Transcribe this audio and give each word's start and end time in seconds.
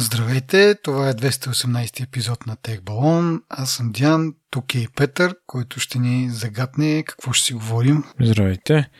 Здравейте, 0.00 0.74
това 0.82 1.08
е 1.08 1.14
218 1.14 2.02
епизод 2.02 2.46
на 2.46 2.56
Тех 2.56 2.82
Балон. 2.82 3.42
Аз 3.48 3.70
съм 3.70 3.92
Диан, 3.92 4.34
тук 4.50 4.74
е 4.74 4.78
и 4.78 4.88
Петър, 4.96 5.34
който 5.46 5.80
ще 5.80 5.98
ни 5.98 6.30
загадне 6.30 7.02
какво 7.02 7.32
ще 7.32 7.46
си 7.46 7.52
говорим. 7.52 8.04
Здравейте. 8.20 8.90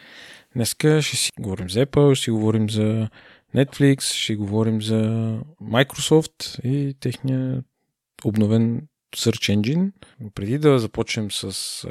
Днеска 0.54 1.02
ще 1.02 1.16
си 1.16 1.30
говорим 1.40 1.70
за 1.70 1.86
Apple, 1.86 2.14
ще 2.14 2.24
си 2.24 2.30
говорим 2.30 2.70
за 2.70 3.08
Netflix, 3.54 4.00
ще 4.00 4.36
говорим 4.36 4.82
за 4.82 5.00
Microsoft 5.62 6.60
и 6.64 6.94
техния 7.00 7.62
обновен 8.24 8.82
Search 9.16 9.56
Engine. 9.56 9.92
Преди 10.34 10.58
да 10.58 10.78
започнем 10.78 11.30
с 11.30 11.86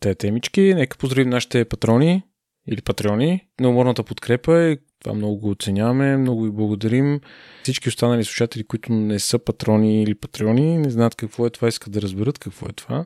тези 0.00 0.16
темички, 0.16 0.74
нека 0.74 0.98
поздравим 0.98 1.30
нашите 1.30 1.64
патрони 1.64 2.22
или 2.68 2.82
патреони. 2.82 3.46
Неуморната 3.60 4.02
подкрепа 4.02 4.58
е 4.58 4.76
това 5.04 5.14
много 5.14 5.36
го 5.36 5.50
оценяваме, 5.50 6.16
много 6.16 6.42
ви 6.42 6.50
благодарим. 6.50 7.20
Всички 7.62 7.88
останали 7.88 8.24
слушатели, 8.24 8.64
които 8.64 8.92
не 8.92 9.18
са 9.18 9.38
патрони 9.38 10.02
или 10.02 10.14
патреони, 10.14 10.78
не 10.78 10.90
знаят 10.90 11.14
какво 11.14 11.46
е 11.46 11.50
това, 11.50 11.68
искат 11.68 11.92
да 11.92 12.02
разберат 12.02 12.38
какво 12.38 12.66
е 12.66 12.72
това. 12.72 13.04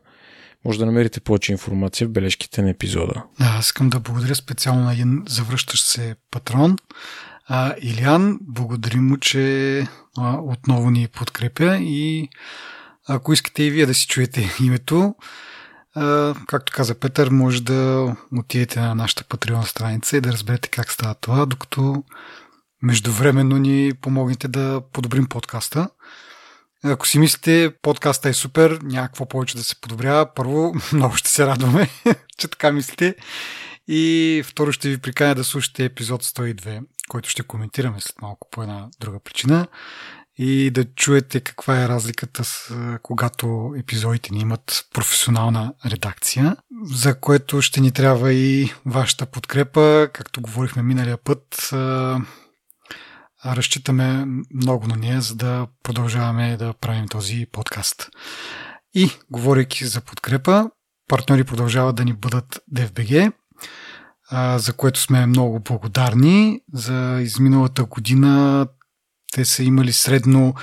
Може 0.65 0.79
да 0.79 0.87
намерите 0.87 1.21
повече 1.21 1.53
информация 1.53 2.09
в 2.09 2.11
бележките 2.11 2.63
на 2.63 2.71
епизода. 2.71 3.23
Да, 3.41 3.45
аз 3.59 3.67
искам 3.67 3.91
да 3.91 4.01
благодаря 4.01 4.35
специално 4.35 4.85
на 4.85 4.93
един 4.93 5.23
завръщащ 5.29 5.87
се 5.87 6.15
патрон. 6.31 6.77
А, 7.47 7.75
Илиан, 7.83 8.39
благодарим 8.43 9.07
му, 9.07 9.17
че 9.17 9.79
а, 10.19 10.39
отново 10.43 10.91
ни 10.91 11.09
подкрепя 11.09 11.77
и 11.77 12.29
ако 13.09 13.33
искате 13.33 13.63
и 13.63 13.71
вие 13.71 13.87
да 13.87 13.95
си 13.95 14.07
чуете 14.07 14.51
името, 14.61 15.15
както 16.47 16.73
каза 16.73 16.95
Петър, 16.95 17.31
може 17.31 17.63
да 17.63 18.17
отидете 18.37 18.81
на 18.81 18.95
нашата 18.95 19.25
Patreon 19.25 19.65
страница 19.65 20.17
и 20.17 20.21
да 20.21 20.33
разберете 20.33 20.69
как 20.69 20.93
става 20.93 21.15
това, 21.15 21.47
докато 21.47 22.05
междувременно 22.83 23.57
ни 23.57 23.93
помогнете 24.01 24.49
да 24.49 24.83
подобрим 24.93 25.27
подкаста. 25.27 25.89
Ако 26.85 27.07
си 27.07 27.19
мислите, 27.19 27.73
подкаста 27.83 28.29
е 28.29 28.33
супер, 28.33 28.79
някакво 28.83 29.27
повече 29.27 29.57
да 29.57 29.65
се 29.65 29.81
подобрява, 29.81 30.35
първо, 30.35 30.75
много 30.93 31.17
ще 31.17 31.31
се 31.31 31.47
радваме, 31.47 31.89
че 32.39 32.49
така 32.49 32.73
мислите. 32.73 33.15
И 33.89 34.43
второ 34.47 34.73
ще 34.73 34.89
ви 34.89 34.99
приканя 34.99 35.35
да 35.35 35.45
слушате 35.45 35.85
епизод 35.85 36.25
102, 36.25 36.81
който 37.09 37.29
ще 37.29 37.43
коментираме 37.43 38.01
след 38.01 38.23
малко 38.23 38.49
по 38.51 38.63
една 38.63 38.89
друга 39.01 39.21
причина 39.21 39.67
и 40.39 40.71
да 40.71 40.85
чуете 40.85 41.41
каква 41.41 41.83
е 41.83 41.89
разликата 41.89 42.45
с 42.45 42.75
когато 43.03 43.75
епизодите 43.79 44.35
ни 44.35 44.41
имат 44.41 44.87
професионална 44.95 45.75
редакция, 45.87 46.57
за 46.83 47.21
което 47.21 47.63
ще 47.63 47.81
ни 47.81 47.93
трябва 47.93 48.33
и 48.33 48.73
вашата 48.87 49.27
подкрепа. 49.27 50.09
Както 50.13 50.41
говорихме 50.41 50.83
миналия 50.83 51.17
път, 51.17 51.71
разчитаме 53.47 54.27
много 54.55 54.87
на 54.87 54.97
нея, 54.97 55.21
за 55.21 55.35
да 55.35 55.67
продължаваме 55.83 56.57
да 56.57 56.73
правим 56.73 57.09
този 57.09 57.47
подкаст. 57.53 58.09
И, 58.95 59.11
говорейки 59.31 59.87
за 59.87 60.01
подкрепа, 60.01 60.71
партньори 61.09 61.45
продължават 61.45 61.97
да 61.97 62.05
ни 62.05 62.13
бъдат 62.13 62.61
DFBG, 62.75 63.33
за 64.57 64.73
което 64.73 65.01
сме 65.01 65.27
много 65.27 65.61
благодарни. 65.61 66.61
За 66.73 67.21
изминалата 67.23 67.85
година 67.85 68.67
те 69.33 69.45
са 69.45 69.63
имали 69.63 69.93
средно 69.93 70.55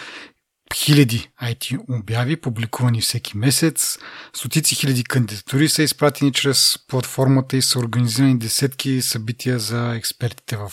хиляди 0.75 1.29
IT 1.43 1.79
обяви, 1.89 2.35
публикувани 2.35 3.01
всеки 3.01 3.37
месец. 3.37 3.97
Стотици 4.33 4.75
хиляди 4.75 5.03
кандидатури 5.03 5.69
са 5.69 5.83
изпратени 5.83 6.33
чрез 6.33 6.79
платформата 6.87 7.57
и 7.57 7.61
са 7.61 7.79
организирани 7.79 8.39
десетки 8.39 9.01
събития 9.01 9.59
за 9.59 9.95
експертите 9.95 10.57
в 10.57 10.71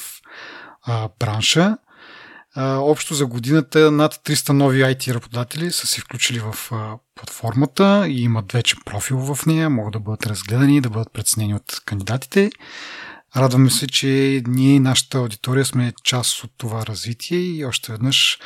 а, 0.82 1.08
бранша. 1.18 1.76
А, 2.54 2.76
общо 2.76 3.14
за 3.14 3.26
годината 3.26 3.90
над 3.90 4.14
300 4.14 4.50
нови 4.50 4.82
IT 4.82 5.14
работодатели 5.14 5.72
са 5.72 5.86
се 5.86 6.00
включили 6.00 6.38
в 6.38 6.72
а, 6.72 6.96
платформата 7.14 8.04
и 8.08 8.22
имат 8.22 8.52
вече 8.52 8.76
профил 8.84 9.18
в 9.18 9.46
нея, 9.46 9.70
могат 9.70 9.92
да 9.92 10.00
бъдат 10.00 10.26
разгледани, 10.26 10.80
да 10.80 10.90
бъдат 10.90 11.12
преценени 11.12 11.54
от 11.54 11.82
кандидатите. 11.84 12.50
Радваме 13.36 13.70
се, 13.70 13.86
че 13.86 14.42
ние 14.46 14.74
и 14.74 14.80
нашата 14.80 15.18
аудитория 15.18 15.64
сме 15.64 15.92
част 16.04 16.44
от 16.44 16.50
това 16.58 16.86
развитие 16.86 17.38
и 17.38 17.64
още 17.64 17.92
веднъж 17.92 18.38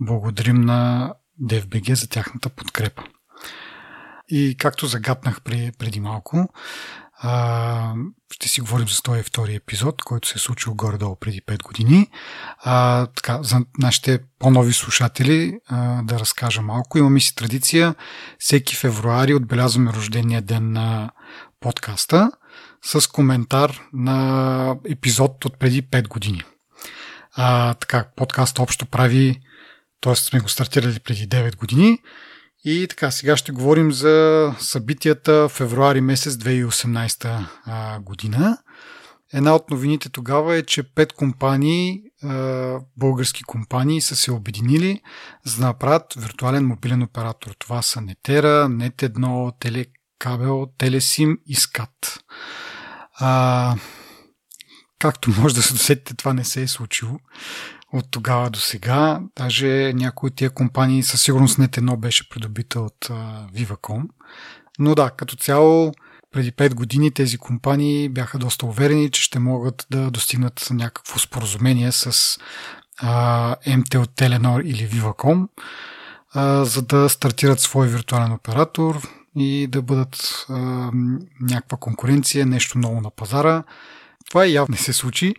благодарим 0.00 0.60
на 0.60 1.12
DFBG 1.42 1.92
за 1.94 2.08
тяхната 2.08 2.48
подкрепа. 2.48 3.02
И 4.28 4.56
както 4.58 4.86
загаднах 4.86 5.42
преди 5.42 6.00
малко, 6.00 6.48
ще 8.32 8.48
си 8.48 8.60
говорим 8.60 8.88
за 8.88 8.94
102 8.94 9.56
епизод, 9.56 10.02
който 10.02 10.28
се 10.28 10.34
е 10.36 10.38
случил 10.38 10.74
горе-долу 10.74 11.16
преди 11.16 11.40
5 11.40 11.62
години. 11.62 12.06
Така, 13.16 13.42
за 13.42 13.60
нашите 13.78 14.18
по-нови 14.38 14.72
слушатели 14.72 15.58
да 16.02 16.18
разкажа 16.18 16.62
малко. 16.62 16.98
Имаме 16.98 17.20
си 17.20 17.34
традиция. 17.34 17.94
Всеки 18.38 18.76
февруари 18.76 19.34
отбелязваме 19.34 19.92
рождения 19.92 20.42
ден 20.42 20.72
на 20.72 21.10
подкаста 21.60 22.30
с 22.82 23.06
коментар 23.06 23.80
на 23.92 24.76
епизод 24.88 25.44
от 25.44 25.58
преди 25.58 25.82
5 25.82 26.08
години. 26.08 26.42
А, 27.32 27.74
така, 27.74 28.08
подкаст 28.16 28.58
общо 28.58 28.86
прави, 28.86 29.40
т.е. 30.00 30.14
сме 30.14 30.40
го 30.40 30.48
стартирали 30.48 31.00
преди 31.00 31.28
9 31.28 31.56
години. 31.56 31.98
И 32.64 32.86
така, 32.90 33.10
сега 33.10 33.36
ще 33.36 33.52
говорим 33.52 33.92
за 33.92 34.54
събитията 34.58 35.48
февруари 35.48 36.00
месец 36.00 36.34
2018 36.34 37.46
а, 37.66 38.00
година. 38.00 38.58
Една 39.32 39.54
от 39.54 39.70
новините 39.70 40.08
тогава 40.08 40.56
е, 40.56 40.62
че 40.62 40.82
пет 40.82 41.12
компании, 41.12 42.02
български 42.96 43.42
компании, 43.42 44.00
са 44.00 44.16
се 44.16 44.32
обединили 44.32 45.00
за 45.44 45.60
да 45.60 45.66
направят 45.66 46.14
виртуален 46.18 46.66
мобилен 46.66 47.02
оператор. 47.02 47.50
Това 47.58 47.82
са 47.82 48.00
Netera, 48.00 48.90
Net1, 48.90 49.52
Телекабел, 49.60 50.66
Телесим 50.78 51.38
и 51.46 51.54
SCAT. 51.54 52.20
А, 53.20 53.74
както 54.98 55.30
може 55.30 55.54
да 55.54 55.62
се 55.62 55.72
досетите, 55.72 56.14
това 56.14 56.32
не 56.32 56.44
се 56.44 56.62
е 56.62 56.68
случило 56.68 57.18
от 57.92 58.10
тогава 58.10 58.50
до 58.50 58.58
сега. 58.58 59.20
Даже 59.36 59.92
някои 59.94 60.26
от 60.26 60.34
тия 60.34 60.50
компании 60.50 61.02
със 61.02 61.22
сигурност 61.22 61.58
не 61.58 61.68
едно 61.76 61.96
беше 61.96 62.28
придобита 62.28 62.80
от 62.80 63.10
а, 63.10 63.46
Viva.com. 63.54 64.02
Но 64.78 64.94
да, 64.94 65.10
като 65.10 65.36
цяло 65.36 65.92
преди 66.32 66.52
5 66.52 66.74
години 66.74 67.10
тези 67.10 67.38
компании 67.38 68.08
бяха 68.08 68.38
доста 68.38 68.66
уверени, 68.66 69.10
че 69.10 69.22
ще 69.22 69.38
могат 69.38 69.86
да 69.90 70.10
достигнат 70.10 70.66
някакво 70.70 71.18
споразумение 71.18 71.92
с 71.92 72.38
а, 72.98 73.56
MTL, 73.56 74.06
Telenor 74.06 74.62
или 74.62 74.88
Viva.com, 74.88 75.48
а, 76.34 76.64
за 76.64 76.82
да 76.82 77.08
стартират 77.08 77.60
свой 77.60 77.88
виртуален 77.88 78.32
оператор, 78.32 79.08
и 79.36 79.66
да 79.66 79.82
бъдат 79.82 80.46
а, 80.48 80.54
някаква 81.40 81.78
конкуренция, 81.78 82.46
нещо 82.46 82.78
ново 82.78 83.00
на 83.00 83.10
пазара. 83.10 83.62
Това 84.28 84.46
явно 84.46 84.72
не 84.72 84.78
се 84.78 84.92
случи. 84.92 85.34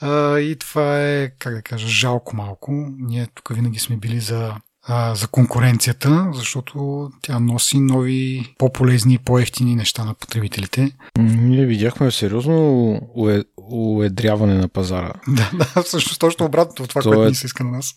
А, 0.00 0.38
и 0.38 0.56
това 0.56 1.00
е, 1.00 1.30
как 1.38 1.54
да 1.54 1.62
кажа, 1.62 1.88
жалко 1.88 2.36
малко. 2.36 2.72
Ние 2.98 3.26
тук 3.34 3.54
винаги 3.54 3.78
сме 3.78 3.96
били 3.96 4.20
за 4.20 4.54
а, 4.82 5.14
за 5.14 5.28
конкуренцията, 5.28 6.28
защото 6.32 7.10
тя 7.22 7.38
носи 7.38 7.80
нови, 7.80 8.54
по-полезни 8.58 9.18
по-ефтини 9.18 9.76
неща 9.76 10.04
на 10.04 10.14
потребителите. 10.14 10.92
Ние 11.18 11.66
видяхме 11.66 12.10
сериозно 12.10 12.92
уе, 13.14 13.42
уедряване 13.56 14.54
на 14.54 14.68
пазара. 14.68 15.12
Да, 15.28 15.50
да, 15.54 15.82
всъщност 15.82 16.20
точно 16.20 16.46
обратното 16.46 16.82
от 16.82 16.88
това, 16.88 17.00
това 17.02 17.14
което 17.14 17.26
е... 17.26 17.30
ни 17.30 17.34
се 17.34 17.46
иска 17.46 17.64
на 17.64 17.70
нас. 17.70 17.94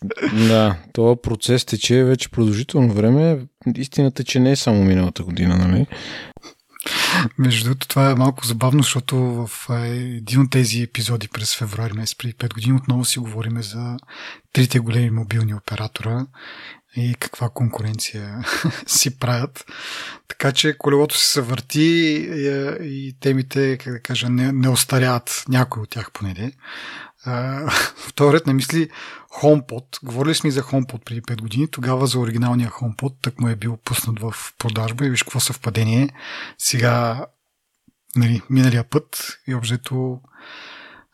Да, 0.48 0.76
този 0.92 1.20
процес 1.22 1.64
тече 1.64 2.04
вече 2.04 2.28
продължително 2.28 2.92
време. 2.92 3.46
Истината 3.76 4.22
е, 4.22 4.24
че 4.24 4.40
не 4.40 4.50
е 4.50 4.56
само 4.56 4.84
миналата 4.84 5.22
година, 5.22 5.56
нали? 5.56 5.86
Между 7.38 7.64
другото, 7.64 7.88
това 7.88 8.10
е 8.10 8.14
малко 8.14 8.46
забавно, 8.46 8.82
защото 8.82 9.16
в 9.16 9.50
един 9.70 10.40
от 10.40 10.50
тези 10.50 10.82
епизоди 10.82 11.28
през 11.28 11.56
февруари 11.56 11.92
месец 11.92 12.14
преди 12.18 12.34
5 12.34 12.54
години 12.54 12.76
отново 12.76 13.04
си 13.04 13.18
говориме 13.18 13.62
за 13.62 13.96
трите 14.52 14.78
големи 14.78 15.10
мобилни 15.10 15.54
оператора 15.54 16.26
и 16.96 17.14
каква 17.20 17.48
конкуренция 17.48 18.44
си 18.86 19.18
правят. 19.18 19.64
Така 20.28 20.52
че 20.52 20.78
колелото 20.78 21.18
се 21.18 21.26
съвърти 21.26 21.80
и, 21.80 22.48
и 22.80 23.16
темите, 23.20 23.78
как 23.78 23.92
да 23.92 24.00
кажа, 24.00 24.30
не, 24.30 24.52
не 24.52 24.68
остаряват 24.68 25.44
някои 25.48 25.82
от 25.82 25.90
тях 25.90 26.10
Вторият 27.96 28.46
на 28.46 28.54
мисли 28.54 28.90
HomePod. 29.42 30.04
Говорили 30.04 30.34
сме 30.34 30.48
и 30.48 30.52
за 30.52 30.62
HomePod 30.62 31.04
преди 31.04 31.22
5 31.22 31.40
години. 31.40 31.68
Тогава 31.70 32.06
за 32.06 32.18
оригиналния 32.18 32.70
HomePod 32.70 33.14
так 33.22 33.40
му 33.40 33.48
е 33.48 33.56
бил 33.56 33.76
пуснат 33.76 34.20
в 34.20 34.34
продажба 34.58 35.06
и 35.06 35.10
виж 35.10 35.22
какво 35.22 35.40
съвпадение. 35.40 36.08
Сега, 36.58 37.26
нали, 38.16 38.42
миналия 38.50 38.84
път 38.84 39.38
и 39.46 39.54
обжето 39.54 40.20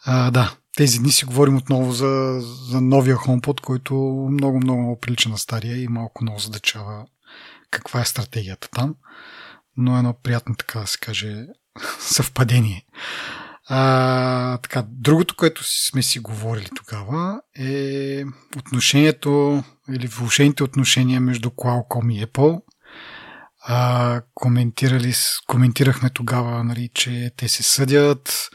а, 0.05 0.31
да, 0.31 0.55
тези 0.77 0.99
дни 0.99 1.13
си 1.13 1.25
говорим 1.25 1.57
отново 1.57 1.93
за, 1.93 2.41
за 2.71 2.81
новия 2.81 3.17
HomePod, 3.17 3.61
който 3.61 3.95
много, 4.31 4.57
много 4.57 5.01
прилича 5.01 5.29
на 5.29 5.39
стария 5.39 5.83
и 5.83 5.89
малко 5.89 6.25
много 6.25 6.39
задачава 6.39 7.07
каква 7.71 8.01
е 8.01 8.05
стратегията 8.05 8.69
там. 8.69 8.95
Но 9.77 9.99
едно 9.99 10.15
приятно, 10.23 10.55
така 10.55 10.81
да 10.81 10.87
се 10.87 10.99
каже, 10.99 11.47
съвпадение. 11.99 12.87
А, 13.73 14.59
така, 14.59 14.85
другото, 14.89 15.37
което 15.37 15.65
сме 15.65 16.03
си 16.03 16.19
говорили 16.19 16.69
тогава 16.77 17.41
е 17.59 18.25
отношението 18.57 19.65
или 19.91 20.07
влушените 20.07 20.65
отношения 20.65 21.21
между 21.21 21.51
Qualcomm 21.51 22.15
и 22.15 22.27
Apple. 22.27 22.63
А, 23.63 24.23
коментирали, 24.35 25.13
коментирахме 25.47 26.11
тогава, 26.11 26.65
нали, 26.65 26.91
че 26.95 27.33
те 27.37 27.49
се 27.49 27.63
съдят, 27.63 28.51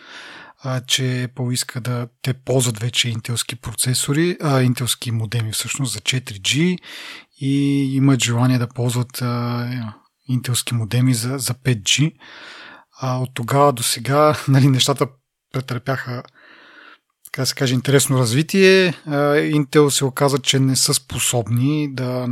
а, 0.63 0.81
че 0.81 1.01
Apple 1.03 1.53
иска 1.53 1.81
да 1.81 2.07
те 2.21 2.33
ползват 2.33 2.79
вече 2.79 3.09
интелски 3.09 3.55
процесори, 3.55 4.37
а, 4.41 4.61
интелски 4.61 5.11
модеми 5.11 5.51
всъщност 5.51 5.93
за 5.93 5.99
4G 5.99 6.77
и 7.41 7.83
имат 7.95 8.23
желание 8.23 8.57
да 8.57 8.67
ползват 8.67 9.21
а, 9.21 9.93
интелски 10.27 10.73
модеми 10.73 11.13
за, 11.13 11.37
за 11.37 11.53
5G. 11.53 12.13
А 13.01 13.17
от 13.17 13.29
тогава 13.33 13.73
до 13.73 13.83
сега 13.83 14.37
нали, 14.47 14.67
нещата 14.67 15.07
претърпяха 15.53 16.23
така 17.25 17.41
да 17.41 17.45
се 17.45 17.55
каже, 17.55 17.73
интересно 17.73 18.17
развитие. 18.17 18.93
Intel 19.07 19.89
се 19.89 20.05
оказа, 20.05 20.39
че 20.39 20.59
не 20.59 20.75
са 20.75 20.93
способни 20.93 21.93
да, 21.93 22.27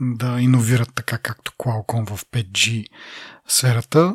да 0.00 0.40
иновират 0.40 0.88
така 0.94 1.18
както 1.18 1.52
Qualcomm 1.52 2.16
в 2.16 2.24
5G 2.24 2.86
сферата. 3.48 4.14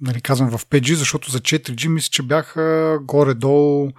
Нали, 0.00 0.20
казвам 0.20 0.58
в 0.58 0.66
5G, 0.66 0.94
защото 0.94 1.30
за 1.30 1.40
4G 1.40 1.88
мисля, 1.88 2.08
че 2.10 2.22
бяха 2.22 2.98
горе-долу 3.02 3.90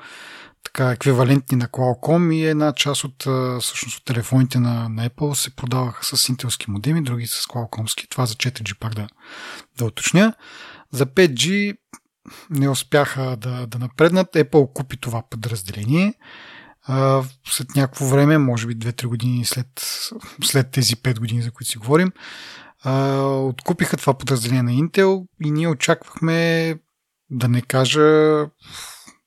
така 0.64 0.92
еквивалентни 0.92 1.58
на 1.58 1.68
Qualcomm 1.68 2.34
и 2.34 2.46
една 2.46 2.74
част 2.74 3.04
от, 3.04 3.26
всъщност, 3.62 3.98
от 3.98 4.06
телефоните 4.06 4.60
на, 4.60 4.90
на 4.90 5.10
Apple 5.10 5.34
се 5.34 5.56
продаваха 5.56 6.18
с 6.18 6.30
интелски 6.30 6.72
модеми, 6.72 7.04
други 7.04 7.28
с 7.28 7.46
Qualcommски. 7.46 8.10
Това 8.10 8.26
за 8.26 8.34
4G 8.34 8.80
пак 8.80 8.94
да, 8.94 9.08
да 9.78 9.86
уточня. 9.86 10.34
За 10.96 11.06
5G 11.06 11.78
не 12.50 12.70
успяха 12.70 13.38
да, 13.38 13.68
да 13.68 13.80
напреднат. 13.80 14.34
Apple 14.34 14.74
купи 14.74 14.98
това 14.98 15.24
подразделение. 15.30 16.14
След 17.48 17.76
някакво 17.76 18.06
време, 18.06 18.38
може 18.38 18.68
би 18.68 18.78
2-3 18.78 19.06
години 19.06 19.46
след, 19.46 19.68
след 20.44 20.72
тези 20.72 20.96
5 20.96 21.20
години, 21.20 21.42
за 21.42 21.52
които 21.52 21.72
си 21.72 21.78
говорим, 21.78 22.12
откупиха 23.50 23.98
това 23.98 24.14
подразделение 24.14 24.64
на 24.64 24.72
Intel 24.72 25.28
и 25.44 25.52
ние 25.52 25.68
очаквахме, 25.68 26.76
да 27.30 27.48
не 27.48 27.62
кажа, 27.62 28.46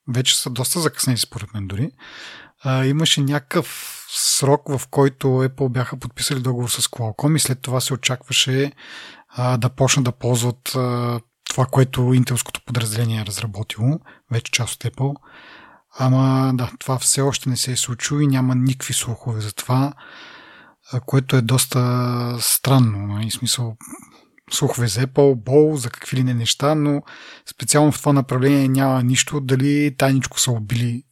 вече 0.09 0.41
са 0.41 0.51
доста 0.51 0.81
закъснели 0.81 1.19
според 1.19 1.55
мен 1.55 1.67
дори. 1.67 1.91
А, 2.63 2.85
имаше 2.85 3.21
някакъв 3.21 3.95
срок, 4.11 4.63
в 4.69 4.89
който 4.91 5.27
Apple 5.27 5.69
бяха 5.69 5.97
подписали 5.97 6.41
договор 6.41 6.69
с 6.69 6.89
Qualcomm 6.89 7.37
и 7.37 7.41
след 7.41 7.61
това 7.61 7.81
се 7.81 7.95
очакваше 7.95 8.73
а, 9.29 9.57
да 9.57 9.69
почнат 9.69 10.05
да 10.05 10.13
ползват 10.13 10.77
това, 11.49 11.67
което 11.67 12.15
интелското 12.15 12.61
подразделение 12.67 13.21
е 13.21 13.27
разработило, 13.27 14.01
вече 14.31 14.53
част 14.53 14.85
от 14.85 14.93
Apple. 14.93 15.15
Ама 15.99 16.53
да, 16.55 16.71
това 16.79 16.99
все 16.99 17.21
още 17.21 17.49
не 17.49 17.57
се 17.57 17.73
е 17.73 17.77
случило 17.77 18.21
и 18.21 18.27
няма 18.27 18.55
никакви 18.55 18.95
слухове 18.95 19.41
за 19.41 19.53
това, 19.53 19.93
което 21.07 21.37
е 21.37 21.43
доста 21.43 22.37
странно. 22.41 22.99
И 22.99 23.15
нали? 23.15 23.31
смисъл, 23.31 23.77
слухове 24.51 24.89
за 24.89 25.07
Apple, 25.07 25.35
Бол, 25.35 25.77
за 25.77 25.91
какви 25.91 26.17
ли 26.17 26.25
не 26.25 26.35
неща, 26.35 26.75
но 26.75 27.03
специално 27.51 27.93
в 27.93 27.99
това 27.99 28.13
направление 28.13 28.69
няма 28.69 29.03
нищо. 29.03 29.41
Дали 29.41 29.97
тайничко 29.99 30.41
са 30.41 30.53
убили 30.53 31.03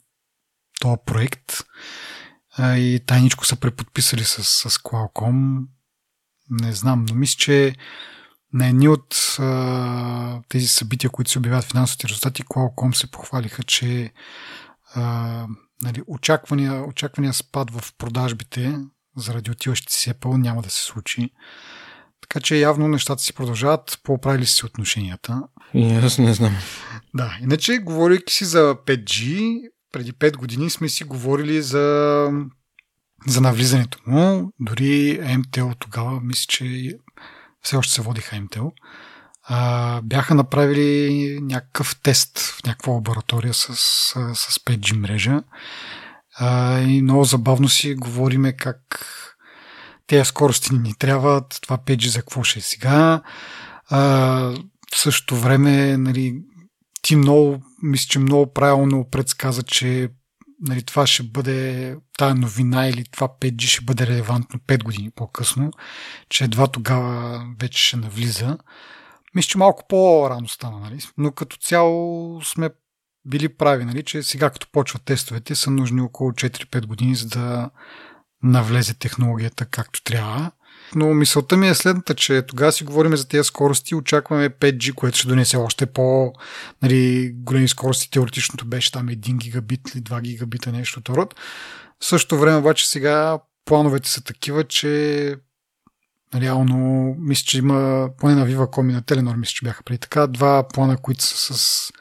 този 0.81 0.97
проект 1.06 1.53
и 2.61 3.00
тайничко 3.06 3.47
са 3.47 3.56
преподписали 3.56 4.25
с, 4.25 4.44
с 4.44 4.79
Qualcomm. 4.79 5.67
Не 6.50 6.73
знам, 6.73 7.06
но 7.09 7.15
мисля, 7.15 7.37
че 7.38 7.75
на 8.52 8.66
едни 8.66 8.88
от 8.88 9.37
а, 9.38 10.40
тези 10.48 10.69
събития, 10.69 11.10
които 11.10 11.31
се 11.31 11.38
обявяват 11.38 11.64
финансовите 11.64 12.08
резултати, 12.08 12.44
Qualcomm 12.44 12.93
се 12.93 13.10
похвалиха, 13.10 13.62
че 13.62 14.12
а, 14.94 15.46
нали, 15.82 16.02
очаквания, 16.06 16.88
очаквания 16.88 17.32
спад 17.32 17.70
в 17.70 17.93
продажбите 17.98 18.78
заради 19.16 19.50
отиващите 19.50 19.94
си 19.94 20.10
Apple 20.10 20.37
няма 20.37 20.62
да 20.62 20.70
се 20.70 20.82
случи. 20.82 21.31
Така 22.20 22.40
че 22.40 22.56
явно 22.56 22.88
нещата 22.88 23.22
си 23.22 23.32
продължават, 23.32 24.00
по-оправили 24.02 24.46
си 24.46 24.66
отношенията. 24.66 25.42
И 25.75 25.92
аз 25.92 26.19
не 26.19 26.34
знам. 26.34 26.56
Да, 27.14 27.38
иначе, 27.42 27.78
говорейки 27.78 28.34
си 28.34 28.44
за 28.44 28.76
5G, 28.87 29.60
преди 29.92 30.12
5 30.12 30.37
години 30.37 30.70
сме 30.70 30.88
си 30.88 31.04
говорили 31.04 31.62
за, 31.62 32.28
за 33.26 33.40
навлизането 33.40 33.99
му. 34.06 34.52
Дори 34.60 35.20
MTL 35.20 35.75
тогава, 35.78 36.20
мисля, 36.20 36.44
че 36.49 36.99
все 37.66 37.76
още 37.76 37.92
се 37.92 38.02
водиха 38.02 38.36
MTL, 38.36 38.70
а, 39.42 40.00
бяха 40.02 40.34
направили 40.34 41.38
някакъв 41.42 41.96
тест 42.02 42.38
в 42.38 42.62
някаква 42.66 42.92
лаборатория 42.92 43.54
с, 43.54 43.76
с, 43.76 44.34
с 44.34 44.58
5G 44.58 44.96
мрежа. 44.96 45.42
И 46.88 47.02
много 47.02 47.24
забавно 47.24 47.68
си 47.68 47.94
говориме 47.94 48.52
как 48.52 49.06
тези 50.06 50.24
скорости 50.24 50.74
ни 50.74 50.94
трябват, 50.98 51.58
това 51.62 51.78
5G 51.78 52.06
за 52.08 52.18
какво 52.18 52.42
ще 52.42 52.58
е 52.58 52.62
сега. 52.62 53.22
А, 53.88 54.00
в 54.92 54.96
същото 54.96 55.36
време, 55.36 55.96
нали, 55.96 56.34
ти 57.02 57.16
много, 57.16 57.62
мисля, 57.82 58.06
че 58.08 58.18
много 58.18 58.52
правилно 58.52 59.08
предсказа, 59.10 59.62
че 59.62 60.08
нали, 60.61 60.82
това 60.82 61.06
ще 61.06 61.23
бъде, 61.23 61.97
тая 62.19 62.35
новина 62.35 62.88
или 62.88 63.05
това 63.05 63.29
5G 63.29 63.61
ще 63.61 63.85
бъде 63.85 64.06
релевантно 64.06 64.61
5 64.61 64.82
години 64.82 65.11
по-късно, 65.11 65.70
че 66.29 66.44
едва 66.44 66.67
тогава 66.67 67.43
вече 67.61 67.87
ще 67.87 67.97
навлиза. 67.97 68.58
Мисля, 69.35 69.49
че 69.49 69.58
малко 69.58 69.85
по-рано 69.88 70.49
стана, 70.49 70.79
нали? 70.81 70.99
но 71.19 71.32
като 71.32 71.56
цяло 71.56 72.41
сме 72.44 72.70
били 73.25 73.49
прави, 73.49 73.85
нали, 73.85 74.03
че 74.03 74.23
сега 74.23 74.50
като 74.50 74.69
почват 74.73 75.05
тестовете 75.05 75.55
са 75.55 75.70
нужни 75.70 76.00
около 76.00 76.31
4-5 76.32 76.87
години, 76.87 77.14
за 77.14 77.29
да 77.29 77.70
навлезе 78.43 78.94
технологията 78.94 79.67
както 79.67 80.02
трябва. 80.02 80.50
Но 80.94 81.15
мисълта 81.15 81.56
ми 81.56 81.69
е 81.69 81.75
следната, 81.75 82.15
че 82.15 82.43
тогава 82.43 82.73
си 82.73 82.85
говорим 82.85 83.17
за 83.17 83.29
тези 83.29 83.44
скорости, 83.44 83.94
очакваме 83.94 84.50
5G, 84.50 84.94
което 84.94 85.19
ще 85.19 85.29
донесе 85.29 85.56
още 85.56 85.87
по 85.87 86.33
нали, 86.83 87.33
големи 87.37 87.69
скорости. 87.69 88.11
Теоретичното 88.11 88.67
беше 88.67 88.93
там 88.93 89.09
1 89.09 89.37
гигабит 89.37 89.81
или 89.94 90.03
2 90.03 90.21
гигабита, 90.21 90.73
нещо 90.73 91.00
от 91.00 91.09
род. 91.09 91.35
В 92.00 92.06
същото 92.06 92.41
време 92.41 92.56
обаче 92.56 92.88
сега 92.88 93.38
плановете 93.65 94.09
са 94.09 94.25
такива, 94.25 94.65
че 94.65 95.37
реално 96.35 97.15
мисля, 97.19 97.44
че 97.47 97.59
има 97.59 98.09
поне 98.19 98.35
на 98.35 98.47
Viva.com 98.47 98.91
и 98.91 98.93
на 98.93 99.03
Telenor, 99.03 99.37
мисля, 99.37 99.53
че 99.53 99.65
бяха 99.65 99.83
преди 99.83 99.99
така, 99.99 100.27
два 100.27 100.69
плана, 100.69 100.97
които 100.97 101.25
са 101.25 101.55
с 101.55 101.93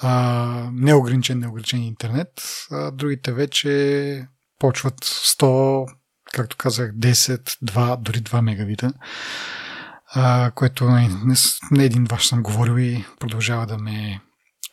а, 0.00 0.70
неограничен, 0.72 1.38
неограничен 1.38 1.82
интернет, 1.82 2.42
а 2.70 2.90
другите 2.90 3.32
вече 3.32 4.28
почват 4.58 5.04
100 5.04 5.97
както 6.32 6.56
казах, 6.56 6.92
10, 6.92 7.50
2, 7.64 7.96
дори 7.96 8.18
2 8.18 8.40
мегабита, 8.40 8.92
а, 10.14 10.50
което 10.50 10.90
не, 10.90 11.08
не, 11.24 11.34
не 11.70 11.84
един 11.84 12.04
ваш 12.04 12.26
съм 12.26 12.42
говорил 12.42 12.78
и 12.78 13.04
продължава 13.20 13.66
да 13.66 13.78
ме 13.78 14.20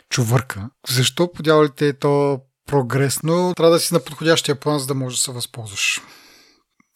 чувърка. 0.10 0.70
Защо 0.90 1.32
подявалите 1.32 1.88
е 1.88 1.94
то 1.94 2.42
прогресно? 2.68 3.54
Трябва 3.58 3.74
да 3.74 3.80
си 3.80 3.94
на 3.94 4.00
подходящия 4.00 4.60
план, 4.60 4.80
за 4.80 4.88
да 4.88 4.96
можеш 4.96 5.20
да 5.20 5.24
се 5.24 5.32
възползваш. 5.32 6.02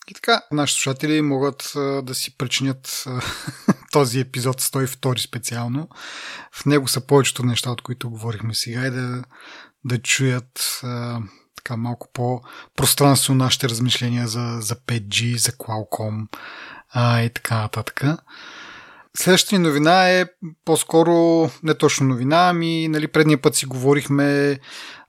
И 0.08 0.14
така, 0.14 0.42
нашите 0.52 0.82
слушатели 0.82 1.22
могат 1.22 1.72
да 2.04 2.16
си 2.16 2.38
причинят 2.38 3.06
този 3.92 4.20
епизод 4.20 4.62
102 4.62 5.28
специално. 5.28 5.90
В 6.52 6.66
него 6.66 6.88
са 6.88 7.02
повечето 7.02 7.44
неща, 7.44 7.72
от 7.72 7.82
които 7.82 8.10
говорихме 8.10 8.54
сега 8.54 8.86
и 8.86 8.92
да, 8.92 9.24
да 9.86 10.02
чуят 10.02 10.82
така 11.64 11.78
малко 11.78 12.08
по-пространство 12.14 13.36
нашите 13.36 13.70
размишления 13.70 14.28
за, 14.28 14.58
за 14.62 14.76
5G, 14.76 15.38
за 15.38 15.52
Qualcomm 15.52 16.28
а, 16.90 17.22
и 17.22 17.30
така 17.30 17.58
нататък. 17.58 18.04
Следващата 19.18 19.56
ни 19.56 19.64
новина 19.68 20.10
е 20.10 20.26
по-скоро 20.66 21.50
не 21.64 21.74
точно 21.74 22.08
новина, 22.08 22.50
ами 22.50 22.88
нали, 22.88 23.08
предния 23.08 23.42
път 23.42 23.56
си 23.56 23.66
говорихме 23.66 24.60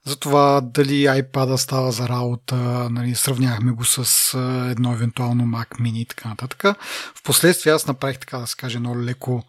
за 0.05 0.15
това 0.19 0.61
дали 0.61 1.05
iPad 1.05 1.55
става 1.55 1.91
за 1.91 2.09
работа, 2.09 2.55
нали, 2.91 3.15
сравнявахме 3.15 3.71
го 3.71 3.85
с 3.85 4.33
едно 4.71 4.93
евентуално 4.93 5.43
Mac 5.43 5.81
Mini 5.81 5.97
и 5.97 6.05
така 6.05 6.29
нататък. 6.29 6.77
Впоследствие 7.15 7.73
аз 7.73 7.87
направих 7.87 8.19
така 8.19 8.37
да 8.37 8.47
се 8.47 8.55
каже 8.55 8.77
едно 8.77 9.01
леко 9.01 9.43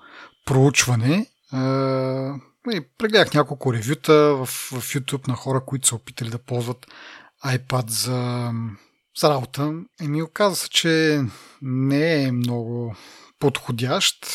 проучване 0.45 1.27
прегледах 2.99 3.35
няколко 3.35 3.73
ревюта 3.73 4.13
в, 4.13 4.47
в 4.47 4.95
YouTube 4.95 5.29
на 5.29 5.35
хора, 5.35 5.65
които 5.67 5.89
са 5.89 5.95
опитали 5.95 6.31
да 6.31 6.39
ползват 6.39 6.87
iPad 7.47 7.91
за, 7.91 8.51
за 9.21 9.31
работа. 9.31 9.73
И 10.03 10.09
ми 10.09 10.23
оказа 10.23 10.57
се, 10.57 10.69
че 10.69 11.23
не 11.63 12.23
е 12.23 12.33
много 12.33 12.97
подходящ. 13.39 14.27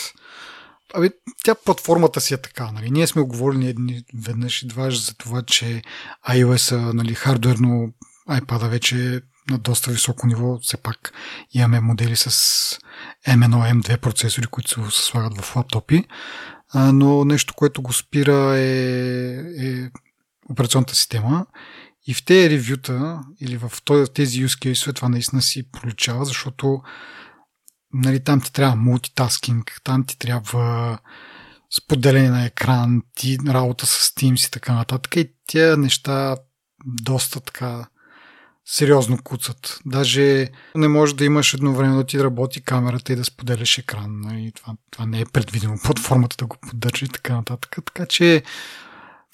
Абе, 0.93 1.09
тя 1.43 1.55
платформата 1.55 2.21
си 2.21 2.33
е 2.33 2.37
така. 2.37 2.71
Нали? 2.71 2.91
Ние 2.91 3.07
сме 3.07 3.21
оговорили 3.21 3.67
едни 3.67 4.03
веднъж 4.15 4.61
и 4.61 4.67
дваж 4.67 5.05
за 5.05 5.15
това, 5.15 5.41
че 5.41 5.81
iOS, 6.29 6.93
нали, 6.93 7.15
хардуерно 7.15 7.93
iPad 8.29 8.69
вече 8.69 9.15
е 9.15 9.21
на 9.51 9.57
доста 9.57 9.91
високо 9.91 10.27
ниво. 10.27 10.59
Все 10.61 10.77
пак 10.77 11.13
имаме 11.53 11.79
модели 11.79 12.15
с 12.15 12.29
M1, 13.27 13.73
M2 13.73 13.97
процесори, 13.97 14.47
които 14.47 14.91
се 14.91 15.01
слагат 15.03 15.41
в 15.41 15.55
лаптопи. 15.55 16.03
А, 16.73 16.91
но 16.91 17.25
нещо, 17.25 17.53
което 17.53 17.81
го 17.81 17.93
спира 17.93 18.57
е, 18.57 19.31
е 19.57 19.89
операционната 20.49 20.95
система. 20.95 21.45
И 22.07 22.13
в 22.13 22.25
тези 22.25 22.49
ревюта 22.49 23.21
или 23.39 23.57
в 23.57 23.71
тези 24.13 24.45
use 24.45 24.65
case 24.65 24.95
това 24.95 25.09
наистина 25.09 25.41
си 25.41 25.71
проличава, 25.71 26.25
защото 26.25 26.81
нали, 27.93 28.23
там 28.23 28.41
ти 28.41 28.53
трябва 28.53 28.75
мултитаскинг, 28.75 29.81
там 29.83 30.05
ти 30.05 30.19
трябва 30.19 30.99
споделяне 31.77 32.29
на 32.29 32.45
екран, 32.45 33.01
ти 33.15 33.37
работа 33.47 33.85
с 33.85 34.09
Teams 34.09 34.47
и 34.47 34.51
така 34.51 34.73
нататък. 34.73 35.15
И 35.15 35.33
тези 35.47 35.79
неща 35.79 36.37
доста 36.85 37.39
така 37.39 37.87
сериозно 38.69 39.17
куцат. 39.23 39.79
Даже 39.85 40.49
не 40.75 40.87
може 40.87 41.15
да 41.15 41.25
имаш 41.25 41.53
едновременно 41.53 41.97
да 41.97 42.03
ти 42.03 42.23
работи 42.23 42.61
камерата 42.61 43.13
и 43.13 43.15
да 43.15 43.25
споделяш 43.25 43.77
екран. 43.77 44.21
И 44.23 44.25
нали? 44.25 44.51
това, 44.51 44.73
това 44.91 45.05
не 45.05 45.21
е 45.21 45.25
предвидено 45.25 45.77
платформата 45.83 46.35
да 46.39 46.45
го 46.45 46.57
поддържа 46.69 47.05
и 47.05 47.09
така 47.09 47.35
нататък. 47.35 47.75
Така 47.85 48.05
че, 48.05 48.43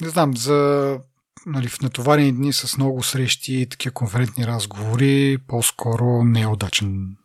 не 0.01 0.09
знам, 0.09 0.37
за 0.37 0.99
нали, 1.45 1.67
в 1.67 1.81
натоварени 1.81 2.31
дни 2.31 2.53
с 2.53 2.77
много 2.77 3.03
срещи 3.03 3.61
и 3.61 3.69
такива 3.69 3.93
конферентни 3.93 4.47
разговори, 4.47 5.37
по-скоро 5.47 6.23
не 6.23 6.41
е 6.41 6.47
удачен 6.47 7.15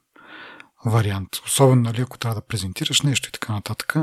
вариант. 0.84 1.28
Особено, 1.46 1.82
нали, 1.82 2.00
ако 2.00 2.18
трябва 2.18 2.34
да 2.34 2.46
презентираш 2.46 3.02
нещо 3.02 3.28
и 3.28 3.32
така 3.32 3.52
нататък. 3.52 3.94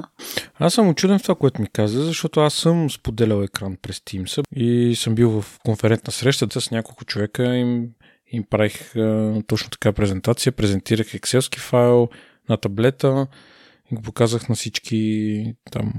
Аз 0.60 0.74
съм 0.74 0.90
очуден 0.90 1.20
в 1.20 1.22
това, 1.22 1.36
което 1.36 1.62
ми 1.62 1.68
каза, 1.74 2.04
защото 2.06 2.40
аз 2.40 2.54
съм 2.54 2.90
споделял 2.90 3.42
екран 3.42 3.78
през 3.82 4.00
Teams 4.00 4.44
и 4.56 4.96
съм 4.96 5.16
бил 5.16 5.42
в 5.42 5.60
конферентна 5.66 6.14
среща 6.14 6.62
с 6.62 6.72
няколко 6.72 7.06
човека 7.06 7.56
и 7.56 7.88
им 8.32 8.44
правих 8.50 8.96
а, 8.96 9.36
точно 9.48 9.70
така 9.70 9.94
презентация. 9.94 10.52
Презентирах 10.52 11.14
екселски 11.14 11.60
файл 11.60 12.10
на 12.50 12.58
таблета 12.58 13.28
и 13.92 13.96
го 13.96 14.02
показах 14.02 14.50
на 14.50 14.56
всички 14.56 15.56
там 15.72 15.94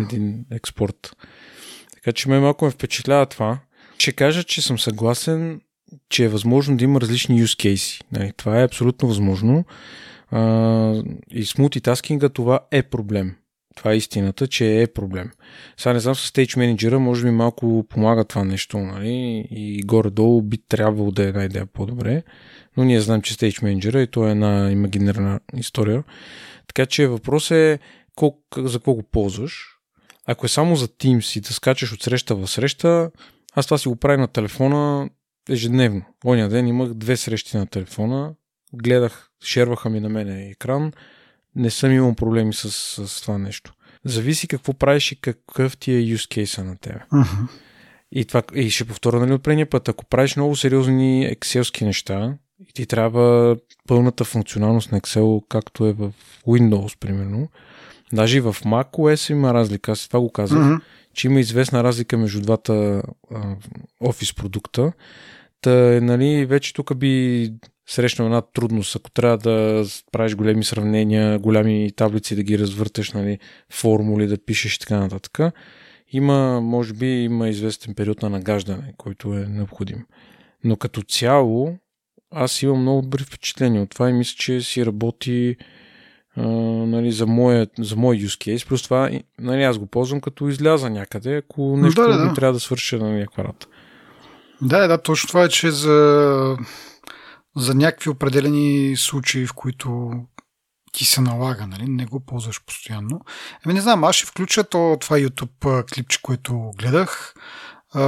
един 0.00 0.44
експорт. 0.50 1.16
Така 1.94 2.12
че 2.12 2.28
ме 2.28 2.40
малко 2.40 2.64
ме 2.64 2.70
впечатлява 2.70 3.26
това. 3.26 3.58
Ще 3.98 4.12
кажа, 4.12 4.44
че 4.44 4.62
съм 4.62 4.78
съгласен, 4.78 5.60
че 6.08 6.24
е 6.24 6.28
възможно 6.28 6.76
да 6.76 6.84
има 6.84 7.00
различни 7.00 7.42
use 7.42 7.74
case. 7.74 8.02
Нали, 8.12 8.32
това 8.36 8.60
е 8.60 8.64
абсолютно 8.64 9.08
възможно. 9.08 9.64
А, 10.30 11.02
и 11.30 11.44
с 11.44 11.58
мултитаскинга 11.58 12.28
това 12.28 12.60
е 12.70 12.82
проблем. 12.82 13.36
Това 13.76 13.92
е 13.92 13.96
истината, 13.96 14.46
че 14.46 14.82
е 14.82 14.86
проблем. 14.86 15.30
Сега 15.76 15.92
не 15.92 16.00
знам 16.00 16.14
с 16.14 16.30
Stage 16.30 16.56
Manager, 16.56 16.96
може 16.96 17.24
би 17.24 17.30
малко 17.30 17.86
помага 17.88 18.24
това 18.24 18.44
нещо, 18.44 18.78
нали? 18.78 19.46
И 19.50 19.82
горе-долу 19.82 20.42
би 20.42 20.58
трябвало 20.58 21.10
да 21.10 21.24
е 21.24 21.28
една 21.28 21.44
идея 21.44 21.66
по-добре. 21.66 22.22
Но 22.76 22.84
ние 22.84 23.00
знаем, 23.00 23.22
че 23.22 23.34
Stage 23.34 23.62
Manager 23.62 23.98
и 23.98 24.06
то 24.06 24.28
е 24.28 24.30
една 24.30 24.70
имагинерна 24.70 25.40
история. 25.56 26.04
Така 26.66 26.86
че 26.86 27.06
въпрос 27.06 27.50
е 27.50 27.78
колко, 28.14 28.40
за 28.56 28.78
какво 28.78 28.94
го 28.94 29.02
ползваш. 29.02 29.66
Ако 30.26 30.46
е 30.46 30.48
само 30.48 30.76
за 30.76 30.88
Teams 30.88 31.38
и 31.38 31.40
да 31.40 31.52
скачаш 31.52 31.92
от 31.92 32.02
среща 32.02 32.34
в 32.34 32.46
среща, 32.46 33.10
аз 33.54 33.66
това 33.66 33.78
си 33.78 33.88
го 33.88 33.96
правя 33.96 34.18
на 34.18 34.28
телефона 34.28 35.10
ежедневно. 35.48 36.02
Оня 36.24 36.48
ден 36.48 36.66
имах 36.66 36.94
две 36.94 37.16
срещи 37.16 37.56
на 37.56 37.66
телефона, 37.66 38.34
гледах, 38.72 39.30
шерваха 39.44 39.90
ми 39.90 40.00
на 40.00 40.08
мене 40.08 40.50
екран, 40.50 40.92
не 41.56 41.70
съм 41.70 41.92
имал 41.92 42.14
проблеми 42.14 42.54
с, 42.54 42.70
с 43.06 43.20
това 43.20 43.38
нещо. 43.38 43.72
Зависи 44.04 44.48
какво 44.48 44.72
правиш 44.72 45.12
и 45.12 45.20
какъв 45.20 45.76
ти 45.76 45.92
е 45.92 46.00
use 46.00 46.44
case 46.44 46.62
на 46.62 46.76
тебе. 46.76 47.00
Uh-huh. 47.12 47.48
И, 48.12 48.24
това, 48.24 48.42
и 48.54 48.70
ще 48.70 48.84
повторя 48.84 49.20
нали 49.20 49.32
от 49.32 49.42
предния 49.42 49.70
път, 49.70 49.88
ако 49.88 50.04
правиш 50.04 50.36
много 50.36 50.56
сериозни 50.56 51.24
екселски 51.24 51.84
неща 51.84 52.34
и 52.68 52.72
ти 52.72 52.86
трябва 52.86 53.56
пълната 53.88 54.24
функционалност 54.24 54.92
на 54.92 55.00
Excel, 55.00 55.42
както 55.48 55.86
е 55.86 55.92
в 55.92 56.12
Windows, 56.46 56.98
примерно, 56.98 57.48
даже 58.12 58.38
и 58.38 58.40
в 58.40 58.56
macOS 58.64 59.30
има 59.30 59.54
разлика, 59.54 59.92
аз 59.92 60.08
това 60.08 60.20
го 60.20 60.32
казах, 60.32 60.58
uh-huh. 60.58 60.80
Че 61.14 61.26
има 61.26 61.40
известна 61.40 61.84
разлика 61.84 62.18
между 62.18 62.40
двата 62.40 63.02
Office 64.02 64.36
продукта. 64.36 64.92
Та, 65.60 66.00
нали, 66.00 66.46
вече 66.46 66.74
тук 66.74 66.96
би 66.96 67.52
срещнал 67.88 68.26
една 68.26 68.40
трудност. 68.40 68.96
Ако 68.96 69.10
трябва 69.10 69.38
да 69.38 69.84
правиш 70.12 70.34
големи 70.34 70.64
сравнения, 70.64 71.38
голями 71.38 71.92
таблици 71.96 72.36
да 72.36 72.42
ги 72.42 72.58
развърташ, 72.58 73.12
нали, 73.12 73.38
формули 73.72 74.26
да 74.26 74.44
пишеш 74.44 74.76
и 74.76 74.78
така 74.78 74.98
нататък, 74.98 75.54
има, 76.12 76.60
може 76.60 76.94
би, 76.94 77.06
има 77.06 77.48
известен 77.48 77.94
период 77.94 78.22
на 78.22 78.30
нагаждане, 78.30 78.94
който 78.96 79.34
е 79.34 79.46
необходим. 79.46 80.06
Но 80.64 80.76
като 80.76 81.02
цяло, 81.02 81.76
аз 82.30 82.62
имам 82.62 82.80
много 82.80 83.02
добри 83.02 83.24
впечатления 83.24 83.82
от 83.82 83.90
това 83.90 84.10
и 84.10 84.12
мисля, 84.12 84.36
че 84.38 84.60
си 84.60 84.86
работи 84.86 85.56
а, 86.40 86.48
нали, 86.86 87.12
за, 87.12 87.26
моя, 87.26 87.66
за 87.78 87.96
мой 87.96 88.16
use 88.16 88.56
case. 88.56 88.68
Плюс 88.68 88.82
това, 88.82 89.10
нали, 89.38 89.62
аз 89.62 89.78
го 89.78 89.86
ползвам 89.86 90.20
като 90.20 90.48
изляза 90.48 90.90
някъде, 90.90 91.36
ако 91.36 91.76
нещо 91.76 92.02
да, 92.02 92.18
да. 92.18 92.34
трябва 92.34 92.52
да 92.52 92.60
свърша 92.60 92.98
на 92.98 93.10
някаква 93.10 93.44
работа. 93.44 93.66
Да, 94.62 94.88
да, 94.88 95.02
точно 95.02 95.28
това 95.28 95.44
е, 95.44 95.48
че 95.48 95.70
за 95.70 96.56
за 97.56 97.74
някакви 97.74 98.10
определени 98.10 98.96
случаи, 98.96 99.46
в 99.46 99.52
които 99.54 100.10
ти 100.92 101.04
се 101.04 101.20
налага, 101.20 101.66
нали? 101.66 101.84
не 101.88 102.06
го 102.06 102.20
ползваш 102.20 102.64
постоянно. 102.64 103.20
Ами 103.64 103.74
не 103.74 103.80
знам, 103.80 104.04
аз 104.04 104.16
ще 104.16 104.26
включа 104.26 104.64
то, 104.64 104.96
това 105.00 105.16
YouTube 105.16 105.94
клипче, 105.94 106.22
което 106.22 106.70
гледах. 106.78 107.34
А, 107.94 108.02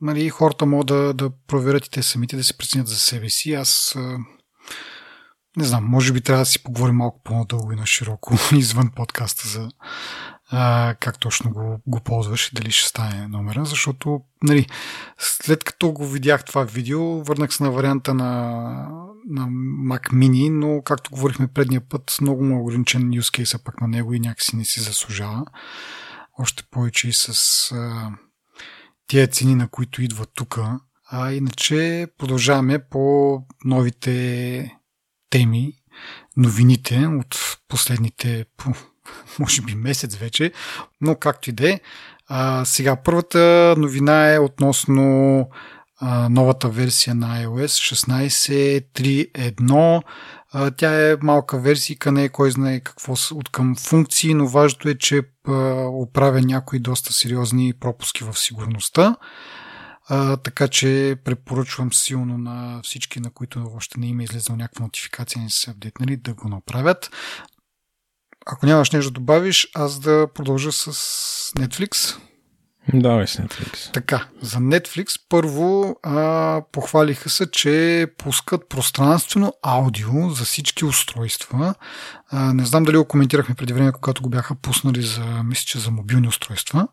нали, 0.00 0.28
хората 0.28 0.66
могат 0.66 0.86
да, 0.86 1.14
да 1.14 1.30
проверят 1.46 1.86
и 1.86 1.90
те 1.90 2.02
самите, 2.02 2.36
да 2.36 2.44
се 2.44 2.58
преценят 2.58 2.86
за 2.86 2.96
себе 2.96 3.30
си. 3.30 3.52
Аз 3.52 3.96
а, 3.96 4.18
не 5.56 5.64
знам, 5.64 5.84
може 5.84 6.12
би 6.12 6.20
трябва 6.20 6.42
да 6.42 6.46
си 6.46 6.62
поговорим 6.62 6.96
малко 6.96 7.20
по-надълго 7.24 7.72
и 7.72 7.76
на 7.76 7.86
широко 7.86 8.34
извън 8.56 8.90
подкаста 8.96 9.48
за 9.48 9.68
а, 10.54 10.94
как 11.00 11.18
точно 11.18 11.50
го, 11.50 11.80
го 11.86 12.00
ползваш 12.00 12.48
и 12.48 12.54
дали 12.54 12.70
ще 12.70 12.88
стане 12.88 13.28
номера, 13.28 13.64
защото 13.64 14.20
нали, 14.42 14.66
след 15.18 15.64
като 15.64 15.92
го 15.92 16.06
видях 16.06 16.44
това 16.44 16.64
видео, 16.64 17.24
върнах 17.24 17.54
се 17.54 17.62
на 17.62 17.70
варианта 17.70 18.14
на, 18.14 18.24
на 19.28 19.46
Mac 19.88 20.12
Mini, 20.12 20.50
но 20.50 20.82
както 20.82 21.10
говорихме 21.10 21.48
предния 21.48 21.80
път, 21.88 22.16
много 22.20 22.44
много 22.44 22.62
ограничен 22.62 23.02
use 23.02 23.42
case 23.42 23.64
пък 23.64 23.80
на 23.80 23.88
него 23.88 24.14
и 24.14 24.20
някакси 24.20 24.56
не 24.56 24.64
си 24.64 24.80
заслужава. 24.80 25.44
Още 26.38 26.62
повече 26.70 27.08
и 27.08 27.12
с 27.12 27.28
а, 27.72 28.10
тия 29.06 29.26
цени, 29.26 29.54
на 29.54 29.68
които 29.68 30.02
идват 30.02 30.30
тук. 30.34 30.58
А 31.10 31.32
иначе 31.32 32.06
продължаваме 32.18 32.78
по 32.78 33.38
новите 33.64 34.81
теми, 35.32 35.72
новините 36.36 37.06
от 37.06 37.58
последните 37.68 38.44
може 39.38 39.62
би 39.62 39.74
месец 39.74 40.16
вече, 40.16 40.52
но 41.00 41.14
както 41.14 41.50
и 41.50 41.52
да 41.52 41.70
е. 41.70 41.80
Сега, 42.64 42.96
първата 42.96 43.74
новина 43.78 44.32
е 44.32 44.38
относно 44.38 45.48
а, 46.00 46.28
новата 46.28 46.68
версия 46.68 47.14
на 47.14 47.26
iOS 47.26 47.94
16.3.1. 47.94 50.02
Тя 50.76 51.10
е 51.10 51.16
малка 51.22 51.58
версия, 51.58 51.96
не 52.06 52.24
е 52.24 52.28
кой 52.28 52.50
знае 52.50 52.80
какво 52.80 53.14
от 53.32 53.48
към 53.48 53.76
функции, 53.76 54.34
но 54.34 54.48
важното 54.48 54.88
е, 54.88 54.98
че 54.98 55.22
а, 55.48 55.52
оправя 55.88 56.40
някои 56.40 56.78
доста 56.78 57.12
сериозни 57.12 57.72
пропуски 57.80 58.24
в 58.24 58.38
сигурността. 58.38 59.16
А, 60.14 60.36
така 60.36 60.68
че 60.68 61.16
препоръчвам 61.24 61.92
силно 61.92 62.38
на 62.38 62.80
всички, 62.84 63.20
на 63.20 63.30
които 63.30 63.70
още 63.76 64.00
не 64.00 64.06
има 64.06 64.22
излезла 64.22 64.56
някаква 64.56 64.84
нотификация, 64.84 65.42
не 65.42 65.50
са 65.50 65.70
апдейтнали, 65.70 66.16
да 66.16 66.34
го 66.34 66.48
направят 66.48 67.10
ако 68.46 68.66
нямаш 68.66 68.90
нещо 68.90 69.10
да 69.10 69.14
добавиш, 69.14 69.68
аз 69.74 70.00
да 70.00 70.28
продължа 70.34 70.72
с 70.72 70.92
Netflix. 71.58 72.18
Давай 72.94 73.26
с 73.26 73.36
Netflix. 73.36 73.92
Така, 73.92 74.26
за 74.40 74.58
Netflix 74.58 75.20
първо 75.28 75.96
а, 76.02 76.62
похвалиха 76.72 77.30
се, 77.30 77.50
че 77.50 78.06
пускат 78.18 78.68
пространствено 78.68 79.52
аудио 79.62 80.30
за 80.30 80.44
всички 80.44 80.84
устройства. 80.84 81.74
А, 82.30 82.54
не 82.54 82.64
знам 82.64 82.84
дали 82.84 82.96
го 82.96 83.04
коментирахме 83.04 83.54
преди 83.54 83.72
време, 83.72 83.92
когато 83.92 84.22
го 84.22 84.28
бяха 84.28 84.54
пуснали 84.54 85.02
за, 85.02 85.24
мисля, 85.44 85.64
че 85.66 85.78
за 85.78 85.90
мобилни 85.90 86.28
устройства, 86.28 86.88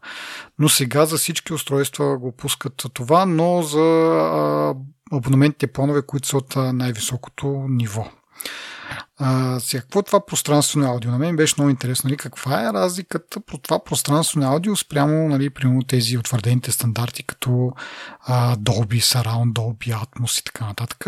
но 0.59 0.69
сега 0.69 1.05
за 1.05 1.17
всички 1.17 1.53
устройства 1.53 2.17
го 2.17 2.31
пускат 2.31 2.85
това, 2.93 3.25
но 3.25 3.61
за 3.61 3.79
а, 3.79 4.75
абонаментните 5.11 5.67
планове, 5.67 6.01
които 6.01 6.27
са 6.27 6.37
от 6.37 6.55
най-високото 6.55 7.65
ниво. 7.69 8.07
Сега, 9.59 9.81
какво 9.81 9.99
е 9.99 10.03
това 10.03 10.25
пространствено 10.25 10.87
аудио? 10.87 11.11
На 11.11 11.17
мен 11.17 11.35
беше 11.35 11.55
много 11.57 11.69
интересно. 11.69 12.07
Нали, 12.07 12.17
каква 12.17 12.61
е 12.61 12.73
разликата 12.73 13.39
про 13.39 13.57
това 13.57 13.83
пространствено 13.83 14.47
аудио 14.47 14.75
спрямо 14.75 15.29
нали, 15.29 15.49
примерно 15.49 15.83
тези 15.83 16.17
утвърдените 16.17 16.71
стандарти, 16.71 17.23
като 17.23 17.71
а, 18.21 18.55
Dolby, 18.55 18.99
Surround, 18.99 19.53
Dolby, 19.53 20.03
Atmos 20.03 20.39
и 20.39 20.43
така 20.43 20.65
нататък. 20.65 21.05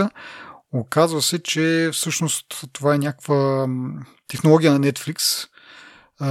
Оказва 0.73 1.21
се, 1.21 1.43
че 1.43 1.89
всъщност 1.93 2.45
това 2.73 2.95
е 2.95 2.97
някаква 2.97 3.67
технология 4.27 4.71
на 4.71 4.79
Netflix, 4.79 5.47
а, 6.23 6.27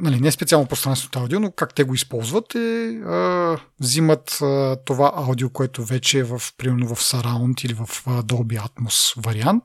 нали, 0.00 0.20
не 0.20 0.32
специално 0.32 0.66
пространственото 0.66 1.18
аудио, 1.18 1.40
но 1.40 1.50
как 1.50 1.74
те 1.74 1.84
го 1.84 1.94
използват 1.94 2.54
е 2.54 3.00
а, 3.06 3.58
взимат 3.80 4.38
а, 4.42 4.76
това 4.84 5.12
аудио, 5.16 5.50
което 5.50 5.84
вече 5.84 6.18
е 6.18 6.24
в, 6.24 6.42
примерно 6.58 6.94
в 6.94 7.00
Surround 7.00 7.64
или 7.64 7.74
в 7.74 7.80
а, 7.80 8.22
Dolby 8.22 8.66
Atmos 8.66 9.24
вариант 9.24 9.64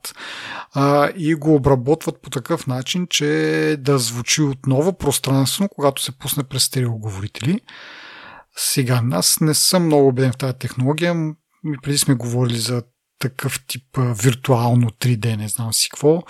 а, 0.74 1.10
и 1.16 1.34
го 1.34 1.54
обработват 1.54 2.22
по 2.22 2.30
такъв 2.30 2.66
начин, 2.66 3.06
че 3.10 3.76
да 3.78 3.98
звучи 3.98 4.42
отново 4.42 4.92
пространствено, 4.92 5.68
когато 5.68 6.02
се 6.02 6.18
пусне 6.18 6.44
през 6.44 6.64
стереоговорители. 6.64 7.60
Сега, 8.56 9.02
аз 9.12 9.40
не 9.40 9.54
съм 9.54 9.84
много 9.84 10.08
убеден 10.08 10.32
в 10.32 10.36
тази 10.36 10.58
технология. 10.58 11.34
Преди 11.82 11.98
сме 11.98 12.14
говорили 12.14 12.58
за 12.58 12.82
такъв 13.18 13.66
тип 13.66 13.84
виртуално 13.98 14.90
3D, 14.90 15.36
не 15.36 15.48
знам 15.48 15.72
си 15.72 15.88
какво. 15.88 16.22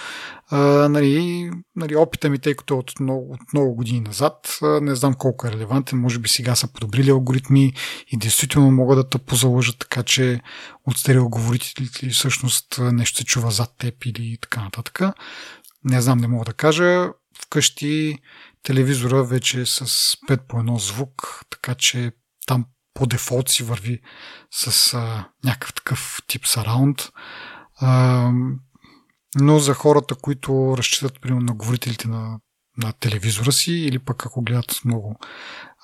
А, 0.51 0.59
нали, 0.89 1.51
нали, 1.77 1.97
опита 1.97 2.31
ми, 2.31 2.39
тъй 2.39 2.55
като 2.55 2.75
е 2.75 2.77
от 2.77 3.01
много, 3.01 3.33
от 3.33 3.53
много 3.53 3.75
години 3.75 4.01
назад, 4.01 4.59
не 4.63 4.95
знам 4.95 5.15
колко 5.15 5.47
е 5.47 5.53
релевантен, 5.53 5.99
може 5.99 6.19
би 6.19 6.29
сега 6.29 6.55
са 6.55 6.73
подобрили 6.73 7.11
алгоритми 7.11 7.73
и 8.09 8.17
действително 8.17 8.71
могат 8.71 8.99
да 8.99 9.09
те 9.09 9.19
позалъжат 9.19 9.79
така, 9.79 10.03
че 10.03 10.41
от 10.87 10.99
стереоговорителите 10.99 12.09
всъщност 12.09 12.79
нещо 12.93 13.19
се 13.19 13.25
чува 13.25 13.51
зад 13.51 13.75
теб 13.79 14.05
или 14.05 14.39
така 14.41 14.61
нататък. 14.61 15.01
Не 15.85 16.03
знам, 16.03 16.19
не 16.19 16.29
мога 16.29 16.45
да 16.45 16.53
кажа. 16.53 17.09
Вкъщи 17.43 18.19
телевизора 18.63 19.25
вече 19.25 19.61
е 19.61 19.67
с 19.67 19.87
5 19.87 20.41
по 20.49 20.57
1 20.57 20.79
звук, 20.79 21.45
така 21.51 21.75
че 21.75 22.13
там 22.47 22.65
по 22.99 23.07
дефолт 23.07 23.49
си 23.49 23.63
върви 23.63 24.01
с 24.51 24.95
а, 24.95 25.25
някакъв 25.45 25.75
такъв 25.75 26.23
тип 26.27 26.47
сараунд. 26.47 27.09
А, 27.81 28.31
но 29.37 29.59
за 29.59 29.75
хората, 29.75 30.15
които 30.15 30.75
разчитат 30.79 31.21
примерно 31.21 31.47
на 31.47 31.55
говорителите 31.55 32.09
на, 32.09 32.39
на 32.77 32.93
телевизора 32.93 33.53
си 33.53 33.73
или 33.73 33.99
пък 33.99 34.27
ако 34.27 34.43
гледат 34.43 34.81
много 34.85 35.19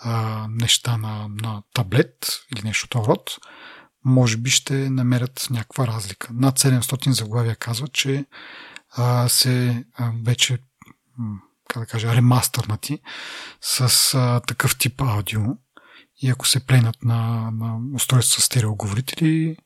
а, 0.01 0.47
неща 0.51 0.97
на, 0.97 1.29
на 1.43 1.63
таблет 1.75 2.41
или 2.55 2.63
нещо 2.65 2.99
от 2.99 3.07
род, 3.07 3.31
може 4.05 4.37
би 4.37 4.51
ще 4.51 4.91
намерят 4.91 5.47
някаква 5.51 5.87
разлика. 5.87 6.29
Над 6.33 6.59
700 6.59 7.11
заглавия 7.11 7.57
казват, 7.57 7.93
че 7.93 8.25
а, 8.91 9.29
се 9.29 9.85
а, 9.95 10.13
вече 10.25 10.59
как 11.69 11.83
да 11.83 11.87
кажа, 11.87 12.15
ремастърнати 12.15 12.99
с 13.61 14.15
а, 14.15 14.41
такъв 14.41 14.79
тип 14.79 15.01
аудио 15.01 15.43
и 16.25 16.31
ако 16.31 16.49
се 16.49 16.67
пленат 16.67 17.05
на, 17.05 17.51
на 17.51 17.79
устройство 17.95 18.41
с 18.41 18.45
стереоговорители, 18.45 19.57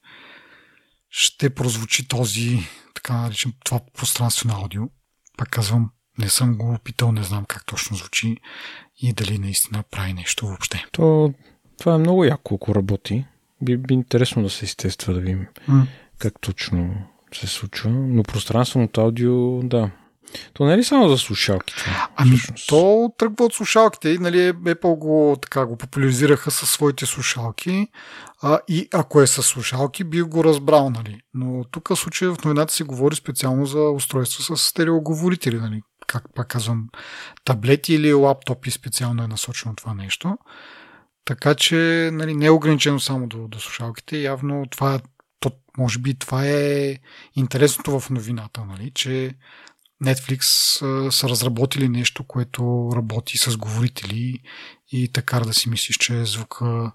ще 1.10 1.50
прозвучи 1.50 2.08
този, 2.08 2.58
така 2.94 3.12
наречен, 3.12 3.52
това 3.64 3.80
пространствено 3.96 4.54
аудио. 4.54 4.82
Пак 5.36 5.48
казвам, 5.48 5.90
не 6.18 6.28
съм 6.28 6.58
го 6.58 6.74
опитал, 6.74 7.12
не 7.12 7.22
знам 7.22 7.44
как 7.44 7.66
точно 7.66 7.96
звучи 7.96 8.36
и 9.02 9.12
дали 9.12 9.38
наистина 9.38 9.84
прави 9.90 10.12
нещо 10.12 10.46
въобще. 10.46 10.84
То, 10.92 11.34
това 11.78 11.94
е 11.94 11.98
много 11.98 12.24
яко, 12.24 12.54
ако 12.54 12.74
работи. 12.74 13.24
Би, 13.62 13.76
би 13.76 13.94
интересно 13.94 14.42
да 14.42 14.50
се 14.50 14.64
изтества, 14.64 15.14
да 15.14 15.20
видим 15.20 15.46
mm. 15.68 15.86
как 16.18 16.40
точно 16.40 16.94
се 17.34 17.46
случва. 17.46 17.90
Но 17.90 18.22
пространственото 18.22 19.00
аудио, 19.00 19.62
да, 19.62 19.90
то 20.52 20.64
не 20.64 20.74
е 20.74 20.78
ли 20.78 20.84
само 20.84 21.08
за 21.08 21.18
слушалките? 21.18 21.84
Ами, 22.16 22.36
всъщност? 22.36 22.68
то 22.68 23.12
тръгва 23.18 23.44
от 23.44 23.54
слушалките. 23.54 24.18
Нали, 24.18 24.38
Apple 24.52 24.98
го, 24.98 25.36
така, 25.42 25.66
го 25.66 25.76
популяризираха 25.76 26.50
със 26.50 26.70
своите 26.70 27.06
слушалки. 27.06 27.88
А, 28.42 28.58
и 28.68 28.88
ако 28.94 29.20
е 29.20 29.26
с 29.26 29.42
слушалки, 29.42 30.04
би 30.04 30.22
го 30.22 30.44
разбрал. 30.44 30.90
Нали. 30.90 31.20
Но 31.34 31.64
тук 31.64 31.88
в 31.88 31.96
случая 31.96 32.34
в 32.34 32.44
новината 32.44 32.74
се 32.74 32.84
говори 32.84 33.16
специално 33.16 33.66
за 33.66 33.80
устройства 33.80 34.56
с 34.56 34.62
стереоговорители. 34.62 35.56
Нали. 35.56 35.82
Как 36.06 36.24
пак 36.34 36.48
казвам, 36.48 36.88
таблети 37.44 37.94
или 37.94 38.12
лаптопи 38.12 38.70
специално 38.70 39.22
е 39.22 39.28
насочено 39.28 39.76
това 39.76 39.94
нещо. 39.94 40.38
Така 41.24 41.54
че 41.54 42.10
нали, 42.12 42.34
не 42.34 42.46
е 42.46 42.50
ограничено 42.50 43.00
само 43.00 43.26
до, 43.26 43.48
до 43.48 43.60
слушалките. 43.60 44.18
Явно 44.18 44.64
това, 44.70 45.00
то, 45.40 45.50
може 45.78 45.98
би 45.98 46.14
това 46.14 46.46
е 46.46 46.96
интересното 47.34 48.00
в 48.00 48.10
новината, 48.10 48.64
нали, 48.64 48.90
че 48.94 49.34
Netflix 50.04 50.42
а, 50.82 51.12
са 51.12 51.28
разработили 51.28 51.88
нещо, 51.88 52.24
което 52.24 52.90
работи 52.96 53.38
с 53.38 53.56
говорители 53.56 54.40
и 54.92 55.08
така 55.12 55.40
да 55.40 55.54
си 55.54 55.68
мислиш, 55.68 55.96
че 55.96 56.24
звука 56.24 56.92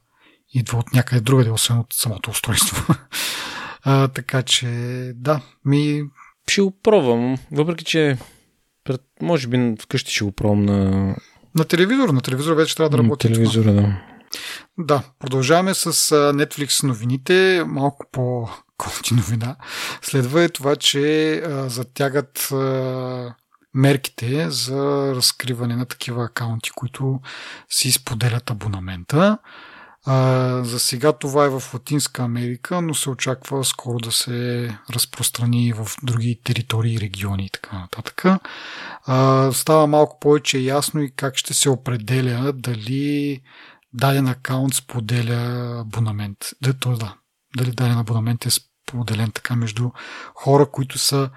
идва 0.54 0.78
от 0.78 0.94
някъде 0.94 1.22
другаде, 1.22 1.52
освен 1.52 1.80
от 1.80 1.94
самото 1.94 2.30
устройство. 2.30 2.96
а, 3.84 4.08
така 4.08 4.44
че, 4.44 4.68
да, 5.16 5.42
ми... 5.66 6.04
Ще 6.48 6.62
го 6.62 6.72
пробвам, 6.84 7.38
въпреки 7.52 7.84
че 7.86 8.18
пред, 8.84 9.02
може 9.22 9.48
би 9.48 9.76
вкъщи 9.82 10.12
ще 10.12 10.24
го 10.24 10.32
пробвам 10.32 10.66
на... 10.66 11.16
На 11.56 11.66
телевизор, 11.66 12.10
на 12.10 12.22
телевизор 12.22 12.56
вече 12.56 12.76
трябва 12.76 12.90
да 12.90 12.98
работи. 12.98 13.30
На 13.30 13.34
телевизора, 13.34 13.70
това. 13.70 13.82
да. 13.82 14.02
Да, 14.78 15.04
продължаваме 15.20 15.74
с 15.74 15.94
Netflix 16.12 16.84
новините, 16.88 17.64
малко 17.68 18.06
по 18.12 18.50
кофти 18.84 19.14
новина. 19.14 19.56
Следва 20.02 20.44
е 20.44 20.50
това, 20.50 20.76
че 20.76 21.36
а, 21.36 21.70
затягат 21.70 22.52
а, 22.52 23.36
мерките 23.74 24.50
за 24.50 25.12
разкриване 25.16 25.76
на 25.76 25.86
такива 25.86 26.24
акаунти, 26.24 26.70
които 26.76 27.20
си 27.70 27.92
споделят 27.92 28.50
абонамента. 28.50 29.38
А, 30.06 30.64
за 30.64 30.80
сега 30.80 31.14
това 31.14 31.46
е 31.46 31.50
в 31.50 31.64
Латинска 31.74 32.24
Америка, 32.24 32.82
но 32.82 32.94
се 32.94 33.10
очаква 33.10 33.66
скоро 33.66 33.98
да 33.98 34.12
се 34.12 34.70
разпространи 34.90 35.74
в 35.74 35.88
други 36.04 36.40
територии, 36.44 37.00
региони 37.00 37.46
и 37.46 37.50
така 37.50 37.80
нататък. 37.80 38.26
А, 39.06 39.52
става 39.54 39.88
малко 39.88 40.20
повече 40.20 40.58
ясно 40.58 41.02
и 41.02 41.12
как 41.16 41.38
ще 41.38 41.54
се 41.54 41.70
определя 41.70 42.54
дали 42.54 43.42
даден 43.94 44.28
акаунт 44.28 44.74
споделя 44.74 45.80
абонамент. 45.82 46.38
Да, 46.62 46.74
то, 46.74 46.98
да. 46.98 47.16
Дали 47.58 47.72
даден 47.72 47.98
абонамент 47.98 48.46
е 48.46 48.50
споделен 48.84 49.32
така 49.32 49.56
между 49.56 49.90
хора, 50.36 50.72
които 50.72 50.98
са 50.98 51.30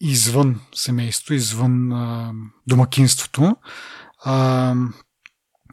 извън 0.00 0.60
семейството, 0.74 1.34
извън 1.34 1.92
а, 1.92 2.32
домакинството. 2.66 3.56
А, 4.24 4.74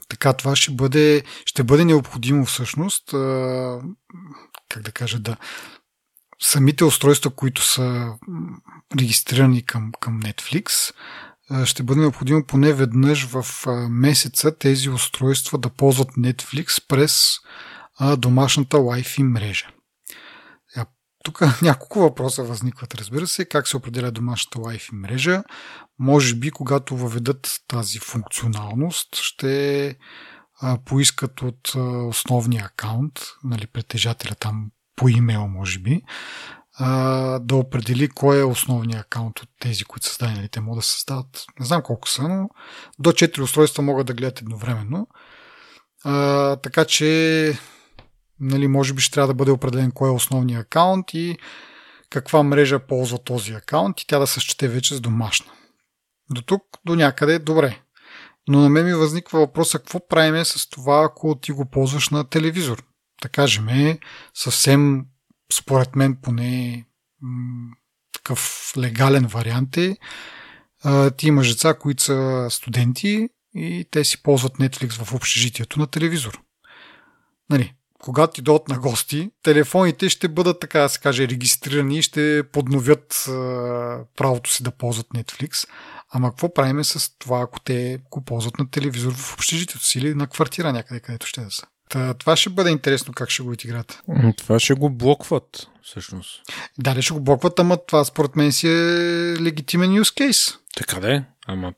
така, 0.09 0.33
това 0.33 0.55
ще 0.55 0.71
бъде, 0.71 1.23
ще 1.45 1.63
бъде 1.63 1.85
необходимо 1.85 2.45
всъщност, 2.45 3.13
а, 3.13 3.81
как 4.69 4.83
да 4.83 4.91
кажа, 4.91 5.19
да 5.19 5.37
самите 6.41 6.83
устройства, 6.83 7.31
които 7.31 7.61
са 7.61 8.13
регистрирани 8.99 9.65
към, 9.65 9.91
към 9.99 10.21
Netflix, 10.21 10.93
ще 11.65 11.83
бъде 11.83 11.99
необходимо 11.99 12.45
поне 12.45 12.73
веднъж 12.73 13.25
в 13.25 13.45
месеца 13.89 14.57
тези 14.57 14.89
устройства 14.89 15.57
да 15.57 15.69
ползват 15.69 16.09
Netflix 16.09 16.87
през 16.87 17.35
домашната 18.17 18.77
Wi-Fi 18.77 19.23
мрежа. 19.23 19.67
Тук 21.23 21.41
няколко 21.61 21.99
въпроса 21.99 22.43
възникват, 22.43 22.95
разбира 22.95 23.27
се. 23.27 23.45
Как 23.45 23.67
се 23.67 23.77
определя 23.77 24.11
домашната 24.11 24.59
Wi-Fi 24.59 24.93
мрежа? 24.93 25.43
Може 25.99 26.35
би, 26.35 26.51
когато 26.51 26.97
въведат 26.97 27.61
тази 27.67 27.99
функционалност, 27.99 29.15
ще 29.15 29.95
поискат 30.85 31.41
от 31.41 31.75
основния 32.07 32.65
акаунт, 32.65 33.19
нали, 33.43 33.67
притежателя 33.67 34.35
там 34.35 34.71
по 34.95 35.09
имейл, 35.09 35.47
може 35.47 35.79
би, 35.79 36.01
да 37.39 37.55
определи 37.55 38.09
кой 38.09 38.39
е 38.39 38.43
основният 38.43 39.05
акаунт 39.05 39.39
от 39.39 39.49
тези, 39.59 39.83
които 39.83 40.05
са 40.05 40.13
създадени. 40.13 40.49
Те 40.49 40.61
могат 40.61 40.79
да 40.79 40.85
създават, 40.85 41.45
не 41.59 41.65
знам 41.65 41.81
колко 41.81 42.09
са, 42.09 42.27
но 42.27 42.49
до 42.99 43.11
4 43.11 43.41
устройства 43.41 43.83
могат 43.83 44.07
да 44.07 44.13
гледат 44.13 44.41
едновременно. 44.41 45.07
А, 46.03 46.55
така 46.55 46.85
че, 46.85 47.59
нали, 48.39 48.67
може 48.67 48.93
би 48.93 49.01
ще 49.01 49.13
трябва 49.13 49.27
да 49.27 49.33
бъде 49.33 49.51
определен 49.51 49.91
кой 49.91 50.09
е 50.09 50.13
основният 50.13 50.61
акаунт 50.65 51.13
и 51.13 51.37
каква 52.09 52.43
мрежа 52.43 52.79
ползва 52.79 53.23
този 53.23 53.53
акаунт 53.53 54.01
и 54.01 54.07
тя 54.07 54.19
да 54.19 54.27
се 54.27 54.39
счете 54.39 54.67
вече 54.67 54.95
с 54.95 55.01
домашна. 55.01 55.51
До 56.29 56.41
тук, 56.41 56.63
до 56.85 56.95
някъде 56.95 57.33
е 57.33 57.39
добре. 57.39 57.81
Но 58.47 58.59
на 58.59 58.69
мен 58.69 58.85
ми 58.85 58.93
възниква 58.93 59.39
въпроса 59.39 59.79
какво 59.79 60.07
правиме 60.07 60.45
с 60.45 60.69
това, 60.69 61.03
ако 61.03 61.35
ти 61.35 61.51
го 61.51 61.65
ползваш 61.65 62.09
на 62.09 62.23
телевизор. 62.23 62.83
Да 63.21 63.29
кажем, 63.29 63.97
съвсем 64.33 65.05
според 65.53 65.95
мен 65.95 66.15
поне 66.21 66.85
м- 67.21 67.75
такъв 68.13 68.73
легален 68.77 69.25
вариант 69.25 69.77
е. 69.77 69.97
А, 70.83 71.11
ти 71.11 71.27
имаш 71.27 71.49
деца, 71.49 71.73
които 71.73 72.03
са 72.03 72.47
студенти 72.49 73.29
и 73.55 73.85
те 73.91 74.03
си 74.03 74.23
ползват 74.23 74.57
Netflix 74.57 75.03
в 75.03 75.13
общежитието 75.13 75.79
на 75.79 75.87
телевизор. 75.87 76.41
Нали, 77.49 77.73
когато 78.03 78.33
ти 78.33 78.41
дойдат 78.41 78.67
на 78.67 78.79
гости, 78.79 79.31
телефоните 79.43 80.09
ще 80.09 80.27
бъдат, 80.27 80.59
така 80.59 80.79
да 80.79 80.89
се 80.89 80.99
каже, 80.99 81.27
регистрирани 81.27 81.97
и 81.97 82.01
ще 82.01 82.43
подновят 82.51 83.25
а, 83.27 83.31
правото 84.15 84.51
си 84.51 84.63
да 84.63 84.71
ползват 84.71 85.07
Netflix. 85.07 85.67
Ама 86.11 86.29
какво 86.29 86.53
правиме 86.53 86.83
с 86.83 87.17
това, 87.19 87.41
ако 87.41 87.59
те 87.59 87.99
го 88.11 88.21
ползват 88.21 88.59
на 88.59 88.69
телевизор 88.69 89.13
в 89.13 89.33
общежитието 89.33 89.85
си 89.85 89.99
или 89.99 90.13
на 90.13 90.27
квартира 90.27 90.73
някъде, 90.73 90.99
където 90.99 91.27
ще 91.27 91.41
да 91.41 91.51
са? 91.51 91.63
Та, 91.89 92.13
това 92.13 92.35
ще 92.35 92.49
бъде 92.49 92.69
интересно 92.69 93.13
как 93.13 93.29
ще 93.29 93.43
го 93.43 93.49
отиграт. 93.49 94.01
Това 94.37 94.59
ще 94.59 94.73
го 94.73 94.89
блокват, 94.89 95.67
всъщност. 95.83 96.41
Да, 96.77 97.01
ще 97.01 97.13
го 97.13 97.19
блокват, 97.21 97.59
ама 97.59 97.77
това 97.87 98.05
според 98.05 98.35
мен 98.35 98.51
си 98.51 98.67
е 98.67 98.73
легитимен 99.41 99.89
use 99.89 100.29
case. 100.29 100.57
Така 100.75 100.99
да 100.99 101.15
е, 101.15 101.23
ама 101.47 101.73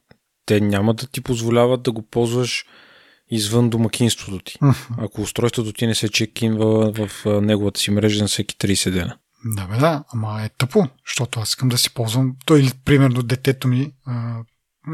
те 0.46 0.62
няма 0.62 0.94
да 0.94 1.08
ти 1.08 1.22
позволяват 1.22 1.84
да 1.84 1.92
го 1.92 2.02
ползваш 2.02 2.66
извън 3.32 3.70
домакинството 3.70 4.40
ти. 4.40 4.58
Ако 4.98 5.22
устройството 5.22 5.74
ти 5.74 5.88
не 5.88 5.96
се 5.96 6.10
чекинва 6.10 6.92
в 6.92 7.26
неговата 7.42 7.80
си 7.80 7.92
мрежа 7.92 8.22
на 8.22 8.28
всеки 8.28 8.56
30 8.56 8.92
дена. 8.92 9.18
Да, 9.46 9.66
бе, 9.68 9.78
да, 9.78 10.04
ама 10.14 10.42
е 10.44 10.50
тъпо, 10.50 10.88
защото 11.08 11.40
аз 11.40 11.50
искам 11.50 11.70
да 11.70 11.78
си 11.78 11.94
ползвам. 11.94 12.36
Той 12.46 12.60
или, 12.60 12.72
примерно, 12.86 13.24
детето 13.24 13.68
ми, 13.68 13.92
а, 14.06 14.36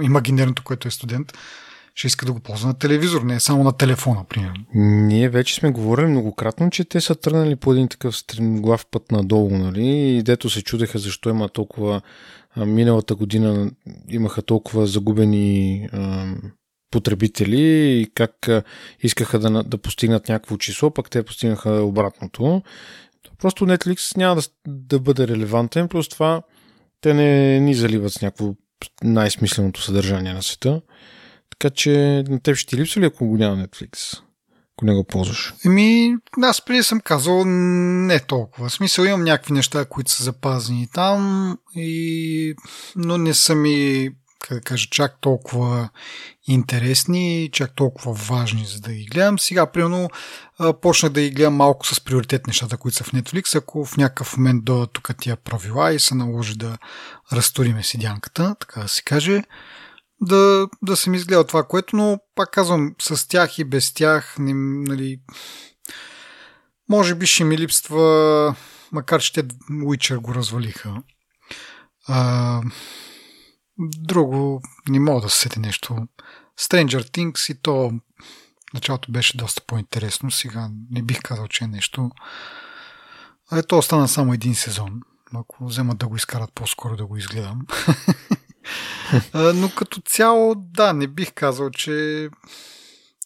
имагинерното, 0.02 0.64
което 0.64 0.88
е 0.88 0.92
студент, 0.92 1.34
ще 1.96 2.08
иска 2.08 2.26
да 2.26 2.34
го 2.34 2.40
ползва 2.40 2.68
на 2.68 2.74
телевизор, 2.74 3.22
не 3.22 3.36
е 3.36 3.40
само 3.40 3.64
на 3.64 3.72
телефона, 3.72 4.24
примерно. 4.30 4.66
Ние 4.76 5.30
вече 5.30 5.56
сме 5.56 5.72
говорили 5.72 6.08
многократно, 6.08 6.70
че 6.70 6.86
те 6.86 7.02
са 7.02 7.16
тръгнали 7.16 7.56
по 7.56 7.72
един 7.74 7.88
такъв 7.88 8.18
стремглав 8.18 8.86
път 8.92 9.12
надолу, 9.12 9.58
нали? 9.58 9.88
И 9.88 10.24
дето 10.24 10.50
се 10.50 10.64
чудеха 10.64 11.00
защо 11.00 11.30
има 11.30 11.50
толкова... 11.50 12.02
Миналата 12.66 13.16
година 13.16 13.72
имаха 14.10 14.42
толкова 14.42 14.88
загубени 14.88 15.88
а, 15.94 16.34
потребители 16.92 17.62
и 18.02 18.12
как 18.16 18.50
искаха 19.00 19.40
да, 19.40 19.64
да 19.64 19.78
постигнат 19.78 20.30
някакво 20.30 20.58
число, 20.58 20.92
пък 20.92 21.10
те 21.10 21.24
постигнаха 21.24 21.72
обратното. 21.72 22.62
Просто 23.42 23.66
Netflix 23.66 24.18
няма 24.18 24.36
да, 24.36 24.48
да 24.68 25.00
бъде 25.00 25.28
релевантен, 25.28 25.88
просто 25.88 26.16
това 26.16 26.42
те 27.02 27.14
не 27.14 27.60
ни 27.60 27.74
заливат 27.74 28.14
с 28.14 28.22
някакво 28.22 28.54
най-смисленото 29.04 29.82
съдържание 29.82 30.34
на 30.34 30.44
света. 30.44 30.82
Така 31.50 31.76
че 31.76 32.24
на 32.28 32.40
теб 32.40 32.56
ще 32.56 32.70
ти 32.70 32.82
липсва 32.82 33.02
ли, 33.02 33.06
ако 33.06 33.28
го 33.28 33.38
няма 33.38 33.68
Netflix? 33.68 34.22
Ако 34.78 34.86
не 34.86 34.94
го 34.94 35.04
ползваш? 35.04 35.54
Еми, 35.66 36.16
аз 36.44 36.66
преди 36.66 36.84
съм 36.84 37.00
казал 37.00 37.46
не 37.46 38.20
толкова. 38.20 38.70
В 38.70 38.74
смисъл 38.74 39.04
имам 39.04 39.24
някакви 39.24 39.54
неща, 39.54 39.86
които 39.86 40.12
са 40.12 40.24
запазени 40.24 40.88
там, 40.94 41.58
и... 41.76 42.56
но 42.96 43.18
не 43.18 43.34
са 43.34 43.56
ми, 43.56 44.10
как 44.40 44.58
да 44.58 44.62
кажа, 44.62 44.88
чак 44.92 45.22
толкова 45.22 45.90
интересни, 46.48 47.50
чак 47.54 47.76
толкова 47.76 48.14
важни, 48.14 48.66
за 48.66 48.80
да 48.80 48.94
ги 48.94 49.06
гледам. 49.06 49.40
Сега, 49.40 49.72
примерно, 49.72 50.10
почнах 50.82 51.12
да 51.12 51.22
ги 51.22 51.30
гледам 51.30 51.56
малко 51.56 51.88
с 51.88 52.02
приоритет 52.02 52.48
нещата, 52.48 52.78
които 52.78 52.98
са 52.98 53.04
в 53.04 53.12
Netflix. 53.12 53.58
Ако 53.58 53.86
в 53.86 53.98
някакъв 53.98 54.38
момент 54.38 54.66
дойдат 54.66 54.92
тук 54.94 55.10
тия 55.22 55.36
правила 55.36 55.94
и 55.94 56.00
се 56.00 56.16
наложи 56.16 56.58
да 56.58 56.78
разториме 57.34 57.84
седянката, 57.84 58.56
така 58.60 58.82
да 58.82 58.88
се 58.88 59.04
каже, 59.04 59.44
да, 60.22 60.68
да 60.82 60.96
съм 60.96 61.14
изгледал 61.14 61.44
това, 61.44 61.64
което, 61.64 61.96
но 61.96 62.20
пак 62.36 62.52
казвам, 62.52 62.96
с 63.02 63.28
тях 63.28 63.60
и 63.60 63.64
без 63.64 63.94
тях, 63.94 64.36
не, 64.40 64.54
нали, 64.94 65.20
може 66.90 67.16
би 67.16 67.26
ще 67.26 67.44
ми 67.44 67.58
липсва, 67.58 68.56
макар 68.92 69.22
че 69.22 69.34
те 69.34 69.44
Witcher 69.72 70.18
го 70.18 70.36
развалиха. 70.36 70.96
А, 72.08 72.62
друго, 73.80 74.62
не 74.90 75.00
мога 75.00 75.22
да 75.22 75.30
се 75.30 75.40
сети 75.40 75.60
нещо. 75.60 76.08
Stranger 76.60 77.02
Things 77.02 77.52
и 77.52 77.62
то 77.62 77.92
началото 78.74 79.12
беше 79.12 79.38
доста 79.38 79.62
по-интересно, 79.68 80.32
сега 80.32 80.70
не 80.92 81.02
бих 81.02 81.22
казал, 81.22 81.48
че 81.48 81.64
е 81.64 81.68
нещо. 81.68 82.12
Ето 83.54 83.78
остана 83.78 84.08
само 84.08 84.34
един 84.34 84.56
сезон. 84.56 85.02
Ако 85.34 85.66
вземат 85.66 85.98
да 85.98 86.08
го 86.08 86.16
изкарат 86.16 86.52
по-скоро 86.56 86.96
да 86.96 87.06
го 87.06 87.18
изгледам. 87.18 87.62
Но 89.34 89.72
като 89.76 90.02
цяло, 90.02 90.56
да, 90.56 90.94
не 90.94 91.08
бих 91.08 91.34
казал, 91.34 91.70
че 91.70 92.30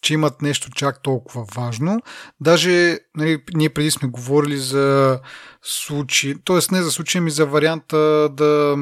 че 0.02 0.14
имат 0.14 0.42
нещо 0.42 0.70
чак 0.70 1.02
толкова 1.02 1.46
важно. 1.54 2.00
Даже 2.40 2.98
нали, 3.16 3.42
ние 3.54 3.68
преди 3.68 3.90
сме 3.90 4.08
говорили 4.08 4.58
за 4.58 5.20
случаи, 5.62 6.36
т.е. 6.44 6.58
не 6.72 6.82
за 6.82 6.90
случаи, 6.90 7.20
ми 7.20 7.30
за 7.30 7.46
варианта 7.46 8.28
да 8.32 8.76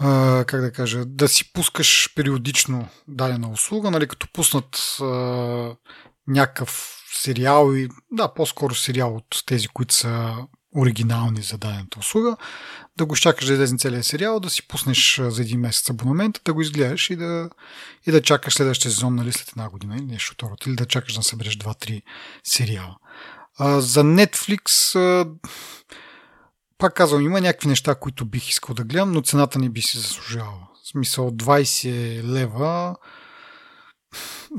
а, 0.00 0.44
как 0.44 0.60
да 0.60 0.72
кажа, 0.72 1.04
да 1.06 1.28
си 1.28 1.52
пускаш 1.52 2.12
периодично 2.14 2.88
дадена 3.08 3.50
услуга, 3.50 3.90
нали, 3.90 4.08
като 4.08 4.28
пуснат 4.32 4.96
а, 5.00 5.04
някакъв 6.26 6.98
сериал 7.12 7.74
и 7.74 7.88
да, 8.12 8.34
по-скоро 8.34 8.74
сериал 8.74 9.16
от 9.16 9.42
тези, 9.46 9.68
които 9.68 9.94
са 9.94 10.36
оригинални 10.76 11.42
за 11.42 11.58
дадената 11.58 11.98
услуга, 11.98 12.36
да 12.98 13.06
го 13.06 13.16
чакаш 13.16 13.46
да 13.46 13.52
излезе 13.52 13.76
целият 13.76 14.06
сериал, 14.06 14.40
да 14.40 14.50
си 14.50 14.68
пуснеш 14.68 15.20
за 15.28 15.42
един 15.42 15.60
месец 15.60 15.90
абонамент, 15.90 16.40
да 16.44 16.52
го 16.52 16.60
изгледаш 16.60 17.10
и 17.10 17.16
да, 17.16 17.50
и 18.06 18.10
да 18.10 18.22
чакаш 18.22 18.54
следващия 18.54 18.90
сезон 18.90 19.14
нали, 19.14 19.32
след 19.32 19.48
една 19.48 19.68
година 19.68 19.96
или 19.96 20.04
нещо 20.04 20.32
второто, 20.32 20.68
или 20.68 20.76
да 20.76 20.86
чакаш 20.86 21.14
да 21.14 21.22
събереш 21.22 21.58
2-3 21.58 22.02
сериала. 22.44 22.96
А, 23.58 23.80
за 23.80 24.04
Netflix 24.04 24.94
а, 24.98 25.26
пак 26.78 26.94
казвам, 26.94 27.22
има 27.22 27.40
някакви 27.40 27.68
неща, 27.68 27.94
които 27.94 28.26
бих 28.26 28.48
искал 28.48 28.74
да 28.74 28.84
гледам, 28.84 29.12
но 29.12 29.22
цената 29.22 29.58
не 29.58 29.68
би 29.68 29.82
си 29.82 29.98
заслужавала. 29.98 30.68
В 30.84 30.88
смисъл 30.88 31.30
20 31.30 32.22
лева, 32.24 32.96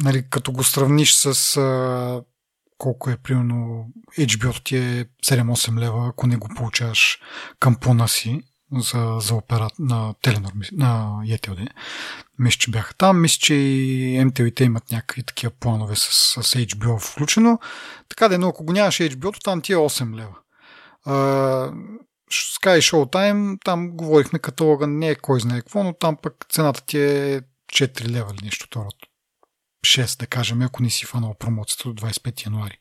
нали, 0.02 0.30
като 0.30 0.52
го 0.52 0.64
сравниш 0.64 1.14
с 1.14 1.58
а, 1.58 2.24
колко 2.78 3.10
е, 3.10 3.18
примерно, 3.18 3.88
HBO 4.20 4.64
ти 4.64 4.78
е 4.78 5.06
7-8 5.26 5.80
лева, 5.80 6.08
ако 6.10 6.28
не 6.28 6.38
го 6.38 6.48
получаваш 6.56 7.20
към 7.60 7.76
плана 7.76 8.08
си 8.08 8.42
за, 8.78 9.18
за 9.20 9.36
операт 9.36 9.74
на 9.80 10.14
Теленор, 10.22 10.52
на 10.72 11.22
ETLD. 11.26 11.68
Мисля, 12.40 12.58
че 12.60 12.72
бяха 12.72 12.94
там. 12.94 13.22
Мисля, 13.22 13.40
че 13.40 13.54
и 13.54 14.26
МТВ 14.26 14.64
имат 14.64 14.92
някакви 14.92 15.24
такива 15.24 15.52
планове 15.60 15.96
с, 15.96 16.02
с 16.44 16.56
HBO 16.56 17.00
включено. 17.00 17.60
Така 18.10 18.28
да 18.28 18.40
но 18.40 18.48
ако 18.48 18.64
го 18.64 18.74
нямаш 18.74 18.98
HBO, 18.98 19.44
там 19.44 19.62
ти 19.62 19.74
е 19.74 19.76
8 19.76 20.16
лева. 20.16 20.36
Sky 22.32 22.80
Showtime, 22.80 23.58
там 23.66 23.92
говорихме 23.92 24.40
каталога 24.40 24.88
не 24.88 25.10
е 25.10 25.16
кой 25.16 25.40
знае 25.40 25.60
какво, 25.60 25.84
но 25.84 25.94
там 25.94 26.18
пък 26.22 26.46
цената 26.50 26.82
ти 26.86 27.00
е 27.00 27.42
4 27.74 28.08
лева 28.08 28.32
или 28.34 28.46
нещо 28.46 28.66
второто. 28.66 29.08
6, 29.86 30.20
да 30.20 30.28
кажем, 30.28 30.62
ако 30.62 30.84
не 30.84 30.90
си 30.90 31.06
фанал 31.06 31.36
промоцията 31.40 31.90
до 31.90 32.02
25 32.02 32.46
януари. 32.46 32.78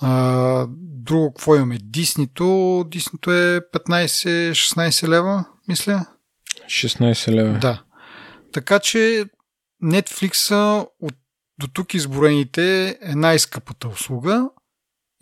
А, 0.00 0.66
друго, 0.70 1.34
какво 1.34 1.56
имаме? 1.56 1.78
Диснито. 1.82 2.84
Диснито 2.88 3.32
е 3.32 3.60
15-16 3.60 5.08
лева, 5.08 5.44
мисля. 5.68 6.06
16 6.66 7.32
лева. 7.32 7.58
Да. 7.58 7.82
Така 8.52 8.78
че 8.78 9.24
Netflix 9.82 10.52
от 11.00 11.14
до 11.58 11.68
тук 11.68 11.94
изброените 11.94 12.98
е 13.02 13.14
най-скъпата 13.14 13.88
услуга 13.88 14.48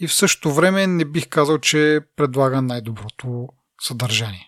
и 0.00 0.06
в 0.06 0.14
същото 0.14 0.54
време 0.54 0.86
не 0.86 1.04
бих 1.04 1.28
казал, 1.28 1.58
че 1.58 2.00
предлага 2.16 2.62
най-доброто 2.62 3.48
съдържание. 3.82 4.46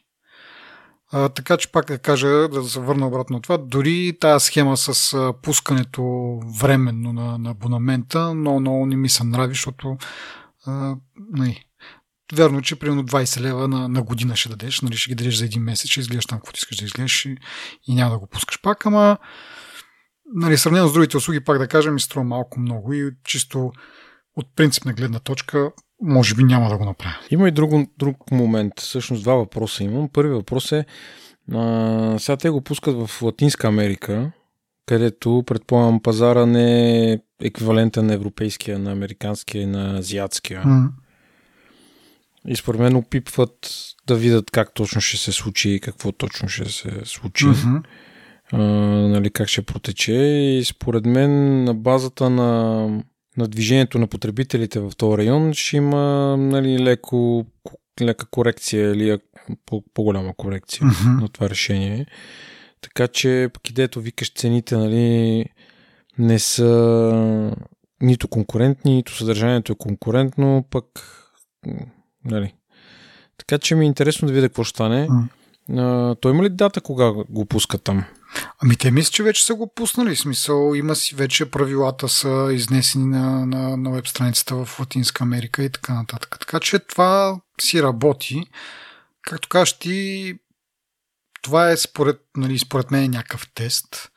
А, 1.12 1.29
така 1.29 1.57
че 1.57 1.73
пак 1.73 1.87
да 1.87 1.99
кажа, 1.99 2.49
да 2.49 2.65
се 2.65 2.81
върна 2.81 3.07
обратно 3.07 3.37
на 3.37 3.43
това, 3.43 3.59
дори 3.59 4.19
тази 4.21 4.45
схема 4.45 4.77
с 4.77 5.17
пускането 5.43 6.03
временно 6.61 7.12
на, 7.12 7.38
на 7.38 7.51
абонамента, 7.51 8.35
но 8.35 8.61
много 8.61 8.87
не 8.87 8.97
ми 8.97 9.09
се 9.09 9.25
нрави, 9.25 9.55
защото 9.55 9.97
а, 10.67 10.97
нали, 11.33 11.65
Верно, 12.35 12.62
че 12.62 12.79
примерно 12.79 13.05
20 13.05 13.41
лева 13.41 13.69
на, 13.69 13.88
на 13.88 14.03
година 14.03 14.37
ще 14.37 14.49
дадеш, 14.49 14.81
нали, 14.81 14.97
ще 14.97 15.09
ги 15.09 15.15
дадеш 15.15 15.35
за 15.35 15.45
един 15.45 15.62
месец, 15.62 15.91
ще 15.91 16.01
изгледаш 16.01 16.27
там 16.27 16.38
каквото 16.38 16.59
искаш 16.59 16.77
да 16.77 16.85
изгледаш 16.85 17.25
и, 17.25 17.37
и 17.88 17.95
няма 17.95 18.11
да 18.11 18.19
го 18.19 18.27
пускаш 18.27 18.61
пак, 18.62 18.87
ама 18.87 19.19
нали, 20.35 20.59
сравнено 20.59 20.88
с 20.88 20.93
другите 20.93 21.17
услуги, 21.17 21.45
пак 21.45 21.59
да 21.59 21.69
кажем, 21.69 21.95
ми 21.95 22.01
струва 22.01 22.25
малко 22.25 22.61
много 22.61 22.93
и 22.93 23.11
чисто 23.25 23.73
от 24.37 24.47
принципна 24.57 24.92
гледна 24.92 25.18
точка 25.18 25.71
може 26.03 26.35
би 26.35 26.45
няма 26.45 26.68
да 26.68 26.79
го 26.79 26.85
направя. 26.85 27.16
Има 27.31 27.49
и 27.49 27.51
друг, 27.51 27.71
друг 27.99 28.31
момент. 28.31 28.73
Всъщност 28.81 29.23
два 29.23 29.35
въпроса 29.35 29.85
имам. 29.85 30.09
Първи 30.09 30.35
въпрос 30.35 30.73
е 30.73 30.85
а, 31.53 32.16
сега 32.18 32.37
те 32.37 32.51
го 32.51 32.61
пускат 32.61 32.97
в 33.07 33.23
Латинска 33.23 33.68
Америка, 33.68 34.33
където 34.87 35.45
предполагам 35.47 36.03
пазара 36.03 36.47
не 36.47 37.12
е 37.12 37.18
еквивалента 37.42 38.03
на 38.03 38.14
европейския, 38.14 38.79
на 38.79 38.92
американския 38.92 39.62
и 39.62 39.66
на 39.66 39.99
азиатския. 39.99 40.62
Mm. 40.62 40.88
И 42.49 42.57
според 42.57 42.81
мен 42.81 42.97
опипват 42.97 43.71
да 44.07 44.14
видят 44.14 44.51
как 44.51 44.75
точно 44.75 45.01
ще 45.01 45.16
се 45.16 45.33
случи 45.33 45.71
и 45.71 45.81
какво 45.81 46.12
точно 46.12 46.49
ще 46.49 46.73
се 46.73 46.90
случи. 47.05 47.45
Mm-hmm. 47.45 47.83
А, 48.53 48.59
нали, 49.09 49.31
как 49.31 49.49
ще 49.49 49.62
протече. 49.62 50.12
И 50.12 50.64
според 50.64 51.07
мен 51.07 51.64
на 51.64 51.75
базата 51.75 52.31
на 52.31 53.03
на 53.37 53.49
движението 53.49 53.99
на 53.99 54.07
потребителите 54.07 54.81
в 54.81 54.92
този 54.97 55.18
район 55.18 55.55
ще 55.55 55.77
има 55.77 56.37
нали, 56.37 56.79
леко, 56.79 57.47
лека 58.03 58.27
корекция 58.27 58.90
или 58.90 59.18
по-голяма 59.95 60.35
корекция 60.37 60.87
mm-hmm. 60.87 61.21
на 61.21 61.29
това 61.29 61.51
решение. 61.51 62.07
Така 62.81 63.09
че 63.09 63.49
пък 63.53 63.71
идето 63.71 64.01
викаш 64.01 64.33
цените 64.33 64.77
нали, 64.77 65.45
не 66.18 66.38
са 66.38 67.57
нито 68.01 68.29
конкурентни, 68.29 68.95
нито 68.95 69.16
съдържанието 69.16 69.73
е 69.73 69.77
конкурентно, 69.77 70.64
пък 70.71 70.85
нали. 72.25 72.55
Така 73.38 73.59
че 73.59 73.75
ми 73.75 73.85
е 73.85 73.88
интересно 73.88 74.29
да 74.29 74.35
видя 74.35 74.49
какво 74.49 74.64
ще 74.64 74.77
стане. 74.77 75.09
Mm. 75.09 75.29
А, 75.79 76.14
той 76.14 76.33
има 76.33 76.42
ли 76.42 76.49
дата 76.49 76.81
кога 76.81 77.12
го 77.29 77.47
пуска 77.47 77.79
там? 77.79 78.05
Ами 78.62 78.77
те 78.77 78.90
мисля, 78.90 79.11
че 79.11 79.23
вече 79.23 79.45
са 79.45 79.55
го 79.55 79.75
пуснали. 79.75 80.16
Смисъл, 80.16 80.75
има 80.75 80.97
си 80.97 81.14
вече 81.14 81.51
правилата 81.51 82.09
са 82.09 82.49
изнесени 82.53 83.07
на, 83.07 83.47
на, 83.47 83.77
на 83.77 83.90
веб 83.90 84.09
страницата 84.09 84.64
в 84.64 84.81
Латинска 84.81 85.25
Америка 85.25 85.64
и 85.64 85.71
така 85.71 85.95
нататък. 85.95 86.37
Така 86.40 86.61
че 86.61 86.79
това 86.79 87.40
си 87.61 87.83
работи. 87.83 88.45
Както 89.23 89.49
кажеш 89.49 89.79
ти, 89.79 90.35
това 91.42 91.71
е 91.71 91.77
според, 91.77 92.21
нали, 92.37 92.59
според 92.59 92.90
мен 92.90 93.11
някакъв 93.11 93.49
тест. 93.55 94.09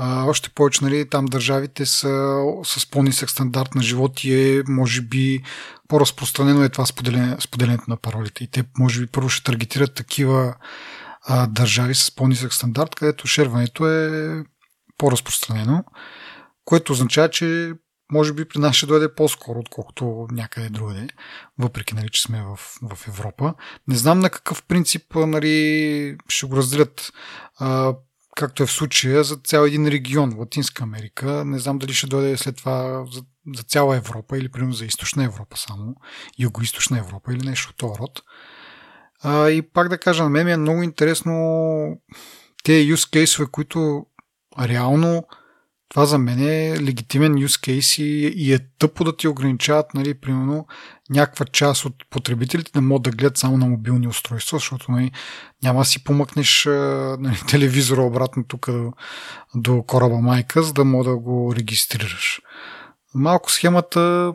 А, 0.00 0.24
още 0.24 0.50
повече, 0.50 0.84
нали, 0.84 1.08
там 1.10 1.26
държавите 1.26 1.86
са 1.86 2.42
с 2.64 2.90
по-нисък 2.90 3.30
стандарт 3.30 3.74
на 3.74 3.82
живот 3.82 4.24
и 4.24 4.34
е, 4.34 4.62
може 4.68 5.02
би, 5.02 5.42
по-разпространено 5.88 6.64
е 6.64 6.68
това 6.68 6.86
споделяне, 6.86 7.36
споделянето 7.40 7.84
на 7.88 7.96
паролите. 7.96 8.44
И 8.44 8.46
те, 8.46 8.64
може 8.78 9.00
би, 9.00 9.06
първо 9.06 9.28
ще 9.28 9.44
таргетират 9.44 9.94
такива 9.94 10.54
а, 11.28 11.46
държави 11.46 11.94
с 11.94 12.14
по-нисък 12.14 12.54
стандарт, 12.54 12.94
където 12.94 13.26
шерването 13.26 13.88
е 13.88 14.44
по-разпространено, 14.98 15.84
което 16.64 16.92
означава, 16.92 17.30
че 17.30 17.72
може 18.12 18.32
би 18.32 18.48
при 18.48 18.58
нас 18.58 18.76
ще 18.76 18.86
дойде 18.86 19.14
по-скоро, 19.14 19.58
отколкото 19.58 20.26
някъде 20.30 20.68
другаде, 20.68 21.08
въпреки 21.58 21.94
нали, 21.94 22.08
че 22.12 22.22
сме 22.22 22.42
в, 22.42 22.56
в 22.94 23.08
Европа. 23.08 23.54
Не 23.88 23.96
знам 23.96 24.18
на 24.18 24.30
какъв 24.30 24.62
принцип 24.62 25.14
нали, 25.14 26.16
ще 26.28 26.46
го 26.46 26.56
разделят, 26.56 27.12
а, 27.58 27.94
както 28.36 28.62
е 28.62 28.66
в 28.66 28.72
случая, 28.72 29.24
за 29.24 29.36
цял 29.36 29.62
един 29.62 29.88
регион, 29.88 30.38
Латинска 30.38 30.82
Америка. 30.82 31.44
Не 31.44 31.58
знам 31.58 31.78
дали 31.78 31.94
ще 31.94 32.06
дойде 32.06 32.36
след 32.36 32.56
това 32.56 33.04
за, 33.12 33.22
за 33.56 33.62
цяла 33.62 33.96
Европа 33.96 34.38
или 34.38 34.48
примерно 34.48 34.74
за 34.74 34.84
Източна 34.84 35.24
Европа 35.24 35.56
само, 35.56 35.94
Юго-Источна 36.40 36.98
Европа 36.98 37.32
или 37.32 37.48
нещо 37.48 37.70
от 37.70 37.76
този 37.76 37.98
род. 37.98 38.22
А, 39.22 39.48
и 39.50 39.62
пак 39.62 39.88
да 39.88 39.98
кажа, 39.98 40.22
на 40.22 40.30
мен 40.30 40.46
ми 40.46 40.52
е 40.52 40.56
много 40.56 40.82
интересно 40.82 41.32
тези 42.64 42.92
use 42.92 43.24
case 43.24 43.50
които 43.50 44.06
реално 44.60 45.24
това 45.88 46.06
за 46.06 46.18
мен 46.18 46.42
е 46.42 46.80
легитимен 46.80 47.34
use 47.34 47.80
case 47.80 48.02
и, 48.02 48.32
и 48.36 48.52
е 48.52 48.58
тъпо 48.78 49.04
да 49.04 49.16
ти 49.16 49.28
ограничават, 49.28 49.94
нали, 49.94 50.14
примерно, 50.14 50.66
някаква 51.10 51.46
част 51.46 51.84
от 51.84 51.94
потребителите 52.10 52.70
да 52.74 52.80
могат 52.80 53.02
да 53.02 53.10
гледат 53.10 53.36
само 53.36 53.56
на 53.56 53.66
мобилни 53.66 54.08
устройства, 54.08 54.58
защото 54.58 54.92
нали, 54.92 55.12
няма 55.62 55.78
да 55.78 55.84
си 55.84 56.04
помъкнеш 56.04 56.64
нали, 57.18 57.38
телевизора 57.48 58.02
обратно 58.02 58.44
тук 58.44 58.66
до, 58.66 58.92
до 59.54 59.82
кораба 59.82 60.16
майка, 60.16 60.62
за 60.62 60.72
да 60.72 60.84
мога 60.84 61.10
да 61.10 61.16
го 61.16 61.54
регистрираш. 61.56 62.40
Малко 63.14 63.52
схемата 63.52 64.32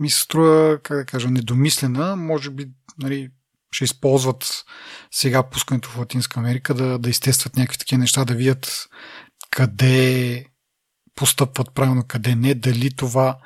ми 0.00 0.10
се 0.10 0.20
струва, 0.20 0.78
как 0.82 0.96
да 0.96 1.04
кажа, 1.04 1.30
недомислена. 1.30 2.16
Може 2.16 2.50
би 2.50 2.68
нали, 2.98 3.30
ще 3.72 3.84
използват 3.84 4.64
сега 5.10 5.42
пускането 5.42 5.88
в 5.88 5.98
Латинска 5.98 6.40
Америка 6.40 6.74
да, 6.74 6.98
да 6.98 7.10
изтестват 7.10 7.56
някакви 7.56 7.78
такива 7.78 7.98
неща, 7.98 8.24
да 8.24 8.34
видят 8.34 8.88
къде 9.50 10.46
постъпват 11.14 11.74
правилно, 11.74 12.04
къде 12.08 12.34
не, 12.34 12.54
дали 12.54 12.96
това 12.96 13.38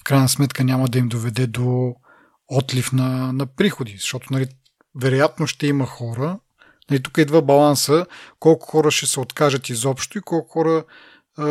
в 0.00 0.04
крайна 0.04 0.28
сметка 0.28 0.64
няма 0.64 0.88
да 0.88 0.98
им 0.98 1.08
доведе 1.08 1.46
до 1.46 1.94
отлив 2.48 2.92
на, 2.92 3.32
на 3.32 3.46
приходи, 3.46 3.96
защото 4.00 4.32
нали, 4.32 4.46
вероятно 5.00 5.46
ще 5.46 5.66
има 5.66 5.86
хора, 5.86 6.38
нали, 6.90 7.02
тук 7.02 7.18
идва 7.18 7.42
баланса, 7.42 8.06
колко 8.38 8.66
хора 8.66 8.90
ще 8.90 9.06
се 9.06 9.20
откажат 9.20 9.68
изобщо 9.68 10.18
и 10.18 10.20
колко 10.20 10.48
хора 10.48 10.84
а, 11.38 11.46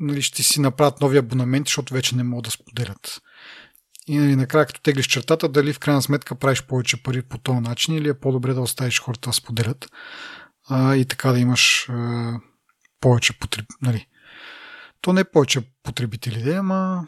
нали, 0.00 0.22
ще 0.22 0.42
си 0.42 0.60
направят 0.60 1.00
нови 1.00 1.18
абонаменти, 1.18 1.68
защото 1.68 1.94
вече 1.94 2.16
не 2.16 2.22
могат 2.22 2.44
да 2.44 2.50
споделят. 2.50 3.20
И 4.10 4.18
нали, 4.18 4.36
накрая, 4.36 4.66
като 4.66 4.80
теглиш 4.80 5.06
чертата, 5.06 5.48
дали 5.48 5.72
в 5.72 5.78
крайна 5.78 6.02
сметка 6.02 6.34
правиш 6.34 6.62
повече 6.62 7.02
пари 7.02 7.22
по 7.22 7.38
този 7.38 7.60
начин 7.60 7.94
или 7.94 8.08
е 8.08 8.14
по-добре 8.14 8.54
да 8.54 8.60
оставиш 8.60 9.00
хората 9.00 9.30
да 9.30 9.34
споделят 9.34 9.90
а, 10.68 10.96
и 10.96 11.04
така 11.04 11.32
да 11.32 11.38
имаш 11.38 11.86
а, 11.88 12.40
повече 13.00 13.38
потреб... 13.38 13.66
нали, 13.82 14.06
то 15.00 15.12
не 15.12 15.20
е 15.20 15.24
повече 15.24 15.60
потребители, 15.82 16.50
ама 16.50 17.06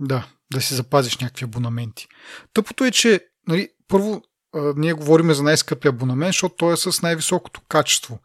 да, 0.00 0.26
да 0.52 0.60
си 0.60 0.74
запазиш 0.74 1.18
някакви 1.18 1.44
абонаменти. 1.44 2.08
Тъпото 2.52 2.84
е, 2.84 2.90
че 2.90 3.20
нали, 3.48 3.68
първо 3.88 4.22
а, 4.54 4.72
ние 4.76 4.92
говорим 4.92 5.32
за 5.32 5.42
най-скъпи 5.42 5.88
абонамент, 5.88 6.28
защото 6.28 6.54
той 6.54 6.72
е 6.72 6.76
с 6.76 7.02
най-високото 7.02 7.60
качество. 7.68 8.18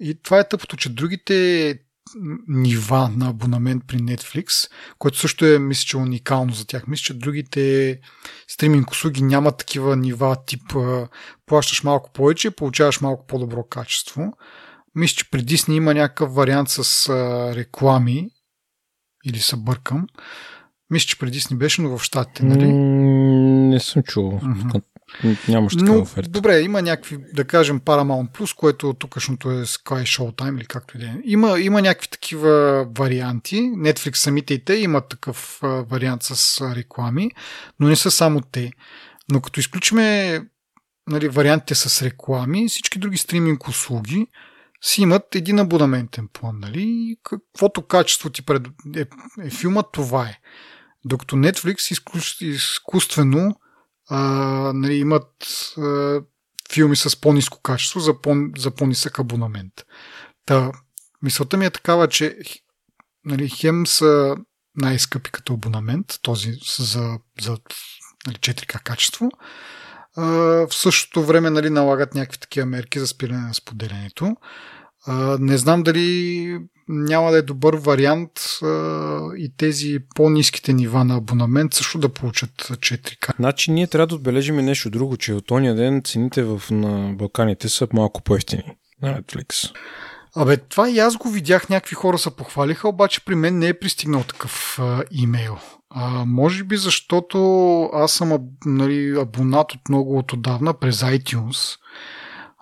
И 0.00 0.22
това 0.22 0.38
е 0.38 0.48
тъпото, 0.48 0.76
че 0.76 0.88
другите 0.94 1.78
нива 2.48 3.10
на 3.16 3.28
абонамент 3.28 3.82
при 3.86 3.96
Netflix, 3.96 4.70
което 4.98 5.18
също 5.18 5.46
е, 5.46 5.58
мисля, 5.58 5.84
че 5.86 5.96
уникално 5.96 6.52
за 6.52 6.66
тях. 6.66 6.86
Мисля, 6.86 7.02
че 7.02 7.14
другите 7.14 8.00
стриминг 8.48 8.90
услуги 8.90 9.22
нямат 9.22 9.58
такива 9.58 9.96
нива, 9.96 10.36
тип 10.46 10.62
плащаш 11.46 11.82
малко 11.84 12.12
повече, 12.12 12.50
получаваш 12.50 13.00
малко 13.00 13.26
по-добро 13.26 13.64
качество. 13.64 14.32
Мисля, 14.94 15.16
че 15.16 15.30
при 15.30 15.42
Disney 15.42 15.72
има 15.72 15.94
някакъв 15.94 16.34
вариант 16.34 16.68
с 16.68 17.08
реклами. 17.56 18.30
Или 19.24 19.38
се 19.38 19.56
бъркам. 19.56 20.06
Мисля, 20.90 21.06
че 21.06 21.18
преди 21.18 21.40
Disney 21.40 21.56
беше, 21.56 21.82
но 21.82 21.98
в 21.98 22.02
Штатите, 22.02 22.44
нали? 22.44 22.72
не 22.72 23.80
съм 23.80 24.02
чувал. 24.02 24.40
Mm-hmm. 24.40 24.82
Нямаш 25.48 25.76
такава 25.76 25.96
но, 25.96 26.02
оферта. 26.02 26.30
Добре, 26.30 26.60
има 26.60 26.82
някакви, 26.82 27.18
да 27.34 27.44
кажем, 27.44 27.80
Paramount 27.80 28.30
Plus, 28.30 28.56
което 28.56 28.94
тукашното 28.94 29.50
е 29.50 29.54
Sky 29.54 30.02
Showtime 30.02 30.56
или 30.56 30.66
както 30.66 30.96
и 30.96 31.00
да 31.00 31.06
е. 31.06 31.14
Има, 31.24 31.60
има 31.60 31.82
някакви 31.82 32.08
такива 32.08 32.84
варианти. 32.98 33.56
Netflix 33.56 34.16
самите 34.16 34.54
и 34.54 34.64
те 34.64 34.74
имат 34.74 35.08
такъв 35.08 35.58
вариант 35.62 36.22
с 36.22 36.60
реклами, 36.76 37.30
но 37.80 37.88
не 37.88 37.96
са 37.96 38.10
само 38.10 38.40
те. 38.40 38.72
Но 39.32 39.40
като 39.40 39.60
изключиме 39.60 40.40
нали, 41.08 41.28
вариантите 41.28 41.74
с 41.74 42.02
реклами, 42.02 42.68
всички 42.68 42.98
други 42.98 43.16
стриминг 43.18 43.68
услуги 43.68 44.26
си 44.82 45.02
имат 45.02 45.34
един 45.34 45.58
абонаментен 45.58 46.28
план, 46.32 46.58
нали? 46.60 47.16
Каквото 47.22 47.82
качество 47.82 48.30
ти 48.30 48.42
пред... 48.42 48.68
е, 48.96 49.06
е 49.46 49.50
филма, 49.50 49.82
това 49.82 50.26
е. 50.26 50.38
Докато 51.04 51.36
Netflix 51.36 51.92
изкус... 51.92 52.40
изкуствено 52.40 53.56
а, 54.08 54.18
нали, 54.74 54.94
имат 54.94 55.32
а, 55.78 56.20
филми 56.72 56.96
с 56.96 57.20
по-низко 57.20 57.60
качество 57.62 58.00
за, 58.00 58.20
по... 58.20 58.34
за 58.56 58.70
по-нисък 58.70 59.18
абонамент. 59.18 59.72
Та, 60.46 60.72
мисълта 61.22 61.56
ми 61.56 61.66
е 61.66 61.70
такава, 61.70 62.08
че 62.08 62.38
нали, 63.24 63.48
хем 63.48 63.86
са 63.86 64.36
най-скъпи 64.76 65.30
като 65.30 65.54
абонамент, 65.54 66.18
този 66.22 66.52
за, 66.78 67.18
за 67.40 67.58
нали, 68.26 68.36
4K 68.36 68.82
качество, 68.82 69.30
в 70.16 70.68
същото 70.70 71.24
време 71.24 71.50
нали, 71.50 71.70
налагат 71.70 72.14
някакви 72.14 72.38
такива 72.38 72.66
мерки 72.66 72.98
за 72.98 73.06
спиране 73.06 73.46
на 73.46 73.54
споделянето. 73.54 74.36
Не 75.38 75.58
знам 75.58 75.82
дали 75.82 76.58
няма 76.88 77.30
да 77.30 77.38
е 77.38 77.42
добър 77.42 77.74
вариант 77.74 78.30
и 79.36 79.52
тези 79.56 79.98
по-низките 80.14 80.72
нива 80.72 81.04
на 81.04 81.16
абонамент 81.16 81.74
също 81.74 81.98
да 81.98 82.08
получат 82.08 82.50
4К. 82.60 83.36
Значи 83.38 83.70
ние 83.70 83.86
трябва 83.86 84.06
да 84.06 84.14
отбележим 84.14 84.58
и 84.58 84.62
нещо 84.62 84.90
друго, 84.90 85.16
че 85.16 85.32
от 85.32 85.46
тония 85.46 85.74
ден 85.74 86.02
цените 86.04 86.42
в, 86.42 86.62
на 86.70 87.12
Балканите 87.14 87.68
са 87.68 87.88
малко 87.92 88.22
по-ефтини 88.22 88.62
на 89.02 89.22
Netflix. 89.22 89.72
Абе, 90.36 90.56
това 90.56 90.90
и 90.90 90.98
аз 90.98 91.16
го 91.16 91.28
видях, 91.28 91.68
някакви 91.68 91.94
хора 91.94 92.18
се 92.18 92.36
похвалиха, 92.36 92.88
обаче 92.88 93.24
при 93.24 93.34
мен 93.34 93.58
не 93.58 93.68
е 93.68 93.78
пристигнал 93.78 94.22
такъв 94.22 94.78
а, 94.78 95.02
имейл. 95.10 95.58
А, 95.90 96.24
може 96.26 96.64
би 96.64 96.76
защото 96.76 97.38
аз 97.92 98.12
съм 98.12 98.38
нали, 98.66 99.18
абонат 99.20 99.72
от 99.72 99.88
много 99.88 100.18
от 100.18 100.32
отдавна 100.32 100.74
през 100.74 101.00
iTunes. 101.00 101.78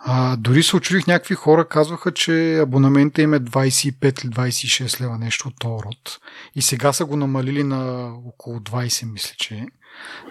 А, 0.08 0.36
дори 0.36 0.62
се 0.62 0.76
очудих, 0.76 1.06
някакви 1.06 1.34
хора 1.34 1.68
казваха, 1.68 2.12
че 2.12 2.58
абонамента 2.58 3.22
им 3.22 3.34
е 3.34 3.40
25 3.40 4.24
или 4.24 4.30
26 4.32 5.00
лева, 5.00 5.18
нещо 5.18 5.48
от 5.48 5.54
този 5.58 5.84
род. 5.84 6.18
И 6.54 6.62
сега 6.62 6.92
са 6.92 7.04
го 7.04 7.16
намалили 7.16 7.62
на 7.62 8.12
около 8.26 8.58
20, 8.58 9.12
мисля, 9.12 9.34
че 9.36 9.66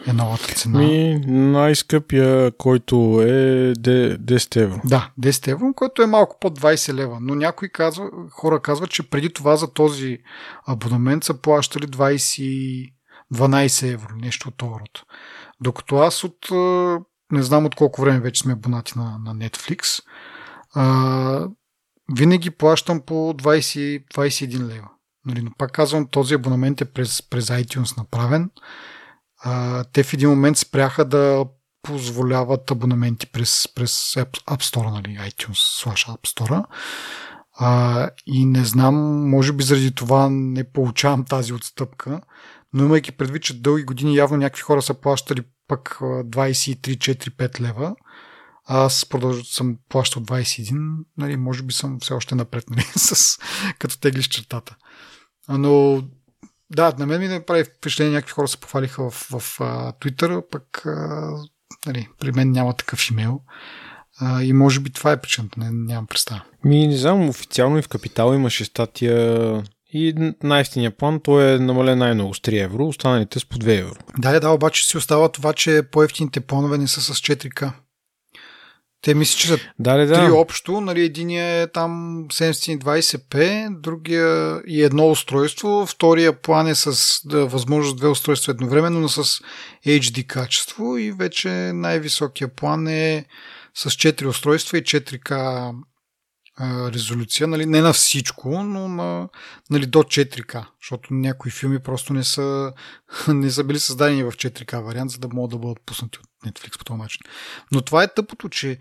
е 0.08 0.14
новата 0.14 0.54
цена. 0.54 0.80
Ми, 0.80 1.20
най-скъпия, 1.28 2.52
който 2.52 2.96
е 3.22 3.74
10 3.76 4.62
евро. 4.62 4.82
Да, 4.86 5.12
10 5.22 5.52
евро, 5.52 5.74
който 5.76 6.02
е 6.02 6.08
малко 6.08 6.38
под 6.40 6.60
20 6.60 6.94
лева. 6.94 7.18
Но 7.22 7.36
някои 7.36 7.70
казва, 7.70 8.10
хора 8.32 8.62
казват, 8.62 8.90
че 8.90 9.10
преди 9.10 9.34
това 9.34 9.56
за 9.56 9.74
този 9.74 10.18
абонамент 10.68 11.24
са 11.24 11.34
плащали 11.34 11.88
20, 11.88 12.92
12 13.34 13.94
евро, 13.94 14.16
нещо 14.22 14.48
от 14.48 14.58
този 14.58 14.72
род. 14.72 15.04
Докато 15.62 15.96
аз 15.96 16.24
от 16.24 16.48
не 17.32 17.44
знам 17.44 17.66
от 17.66 17.76
колко 17.76 18.02
време 18.02 18.20
вече 18.20 18.42
сме 18.42 18.54
абонати 18.54 18.94
на, 18.96 19.18
на 19.26 19.36
Netflix, 19.36 20.04
а, 20.74 21.48
винаги 22.16 22.50
плащам 22.50 23.02
по 23.02 23.14
20, 23.14 24.04
21 24.14 24.68
лева. 24.68 24.90
Нали, 25.26 25.42
но 25.42 25.52
пак 25.58 25.72
казвам, 25.72 26.08
този 26.08 26.34
абонамент 26.34 26.82
е 26.82 26.86
през, 26.86 27.30
през 27.30 27.46
iTunes 27.46 27.98
направен. 27.98 28.50
А, 29.44 29.84
те 29.84 30.04
в 30.04 30.14
един 30.14 30.30
момент 30.30 30.58
спряха 30.58 31.06
да 31.06 31.46
позволяват 31.82 32.72
абонаменти 32.72 33.28
през, 33.32 33.68
през 33.76 33.92
App, 33.92 34.64
Store, 34.64 34.92
нали, 34.92 35.18
iTunes 35.32 35.84
slash 35.84 36.18
App 36.18 36.28
Store. 36.28 36.66
А, 37.60 38.10
и 38.26 38.46
не 38.46 38.66
знам, 38.66 38.96
може 39.30 39.54
би 39.54 39.64
заради 39.64 39.96
това 39.96 40.30
не 40.30 40.72
получавам 40.72 41.26
тази 41.26 41.54
отстъпка, 41.54 42.22
но 42.74 42.84
имайки 42.84 43.12
предвид, 43.12 43.44
че 43.44 43.62
дълги 43.62 43.84
години 43.84 44.16
явно 44.16 44.38
някакви 44.38 44.62
хора 44.62 44.82
са 44.82 44.94
плащали 44.94 45.44
пък 45.68 45.98
23-4-5 46.00 47.62
лева. 47.62 47.96
Аз 48.68 49.06
продължа, 49.06 49.44
съм 49.44 49.78
плащал 49.90 50.24
21, 50.24 50.98
нали, 51.18 51.38
може 51.38 51.64
би 51.64 51.74
съм 51.74 52.00
все 52.00 52.14
още 52.14 52.36
напред, 52.36 52.64
нали, 52.70 52.86
с, 52.96 53.40
като 53.80 54.00
теглиш 54.00 54.28
чертата. 54.28 54.76
Но 55.50 56.04
да, 56.70 56.94
на 57.00 57.06
мен 57.06 57.22
ми 57.22 57.28
не 57.28 57.46
прави 57.46 57.64
впечатление, 57.64 58.14
някакви 58.14 58.34
хора 58.34 58.48
се 58.48 58.58
похвалиха 58.58 59.10
в, 59.10 59.14
в, 59.14 59.40
в 59.40 59.60
Twitter, 60.00 60.50
пък 60.52 60.86
а, 60.86 61.32
нали, 61.86 62.08
при 62.20 62.32
мен 62.32 62.52
няма 62.52 62.74
такъв 62.74 63.10
имейл. 63.12 63.42
А, 64.20 64.44
и 64.44 64.54
може 64.54 64.80
би 64.80 64.90
това 64.90 65.12
е 65.12 65.22
причината, 65.22 65.60
не, 65.60 65.70
нямам 65.72 66.08
представа. 66.08 66.42
Ми, 66.64 66.88
не 66.88 66.98
знам, 66.98 67.30
официално 67.30 67.78
и 67.78 67.82
в 67.82 67.88
Капитал 67.88 68.34
имаше 68.34 68.66
статия 68.66 69.64
и 69.98 70.34
най-ефтиния 70.44 70.92
план 70.92 71.20
той 71.24 71.54
е 71.54 71.60
намален 71.60 71.98
най-много 71.98 72.34
с 72.34 72.40
3 72.40 72.64
евро, 72.64 72.88
останалите 72.88 73.40
с 73.40 73.46
по 73.46 73.58
2 73.58 73.80
евро. 73.80 73.96
Да, 74.18 74.40
да, 74.40 74.50
обаче 74.50 74.88
си 74.88 74.98
остава 74.98 75.30
това, 75.30 75.54
че 75.54 75.84
по-ефтините 75.92 76.40
планове 76.40 76.78
не 76.78 76.88
са 76.88 77.02
с 77.02 77.14
4К. 77.22 77.72
Те 79.02 79.14
мисля, 79.14 79.38
че 79.38 79.48
са 79.48 79.58
да, 79.80 79.98
да, 79.98 80.06
да. 80.06 80.14
три 80.14 80.32
общо. 80.32 80.82
Нали, 80.82 81.02
единия 81.02 81.62
е 81.62 81.68
там 81.68 82.26
720p, 82.30 83.70
другия 83.80 84.62
и 84.68 84.84
едно 84.84 85.10
устройство. 85.10 85.86
Втория 85.86 86.42
план 86.42 86.68
е 86.68 86.76
с 86.76 87.22
да, 87.26 87.46
възможност 87.46 87.98
две 87.98 88.08
устройства 88.08 88.52
едновременно, 88.52 89.00
но 89.00 89.10
с 89.10 89.42
HD 89.88 90.28
качество. 90.28 90.98
И 90.98 91.12
вече 91.12 91.50
най-високия 91.74 92.48
план 92.48 92.88
е 92.88 93.26
с 93.76 93.90
4 93.90 94.26
устройства 94.26 94.78
и 94.78 94.84
4К 96.60 96.94
резолюция, 96.94 97.48
нали, 97.48 97.66
не 97.66 97.82
на 97.82 97.94
всичко, 97.94 98.64
но 98.64 98.88
на, 98.88 99.30
нали, 99.70 99.86
до 99.86 100.00
4К, 100.00 100.66
защото 100.82 101.14
някои 101.14 101.52
филми 101.52 101.80
просто 101.80 102.14
не 102.14 102.24
са, 102.24 102.74
не 103.28 103.52
са 103.52 103.64
били 103.64 103.80
създадени 103.80 104.24
в 104.24 104.32
4К 104.32 104.84
вариант, 104.84 105.12
за 105.12 105.18
да 105.18 105.28
могат 105.34 105.52
да 105.52 105.58
бъдат 105.58 105.86
пуснати 105.86 106.20
от 106.20 106.50
Netflix 106.52 106.78
по 106.78 106.86
този 106.86 106.98
начин. 106.98 107.22
Но 107.72 107.82
това 107.82 108.04
е 108.04 108.14
тъпото, 108.14 108.50
че 108.50 108.78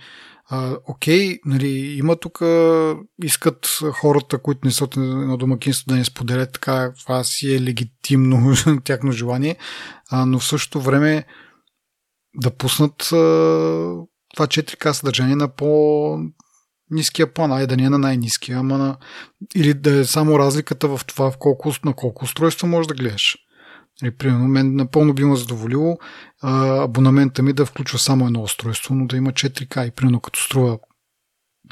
а, 0.51 0.77
окей, 0.89 1.39
нали, 1.45 1.69
има 1.99 2.17
тук, 2.17 2.43
искат 3.23 3.79
хората, 3.93 4.39
които 4.39 4.61
не 4.65 4.73
са 4.73 4.89
на 4.97 5.37
домакинство 5.37 5.89
да 5.89 5.95
не 5.95 6.05
споделят 6.05 6.53
така, 6.53 6.93
това 7.01 7.25
си 7.25 7.55
е 7.55 7.63
легитимно 7.63 8.55
тяхно 8.85 9.13
желание, 9.13 9.57
а, 10.11 10.27
но 10.27 10.39
в 10.39 10.45
същото 10.45 10.81
време 10.81 11.25
да 12.35 12.51
пуснат 12.51 13.03
а, 13.03 13.17
това 14.35 14.47
4К 14.47 14.93
съдържание 14.93 15.37
на 15.37 15.49
по 15.49 16.19
ниския 16.95 17.33
план, 17.33 17.53
ай 17.53 17.67
да 17.67 17.77
не 17.77 17.85
е 17.85 17.91
на 17.91 17.99
най-ниския, 17.99 18.59
ама 18.59 18.79
на... 18.79 18.97
или 19.55 19.75
да 19.75 19.99
е 19.99 20.05
само 20.05 20.39
разликата 20.39 20.89
в 20.89 21.01
това 21.07 21.31
в 21.31 21.37
колко, 21.39 21.73
на 21.85 21.95
колко 21.95 22.25
устройства 22.25 22.69
можеш 22.69 22.87
да 22.87 22.95
гледаш. 22.95 23.39
Или, 24.03 24.09
нали, 24.09 24.17
примерно, 24.17 24.49
мен 24.49 24.77
напълно 24.77 25.15
би 25.15 25.25
ме 25.25 25.37
задоволило 25.37 25.99
а, 26.43 26.83
абонамента 26.83 27.43
ми 27.43 27.53
да 27.53 27.67
включва 27.67 27.99
само 27.99 28.27
едно 28.27 28.43
устройство, 28.43 28.95
но 28.95 29.07
да 29.07 29.17
има 29.17 29.33
4К 29.33 29.89
и 29.89 29.91
примерно 29.91 30.21
като 30.21 30.41
струва 30.41 30.79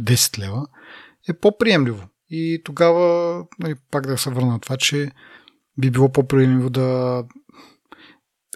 10 0.03 0.39
лева, 0.39 0.67
е 1.29 1.33
по-приемливо. 1.33 2.09
И 2.31 2.63
тогава, 2.65 3.45
нали, 3.59 3.75
пак 3.91 4.07
да 4.07 4.19
се 4.19 4.31
върна 4.31 4.53
на 4.53 4.61
това, 4.61 4.77
че 4.77 5.11
би 5.79 5.91
било 5.91 6.13
по-приемливо 6.13 6.71
да 6.71 7.25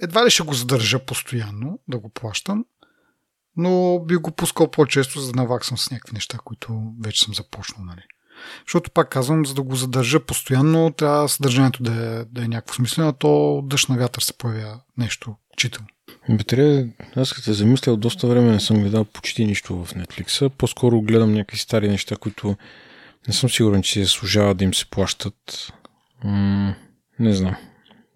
едва 0.02 0.26
ли 0.26 0.30
ще 0.30 0.42
го 0.42 0.54
задържа 0.54 0.98
постоянно, 1.06 1.78
да 1.88 1.98
го 1.98 2.08
плащам, 2.08 2.64
но 3.56 4.00
би 4.04 4.16
го 4.16 4.30
пускал 4.30 4.70
по-често, 4.70 5.20
за 5.20 5.32
да 5.32 5.36
наваксам 5.42 5.78
с 5.78 5.90
някакви 5.90 6.14
неща, 6.14 6.38
които 6.44 6.82
вече 7.00 7.24
съм 7.24 7.34
започнал. 7.34 7.84
Нали. 7.84 8.02
Защото 8.66 8.90
пак 8.90 9.08
казвам, 9.08 9.46
за 9.46 9.54
да 9.54 9.62
го 9.62 9.76
задържа 9.76 10.20
постоянно, 10.20 10.92
трябва 10.92 11.28
съдържанието 11.28 11.82
да 11.82 11.92
е, 11.92 12.24
да 12.24 12.44
е 12.44 12.48
някакво 12.48 12.74
смислено, 12.74 13.12
то 13.12 13.62
дъжд 13.64 13.88
на 13.88 13.96
вятър 13.96 14.20
се 14.20 14.38
появя 14.38 14.80
нещо 14.98 15.34
читам. 15.56 15.86
Батерия, 16.30 16.88
аз 17.16 17.32
като 17.32 17.44
се 17.44 17.52
замисля, 17.52 17.96
доста 17.96 18.26
време 18.26 18.52
не 18.52 18.60
съм 18.60 18.80
гледал 18.80 19.04
почти 19.04 19.44
нищо 19.44 19.84
в 19.84 19.94
Netflix. 19.94 20.48
По-скоро 20.48 21.02
гледам 21.02 21.32
някакви 21.32 21.58
стари 21.58 21.88
неща, 21.88 22.16
които 22.16 22.56
не 23.28 23.34
съм 23.34 23.50
сигурен, 23.50 23.82
че 23.82 23.92
се 23.92 24.04
заслужава 24.04 24.54
да 24.54 24.64
им 24.64 24.74
се 24.74 24.90
плащат. 24.90 25.72
М- 26.24 26.74
не 27.18 27.32
знам. 27.32 27.56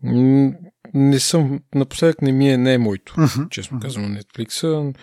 М- 0.02 0.52
не 0.94 1.20
съм, 1.20 1.60
напоследък 1.74 2.22
не 2.22 2.32
ми 2.32 2.50
е, 2.50 2.56
не 2.56 2.74
е 2.74 2.78
моето, 2.78 3.14
uh-huh. 3.14 3.48
честно 3.48 3.80
казвам, 3.80 4.16
Netflix 4.16 4.94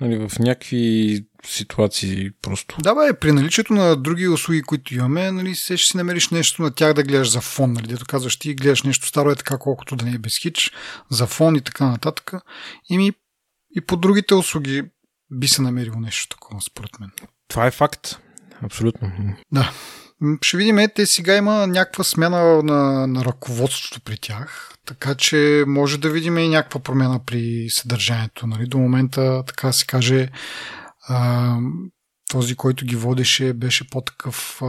нали, 0.00 0.28
в 0.28 0.38
някакви 0.38 1.24
ситуации 1.46 2.30
просто. 2.42 2.76
Да, 2.82 2.94
бе, 2.94 3.18
при 3.18 3.32
наличието 3.32 3.72
на 3.72 3.96
други 3.96 4.28
услуги, 4.28 4.62
които 4.62 4.94
имаме, 4.94 5.32
нали, 5.32 5.54
се 5.54 5.76
ще 5.76 5.90
си 5.90 5.96
намериш 5.96 6.28
нещо 6.28 6.62
на 6.62 6.70
тях 6.70 6.94
да 6.94 7.02
гледаш 7.02 7.30
за 7.30 7.40
фон, 7.40 7.72
нали, 7.72 7.86
дето 7.86 8.04
казваш 8.08 8.36
ти 8.36 8.54
гледаш 8.54 8.82
нещо 8.82 9.06
старо 9.06 9.30
е 9.30 9.36
така, 9.36 9.58
колкото 9.58 9.96
да 9.96 10.04
не 10.04 10.14
е 10.14 10.18
без 10.18 10.38
хич, 10.38 10.70
за 11.10 11.26
фон 11.26 11.56
и 11.56 11.60
така 11.60 11.86
нататък. 11.86 12.32
И, 12.88 12.98
ми, 12.98 13.12
и 13.76 13.80
по 13.80 13.96
другите 13.96 14.34
услуги 14.34 14.84
би 15.32 15.48
се 15.48 15.62
намерило 15.62 16.00
нещо 16.00 16.28
такова, 16.28 16.60
според 16.60 17.00
мен. 17.00 17.10
Това 17.48 17.66
е 17.66 17.70
факт. 17.70 18.18
Абсолютно. 18.62 19.12
Да. 19.52 19.72
Ще 20.42 20.56
видим, 20.56 20.78
е, 20.78 20.88
те 20.88 21.06
сега 21.06 21.36
има 21.36 21.66
някаква 21.66 22.04
смяна 22.04 22.62
на, 22.62 23.06
на 23.06 23.24
ръководството 23.24 24.00
при 24.00 24.18
тях, 24.18 24.74
така 24.86 25.14
че 25.14 25.64
може 25.66 25.98
да 25.98 26.10
видим 26.10 26.38
и 26.38 26.48
някаква 26.48 26.80
промяна 26.80 27.20
при 27.26 27.66
съдържанието. 27.70 28.46
Нали? 28.46 28.66
До 28.66 28.78
момента, 28.78 29.44
така 29.46 29.72
се 29.72 29.86
каже, 29.86 30.28
а, 31.08 31.56
този, 32.30 32.54
който 32.54 32.84
ги 32.86 32.96
водеше, 32.96 33.52
беше 33.52 33.90
по-такъв 33.90 34.60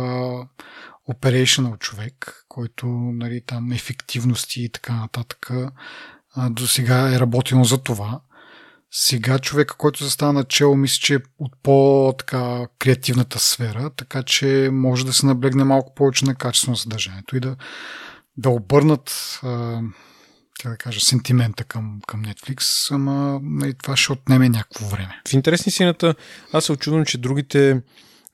operational 1.09 1.79
човек, 1.79 2.45
който 2.47 2.87
нали, 2.87 3.41
там 3.45 3.71
ефективности 3.71 4.63
и 4.63 4.69
така 4.69 4.93
нататък. 4.93 5.51
А, 6.35 6.49
до 6.49 6.67
сега 6.67 7.15
е 7.15 7.19
работил 7.19 7.63
за 7.63 7.77
това. 7.77 8.21
Сега 8.91 9.39
човека, 9.39 9.77
който 9.77 10.03
застава 10.03 10.33
начало, 10.33 10.75
мисля, 10.75 10.99
че 11.01 11.15
е 11.15 11.19
от 11.39 11.51
по-креативната 11.63 13.39
сфера, 13.39 13.89
така 13.97 14.23
че 14.23 14.69
може 14.71 15.05
да 15.05 15.13
се 15.13 15.25
наблегне 15.25 15.63
малко 15.63 15.93
повече 15.95 16.25
на 16.25 16.35
качество 16.35 16.71
на 16.71 16.77
съдържанието 16.77 17.37
и 17.37 17.39
да, 17.39 17.55
да 18.37 18.49
обърнат 18.49 19.39
а, 19.43 19.81
как 20.63 20.71
да 20.71 20.77
кажа, 20.77 20.99
сентимента 20.99 21.63
към, 21.63 21.99
към 22.07 22.23
Netflix, 22.25 22.91
ама 22.95 23.39
нали, 23.43 23.73
това 23.73 23.97
ще 23.97 24.11
отнеме 24.11 24.49
някакво 24.49 24.85
време. 24.85 25.21
В 25.27 25.33
интересни 25.33 25.71
сината, 25.71 26.15
аз 26.53 26.65
се 26.65 26.71
очудвам, 26.71 27.05
че 27.05 27.17
другите 27.17 27.81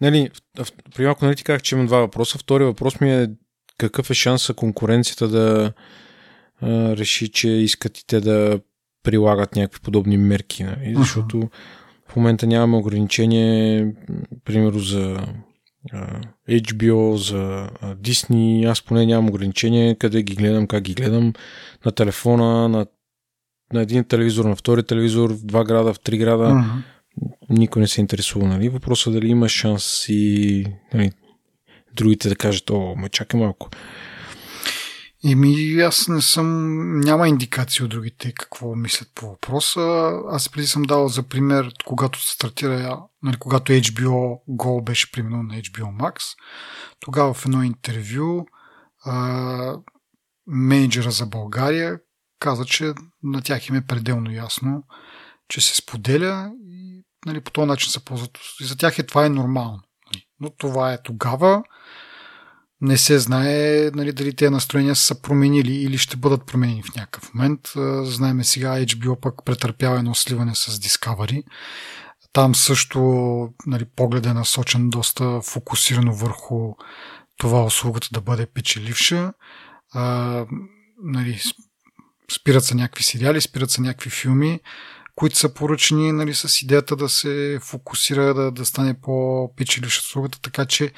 Нали, 0.01 0.29
при 0.95 1.05
малко 1.05 1.25
нали 1.25 1.35
ти 1.35 1.43
казах, 1.43 1.61
че 1.61 1.75
имам 1.75 1.87
два 1.87 1.99
въпроса. 1.99 2.37
Втори 2.37 2.63
въпрос 2.63 2.99
ми 2.99 3.13
е 3.13 3.27
какъв 3.77 4.09
е 4.09 4.13
шанса 4.13 4.53
конкуренцията 4.53 5.27
да 5.27 5.73
а, 6.61 6.97
реши, 6.97 7.31
че 7.31 7.49
искат 7.49 7.97
и 7.97 8.07
те 8.07 8.19
да 8.19 8.59
прилагат 9.03 9.55
някакви 9.55 9.81
подобни 9.81 10.17
мерки. 10.17 10.63
Нали? 10.63 10.95
Защото 10.97 11.37
uh-huh. 11.37 11.49
в 12.07 12.15
момента 12.15 12.47
нямаме 12.47 12.77
ограничение, 12.77 13.93
примерно 14.45 14.79
за 14.79 15.17
HBO, 16.49 17.15
за 17.15 17.69
Disney. 17.83 18.69
Аз 18.69 18.81
поне 18.81 19.05
нямам 19.05 19.29
ограничение 19.29 19.95
къде 19.95 20.23
ги 20.23 20.35
гледам, 20.35 20.67
как 20.67 20.83
ги 20.83 20.93
гледам. 20.93 21.33
На 21.85 21.91
телефона, 21.91 22.69
на, 22.69 22.85
на 23.73 23.81
един 23.81 24.03
телевизор, 24.03 24.45
на 24.45 24.55
втори 24.55 24.83
телевизор, 24.83 25.33
в 25.33 25.45
два 25.45 25.63
града, 25.63 25.93
в 25.93 25.99
три 25.99 26.17
града. 26.17 26.43
Uh-huh. 26.43 26.83
Никой 27.49 27.81
не 27.81 27.87
се 27.87 28.01
интересува. 28.01 28.47
Нали? 28.47 28.69
Въпросът 28.69 29.13
е 29.13 29.19
дали 29.19 29.27
има 29.27 29.49
шанс 29.49 30.05
и 30.09 30.65
нали, 30.93 31.11
другите 31.95 32.29
да 32.29 32.35
кажат, 32.35 32.69
о, 32.69 32.95
ме 32.95 33.09
чакай 33.09 33.39
малко. 33.39 33.69
Еми, 35.25 35.81
аз 35.81 36.07
не 36.07 36.21
съм, 36.21 36.99
няма 36.99 37.27
индикации 37.27 37.85
от 37.85 37.89
другите 37.89 38.33
какво 38.33 38.75
мислят 38.75 39.11
по 39.15 39.29
въпроса. 39.29 40.11
Аз 40.29 40.49
преди 40.49 40.67
съм 40.67 40.83
дал 40.83 41.07
за 41.07 41.23
пример, 41.23 41.71
когато 41.85 42.31
стартира, 42.31 42.99
нали, 43.23 43.37
когато 43.37 43.71
HBO 43.71 44.39
Go 44.49 44.83
беше 44.83 45.11
преминал 45.11 45.43
на 45.43 45.53
HBO 45.53 45.97
Max, 45.99 46.23
тогава 46.99 47.33
в 47.33 47.45
едно 47.45 47.63
интервю 47.63 48.45
а, 49.05 49.77
менеджера 50.47 51.11
за 51.11 51.25
България 51.25 51.99
каза, 52.39 52.65
че 52.65 52.93
на 53.23 53.41
тях 53.41 53.69
им 53.69 53.75
е 53.75 53.85
пределно 53.85 54.31
ясно, 54.31 54.83
че 55.47 55.61
се 55.61 55.75
споделя 55.75 56.51
и 56.65 57.03
нали, 57.25 57.41
по 57.41 57.51
този 57.51 57.67
начин 57.67 57.91
се 57.91 58.05
ползват. 58.05 58.37
И 58.61 58.65
за 58.65 58.77
тях 58.77 58.99
е 58.99 59.05
това 59.05 59.25
е 59.25 59.29
нормално. 59.29 59.79
Нали. 60.07 60.23
Но 60.39 60.49
това 60.49 60.93
е 60.93 61.03
тогава 61.03 61.63
не 62.81 62.97
се 62.97 63.19
знае 63.19 63.91
нали, 63.93 64.11
дали 64.13 64.35
тези 64.35 64.49
настроения 64.49 64.95
са 64.95 65.21
променили 65.21 65.73
или 65.73 65.97
ще 65.97 66.17
бъдат 66.17 66.45
променени 66.45 66.83
в 66.83 66.95
някакъв 66.95 67.33
момент. 67.33 67.59
Знаеме 68.03 68.43
сега 68.43 68.69
HBO 68.69 69.19
пък 69.19 69.45
претърпява 69.45 69.97
едно 69.97 70.15
сливане 70.15 70.55
с 70.55 70.79
Discovery. 70.79 71.43
Там 72.33 72.55
също 72.55 72.99
нали, 73.65 73.85
поглед 73.95 74.25
е 74.25 74.33
насочен 74.33 74.89
доста 74.89 75.41
фокусирано 75.41 76.13
върху 76.13 76.73
това 77.37 77.63
услугата 77.63 78.07
да 78.11 78.21
бъде 78.21 78.45
печеливша. 78.45 79.33
А, 79.93 80.45
нали, 81.03 81.41
спират 82.31 82.65
се 82.65 82.75
някакви 82.75 83.03
сериали, 83.03 83.41
спират 83.41 83.71
се 83.71 83.81
някакви 83.81 84.09
филми, 84.09 84.59
които 85.15 85.37
са 85.37 85.53
поръчени 85.53 86.11
нали, 86.11 86.33
с 86.33 86.61
идеята 86.61 86.95
да 86.95 87.09
се 87.09 87.59
фокусира, 87.61 88.33
да, 88.33 88.51
да 88.51 88.65
стане 88.65 89.01
по-печеливша 89.01 89.99
услугата, 89.99 90.41
така 90.41 90.65
че 90.65 90.91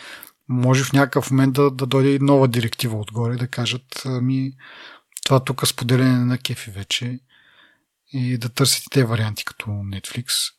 може 0.50 0.84
в 0.84 0.94
някакъв 0.94 1.32
момент 1.32 1.54
да, 1.54 1.72
да 1.72 1.86
дойде 1.86 2.14
и 2.14 2.20
нова 2.20 2.48
директива 2.48 2.98
отгоре, 2.98 3.36
да 3.36 3.48
кажат 3.48 4.04
ми 4.06 4.54
това 5.24 5.44
тук 5.44 5.68
споделяне 5.68 6.26
на 6.26 6.38
кефи 6.38 6.72
вече 6.72 7.20
и 8.14 8.38
да 8.38 8.50
търсите 8.50 8.88
те 8.92 9.04
варианти 9.04 9.46
като 9.46 9.66
Netflix. 9.66 10.54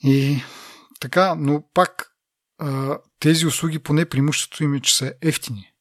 И 0.00 0.42
така, 1.00 1.34
но 1.34 1.64
пак 1.74 2.14
тези 3.20 3.46
услуги 3.46 3.78
поне 3.78 4.04
преимуществото 4.04 4.64
им 4.64 4.74
е, 4.74 4.80
че 4.80 4.96
са 4.96 5.14
ефтини. 5.22 5.72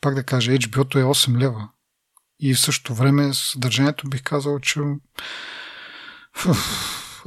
Пак 0.00 0.14
да 0.14 0.24
кажа, 0.24 0.52
HBO-то 0.52 0.98
е 0.98 1.02
8 1.02 1.38
лева. 1.38 1.68
И 2.40 2.54
в 2.54 2.60
същото 2.60 2.94
време 2.94 3.34
съдържанието 3.34 4.08
бих 4.08 4.22
казал, 4.22 4.58
че 4.58 4.80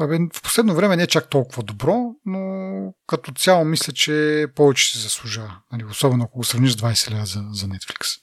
абе, 0.02 0.18
в 0.34 0.41
последно 0.41 0.76
време 0.76 0.95
не 0.95 1.04
е 1.04 1.08
чак 1.08 1.30
толкова 1.30 1.64
добро, 1.64 2.16
но 2.26 2.93
като 3.08 3.32
цяло 3.32 3.66
мисля, 3.66 3.93
че 3.93 4.45
повече 4.56 4.91
се 4.91 4.99
заслужава. 4.99 5.58
Нали, 5.72 5.86
особено 5.86 6.24
ако 6.24 6.38
го 6.38 6.43
сравниш 6.43 6.72
с 6.72 6.76
20 6.76 7.12
лева 7.12 7.26
за, 7.26 7.43
за 7.52 7.68
Netflix. 7.68 8.20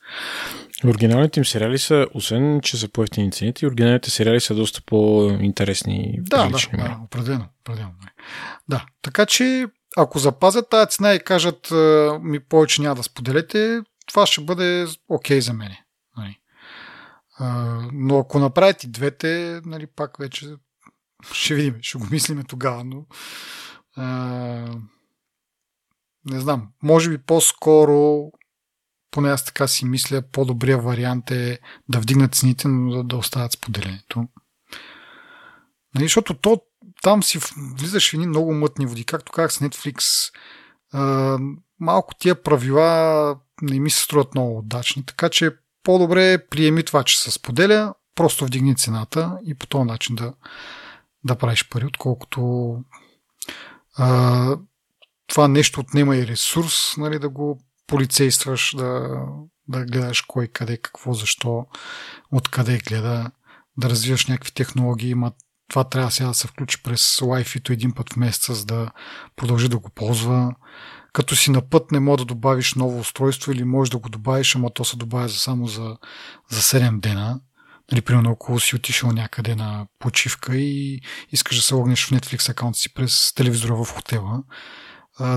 Оригиналните 0.84 1.40
им 1.40 1.44
сериали 1.44 1.78
са, 1.78 2.06
освен 2.14 2.60
че 2.60 2.76
са 2.76 2.88
по-ефтини 2.88 3.32
цените, 3.32 3.66
оригиналните 3.66 4.10
сериали 4.10 4.40
са 4.40 4.54
доста 4.54 4.82
по-интересни. 4.86 6.18
Да, 6.18 6.36
да, 6.36 6.48
да, 6.48 6.98
определено, 7.04 7.46
определено. 7.60 7.92
Да, 8.68 8.86
така 9.02 9.26
че 9.26 9.66
ако 9.96 10.18
запазят 10.18 10.70
тази 10.70 10.90
цена 10.90 11.14
и 11.14 11.24
кажат 11.24 11.72
ми 12.22 12.40
повече 12.40 12.82
няма 12.82 12.94
да 12.94 13.02
споделете, 13.02 13.80
това 14.06 14.26
ще 14.26 14.40
бъде 14.40 14.86
окей 15.08 15.38
okay 15.38 15.40
за 15.40 15.52
мене. 15.52 15.84
Нали. 16.16 16.38
Но 17.92 18.18
ако 18.18 18.38
направите 18.38 18.86
двете, 18.86 19.60
нали, 19.64 19.86
пак 19.86 20.18
вече 20.18 20.46
ще 21.32 21.54
видим, 21.54 21.78
ще 21.80 21.98
го 21.98 22.06
мислиме 22.10 22.44
тогава, 22.44 22.84
но 22.84 23.06
а, 23.96 24.06
не 26.24 26.40
знам, 26.40 26.68
може 26.82 27.10
би 27.10 27.18
по-скоро 27.18 28.30
поне 29.10 29.30
аз 29.30 29.44
така 29.44 29.68
си 29.68 29.84
мисля, 29.84 30.22
по-добрия 30.22 30.78
вариант 30.78 31.30
е 31.30 31.58
да 31.88 32.00
вдигнат 32.00 32.34
цените, 32.34 32.68
но 32.68 32.90
да, 32.90 33.04
да 33.04 33.16
оставят 33.16 33.52
споделението. 33.52 34.28
Нали, 35.94 36.04
защото 36.04 36.34
то, 36.34 36.60
там 37.02 37.22
си 37.22 37.38
влизаш 37.78 38.10
в 38.10 38.14
едни 38.14 38.26
много 38.26 38.54
мътни 38.54 38.86
води. 38.86 39.04
Както 39.04 39.32
казах 39.32 39.52
с 39.52 39.58
Netflix, 39.58 40.30
а, 40.92 41.38
малко 41.80 42.14
тия 42.14 42.42
правила 42.42 43.36
не 43.62 43.80
ми 43.80 43.90
се 43.90 44.00
струват 44.00 44.34
много 44.34 44.58
удачни, 44.58 45.06
така 45.06 45.28
че 45.28 45.56
по-добре 45.82 46.46
приеми 46.46 46.82
това, 46.82 47.04
че 47.04 47.20
се 47.20 47.30
споделя, 47.30 47.94
просто 48.14 48.46
вдигни 48.46 48.76
цената 48.76 49.38
и 49.46 49.54
по 49.54 49.66
този 49.66 49.84
начин 49.84 50.16
да, 50.16 50.34
да 51.24 51.36
правиш 51.36 51.68
пари, 51.68 51.86
отколкото 51.86 52.74
а, 53.96 54.56
това 55.26 55.48
нещо 55.48 55.80
отнема 55.80 56.16
и 56.16 56.26
ресурс, 56.26 56.96
нали, 56.96 57.18
да 57.18 57.28
го 57.28 57.60
полицействаш, 57.86 58.74
да, 58.76 59.20
да 59.68 59.84
гледаш 59.84 60.20
кой, 60.20 60.48
къде, 60.48 60.76
какво, 60.76 61.12
защо, 61.12 61.66
откъде 62.32 62.78
гледа, 62.78 63.30
да 63.76 63.90
развиваш 63.90 64.26
някакви 64.26 64.52
технологии, 64.52 65.14
ма 65.14 65.32
това 65.68 65.84
трябва 65.84 66.10
сега 66.10 66.28
да 66.28 66.34
се 66.34 66.46
включи 66.46 66.82
през 66.82 67.16
Wi-Fi 67.16 67.70
един 67.70 67.92
път 67.92 68.12
в 68.12 68.16
месеца, 68.16 68.54
за 68.54 68.64
да 68.64 68.90
продължи 69.36 69.68
да 69.68 69.78
го 69.78 69.90
ползва. 69.90 70.54
Като 71.12 71.36
си 71.36 71.50
на 71.50 71.68
път 71.68 71.92
не 71.92 72.00
може 72.00 72.18
да 72.18 72.24
добавиш 72.24 72.74
ново 72.74 72.98
устройство 72.98 73.52
или 73.52 73.64
можеш 73.64 73.90
да 73.90 73.98
го 73.98 74.08
добавиш, 74.08 74.54
ама 74.54 74.70
то 74.70 74.84
се 74.84 74.96
добавя 74.96 75.28
само 75.28 75.66
за, 75.66 75.96
за 76.50 76.60
7 76.60 77.00
дена. 77.00 77.40
Нали, 77.92 78.00
примерно, 78.00 78.30
ако 78.30 78.60
си 78.60 78.76
отишъл 78.76 79.10
някъде 79.10 79.54
на 79.54 79.86
почивка 79.98 80.56
и 80.56 81.00
искаш 81.32 81.56
да 81.56 81.62
се 81.62 81.74
логнеш 81.74 82.06
в 82.06 82.10
Netflix 82.10 82.48
аккаунт 82.48 82.76
си 82.76 82.94
през 82.94 83.32
телевизора 83.34 83.74
в 83.74 83.92
хотела, 83.94 84.42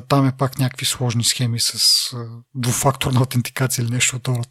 там 0.09 0.27
е 0.27 0.37
пак 0.37 0.59
някакви 0.59 0.85
сложни 0.85 1.23
схеми 1.23 1.59
с 1.59 2.09
двуфакторна 2.55 3.19
аутентикация 3.19 3.83
или 3.83 3.91
нещо 3.91 4.15
от 4.27 4.47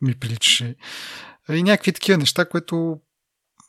ми 0.00 0.14
приличаше. 0.20 0.76
И 1.50 1.62
някакви 1.62 1.92
такива 1.92 2.18
неща, 2.18 2.48
които 2.48 2.96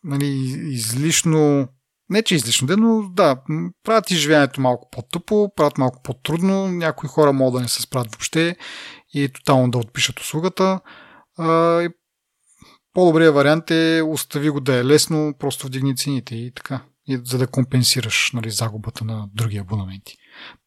нали, 0.03 0.27
излишно 0.69 1.67
не, 2.09 2.23
че 2.23 2.35
излишно 2.35 2.67
ден, 2.67 2.79
но 2.79 3.09
да, 3.09 3.35
правят 3.83 4.11
изживяването 4.11 4.61
малко 4.61 4.89
по-тъпо, 4.91 5.51
правят 5.55 5.77
малко 5.77 6.01
по-трудно, 6.03 6.67
някои 6.67 7.09
хора 7.09 7.33
могат 7.33 7.53
да 7.53 7.61
не 7.61 7.67
се 7.67 7.81
справят 7.81 8.11
въобще 8.11 8.55
и 9.13 9.29
тотално 9.29 9.71
да 9.71 9.77
отпишат 9.77 10.19
услугата. 10.19 10.79
А, 11.37 11.81
по-добрият 12.93 13.35
вариант 13.35 13.71
е 13.71 14.01
остави 14.05 14.49
го 14.49 14.59
да 14.59 14.75
е 14.75 14.85
лесно, 14.85 15.33
просто 15.39 15.67
вдигни 15.67 15.97
цените 15.97 16.35
и 16.35 16.53
така, 16.53 16.83
и, 17.07 17.21
за 17.23 17.37
да 17.37 17.47
компенсираш 17.47 18.31
нали, 18.33 18.51
загубата 18.51 19.05
на 19.05 19.29
други 19.33 19.57
абонаменти. 19.57 20.17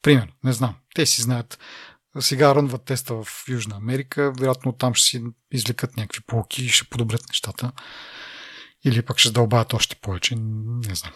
Примерно, 0.03 0.33
не 0.45 0.53
знам, 0.53 0.75
те 0.95 1.07
си 1.07 1.23
знаят. 1.23 1.59
Сега 2.21 2.55
рънват 2.55 2.85
теста 2.85 3.15
в 3.15 3.45
Южна 3.49 3.77
Америка, 3.77 4.33
вероятно 4.39 4.73
там 4.73 4.95
ще 4.95 5.07
си 5.07 5.23
извлекат 5.53 5.97
някакви 5.97 6.21
полки 6.27 6.65
и 6.65 6.69
ще 6.69 6.89
подобрят 6.89 7.29
нещата. 7.29 7.73
Или 8.85 9.03
пък 9.03 9.19
ще 9.19 9.33
дълбаят 9.33 9.75
още 9.75 9.97
повече. 9.97 10.35
Не 10.37 10.95
знам. 10.95 11.13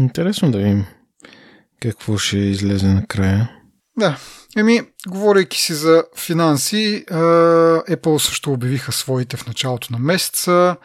Интересно 0.00 0.50
да 0.50 0.58
видим 0.58 0.86
какво 1.80 2.18
ще 2.18 2.38
излезе 2.38 2.86
накрая. 2.86 3.50
Да. 3.98 4.18
Еми, 4.56 4.82
говорейки 5.06 5.60
си 5.60 5.74
за 5.74 6.04
финанси, 6.16 7.04
Apple 7.08 8.18
също 8.18 8.52
обявиха 8.52 8.92
своите 8.92 9.36
в 9.36 9.46
началото 9.46 9.92
на 9.92 9.98
месеца. 9.98 10.76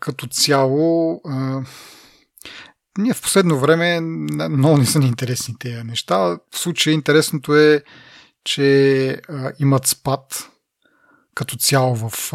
Като 0.00 0.26
цяло, 0.26 1.20
ние 2.98 3.14
в 3.14 3.22
последно 3.22 3.58
време 3.58 4.00
много 4.00 4.78
не 4.78 4.86
са 4.86 4.98
ни 4.98 5.06
интересни 5.06 5.58
тези 5.58 5.82
неща. 5.82 6.16
В 6.16 6.38
случая 6.52 6.94
интересното 6.94 7.56
е, 7.56 7.82
че 8.44 9.20
имат 9.58 9.86
спад 9.86 10.48
като 11.34 11.56
цяло 11.56 11.96
в 11.96 12.32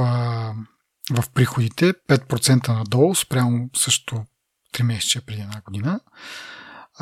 в 1.11 1.29
приходите 1.33 1.93
5% 1.93 2.67
надолу 2.67 3.15
спрямо 3.15 3.69
също 3.75 4.25
3 4.73 4.83
месеца 4.83 5.21
преди 5.25 5.41
една 5.41 5.61
година. 5.65 5.99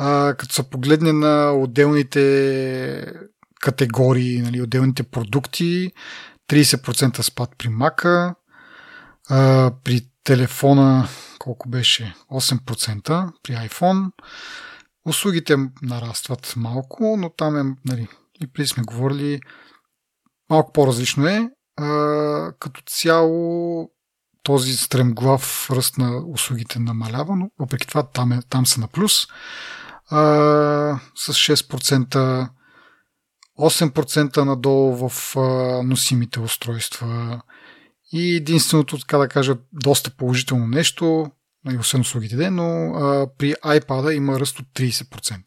А, 0.04 0.34
като 0.34 0.54
се 0.54 0.70
погледне 0.70 1.12
на 1.12 1.52
отделните 1.52 3.06
категории, 3.60 4.42
нали, 4.42 4.62
отделните 4.62 5.02
продукти, 5.02 5.92
30% 6.48 7.20
спад 7.20 7.50
при 7.58 7.68
Мака, 7.68 8.34
а, 9.30 9.72
при 9.84 10.00
телефона 10.24 11.08
колко 11.38 11.68
беше? 11.68 12.14
8% 12.30 13.32
при 13.42 13.52
iPhone. 13.52 14.10
Услугите 15.06 15.56
нарастват 15.82 16.54
малко, 16.56 17.16
но 17.18 17.30
там 17.30 17.56
е, 17.56 17.76
нали, 17.84 18.08
и 18.40 18.46
преди 18.46 18.68
сме 18.68 18.82
говорили, 18.82 19.40
малко 20.50 20.72
по-различно 20.72 21.26
е. 21.26 21.50
А, 21.76 22.52
като 22.58 22.82
цяло 22.86 23.90
този 24.42 24.76
стремглав 24.76 25.70
ръст 25.70 25.98
на 25.98 26.22
услугите 26.26 26.78
намалява, 26.78 27.36
но 27.36 27.50
въпреки 27.58 27.86
това 27.86 28.02
там, 28.02 28.32
е, 28.32 28.40
там 28.50 28.66
са 28.66 28.80
на 28.80 28.88
плюс. 28.88 29.26
А, 30.12 31.00
с 31.14 31.32
6%, 31.32 32.48
8% 33.60 34.44
надолу 34.44 35.08
в 35.08 35.36
а, 35.36 35.40
носимите 35.82 36.40
устройства. 36.40 37.42
И 38.12 38.36
единственото, 38.36 38.98
така 38.98 39.18
да 39.18 39.28
кажа, 39.28 39.56
доста 39.72 40.10
положително 40.10 40.66
нещо, 40.66 41.30
нали, 41.64 41.78
освен 41.78 42.00
услугите, 42.00 42.50
но 42.50 42.94
а, 42.94 43.26
при 43.38 43.54
iPad 43.54 44.10
има 44.10 44.40
ръст 44.40 44.58
от 44.58 44.66
30% 44.66 45.40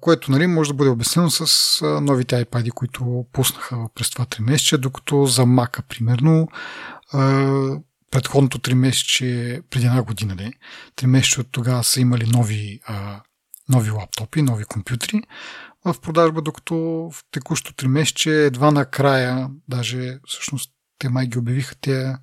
което 0.00 0.32
нали, 0.32 0.46
може 0.46 0.70
да 0.70 0.74
бъде 0.74 0.90
обяснено 0.90 1.30
с 1.30 1.80
новите 2.02 2.44
iPad, 2.44 2.70
които 2.70 3.26
пуснаха 3.32 3.88
през 3.94 4.10
това 4.10 4.24
3 4.24 4.40
месеца, 4.40 4.78
докато 4.78 5.26
за 5.26 5.42
Mac, 5.42 5.82
примерно, 5.88 6.48
предходното 8.10 8.58
3 8.58 8.74
месече, 8.74 9.62
преди 9.70 9.86
една 9.86 10.02
година, 10.02 10.34
не, 10.34 10.52
3 10.96 11.06
месеца 11.06 11.40
от 11.40 11.48
тогава 11.50 11.84
са 11.84 12.00
имали 12.00 12.26
нови, 12.26 12.80
нови 13.68 13.90
лаптопи, 13.90 14.42
нови 14.42 14.64
компютри 14.64 15.22
в 15.84 16.00
продажба, 16.00 16.42
докато 16.42 16.74
в 17.12 17.24
текущо 17.30 17.72
3 17.72 17.86
месече 17.86 18.30
едва 18.30 18.70
накрая, 18.70 19.50
даже 19.68 20.18
всъщност 20.26 20.70
те 20.98 21.08
май 21.08 21.26
ги 21.26 21.38
обявиха 21.38 21.74
те 21.80 22.14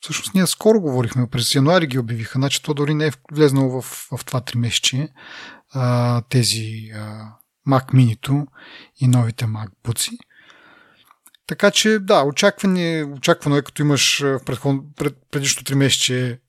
Всъщност 0.00 0.34
ние 0.34 0.46
скоро 0.46 0.80
говорихме, 0.80 1.30
през 1.30 1.54
януари 1.54 1.86
ги 1.86 1.98
обявиха, 1.98 2.38
значи 2.38 2.62
то 2.62 2.74
дори 2.74 2.94
не 2.94 3.06
е 3.06 3.12
влезнало 3.32 3.82
в, 3.82 4.08
в 4.12 4.24
това 4.24 4.40
3 4.40 4.56
месече 4.56 5.08
а, 5.72 6.22
тези 6.28 6.90
а, 6.94 7.32
Mac 7.68 7.92
mini 7.92 8.46
и 9.00 9.08
новите 9.08 9.44
MacBooks. 9.44 10.18
Така 11.46 11.70
че, 11.70 11.98
да, 11.98 12.22
очакване, 12.22 13.04
очаквано 13.16 13.56
е, 13.56 13.62
като 13.62 13.82
имаш 13.82 14.20
в 14.20 14.40
пред, 14.96 15.16
предишното 15.30 15.72
3 15.72 15.76
месече 15.76 16.40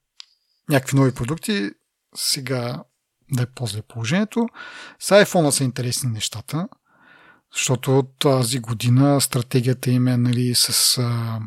някакви 0.68 0.96
нови 0.96 1.14
продукти, 1.14 1.70
сега 2.16 2.82
да 3.32 3.42
е 3.42 3.46
по-зле 3.46 3.82
положението. 3.82 4.48
С 4.98 5.24
iPhone 5.24 5.50
са 5.50 5.64
интересни 5.64 6.10
нещата, 6.10 6.68
защото 7.54 8.02
тази 8.18 8.58
година 8.58 9.20
стратегията 9.20 9.90
им 9.90 10.08
е 10.08 10.16
нали, 10.16 10.54
с 10.54 10.98
а, 10.98 11.40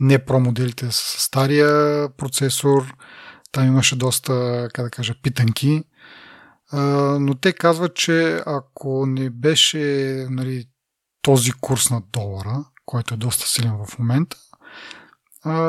не 0.00 0.24
про 0.24 0.40
моделите 0.40 0.90
с 0.90 0.94
стария 1.18 2.08
процесор. 2.16 2.94
Там 3.52 3.66
имаше 3.66 3.96
доста, 3.96 4.68
как 4.74 4.84
да 4.84 4.90
кажа, 4.90 5.14
питанки 5.22 5.84
но 7.20 7.34
те 7.34 7.52
казват, 7.52 7.94
че 7.94 8.42
ако 8.46 9.06
не 9.06 9.30
беше 9.30 9.78
нали, 10.30 10.64
този 11.28 11.52
курс 11.52 11.90
на 11.90 12.02
долара, 12.12 12.64
който 12.86 13.14
е 13.14 13.16
доста 13.16 13.48
силен 13.48 13.76
в 13.86 13.98
момента, 13.98 14.36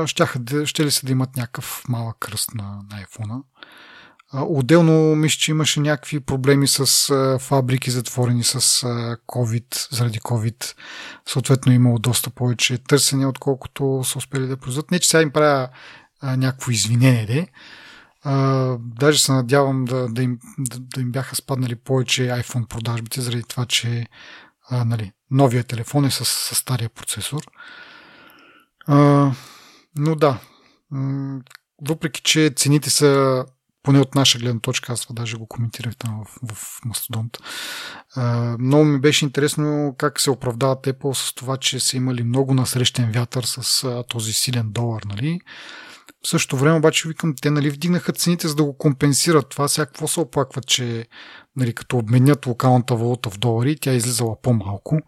ще, 0.05 0.25
ще 0.65 0.85
ли 0.85 0.91
се 0.91 1.05
да 1.05 1.11
имат 1.11 1.35
някакъв 1.35 1.83
малък 1.89 2.17
кръст 2.19 2.53
на, 2.55 2.63
на 2.63 3.05
iPhone. 3.05 3.43
Отделно 4.33 5.15
мисля, 5.15 5.37
че 5.39 5.51
имаше 5.51 5.79
някакви 5.79 6.19
проблеми 6.19 6.67
с 6.67 6.85
фабрики 7.39 7.91
затворени 7.91 8.43
с 8.43 8.59
COVID, 9.27 9.95
заради 9.95 10.19
COVID. 10.19 10.75
Съответно 11.25 11.73
имало 11.73 11.99
доста 11.99 12.29
повече 12.29 12.77
търсене, 12.77 13.25
отколкото 13.25 14.01
са 14.03 14.17
успели 14.17 14.47
да 14.47 14.57
произведат. 14.57 14.91
Не, 14.91 14.99
че 14.99 15.09
сега 15.09 15.21
им 15.21 15.31
правя 15.31 15.69
някакво 16.23 16.71
извинение. 16.71 17.25
Де. 17.25 17.47
Даже 18.79 19.19
се 19.19 19.31
надявам 19.31 19.85
да, 19.85 20.07
да, 20.07 20.23
им, 20.23 20.39
да, 20.59 20.79
да 20.79 21.01
им 21.01 21.11
бяха 21.11 21.35
спаднали 21.35 21.75
повече 21.75 22.21
iPhone 22.21 22.67
продажбите, 22.67 23.21
заради 23.21 23.43
това, 23.43 23.65
че 23.65 24.07
а, 24.69 24.85
нали, 24.85 25.11
новия 25.31 25.63
телефон 25.63 26.05
е 26.05 26.11
с, 26.11 26.25
с 26.25 26.55
стария 26.55 26.89
процесор. 26.89 27.41
А, 28.87 29.31
но 29.95 30.15
да, 30.15 30.39
въпреки, 31.81 32.21
че 32.21 32.53
цените 32.55 32.89
са 32.89 33.45
поне 33.83 33.99
от 33.99 34.15
наша 34.15 34.39
гледна 34.39 34.59
точка, 34.59 34.93
аз 34.93 35.01
това 35.01 35.13
даже 35.13 35.37
го 35.37 35.47
коментирах 35.47 35.95
там 35.95 36.25
в, 36.25 36.53
в 36.53 36.79
Мастодонт. 36.85 37.37
много 38.59 38.85
ми 38.85 38.99
беше 38.99 39.25
интересно 39.25 39.95
как 39.97 40.19
се 40.19 40.31
оправдават 40.31 40.87
Apple 40.87 41.13
с 41.13 41.33
това, 41.33 41.57
че 41.57 41.79
са 41.79 41.97
имали 41.97 42.23
много 42.23 42.53
насрещен 42.53 43.11
вятър 43.11 43.43
с 43.43 43.83
а, 43.83 44.03
този 44.03 44.33
силен 44.33 44.71
долар, 44.71 45.01
нали? 45.03 45.39
В 46.23 46.27
същото 46.27 46.57
време 46.57 46.77
обаче 46.77 47.07
викам, 47.07 47.35
те 47.41 47.51
нали 47.51 47.69
вдигнаха 47.69 48.13
цените 48.13 48.47
за 48.47 48.55
да 48.55 48.63
го 48.63 48.77
компенсират. 48.77 49.49
Това 49.49 49.67
сега 49.67 49.85
какво 49.85 50.07
се 50.07 50.19
оплакват, 50.19 50.67
че 50.67 51.07
нали, 51.55 51.73
като 51.73 51.97
обменят 51.97 52.45
локалната 52.45 52.95
валута 52.95 53.29
в 53.29 53.37
долари, 53.37 53.79
тя 53.79 53.91
е 53.91 53.95
излизала 53.95 54.41
по-малко. 54.41 54.99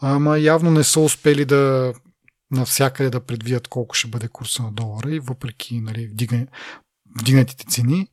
Ама 0.00 0.38
явно 0.38 0.70
не 0.70 0.84
са 0.84 1.00
успели 1.00 1.44
да 1.44 1.92
навсякъде 2.50 3.10
да 3.10 3.20
предвидят 3.20 3.68
колко 3.68 3.94
ще 3.94 4.08
бъде 4.08 4.28
курса 4.28 4.62
на 4.62 4.72
долара 4.72 5.14
и 5.14 5.20
въпреки 5.20 5.80
нали, 5.80 6.10
вдигнатите 7.20 7.64
цени, 7.68 8.08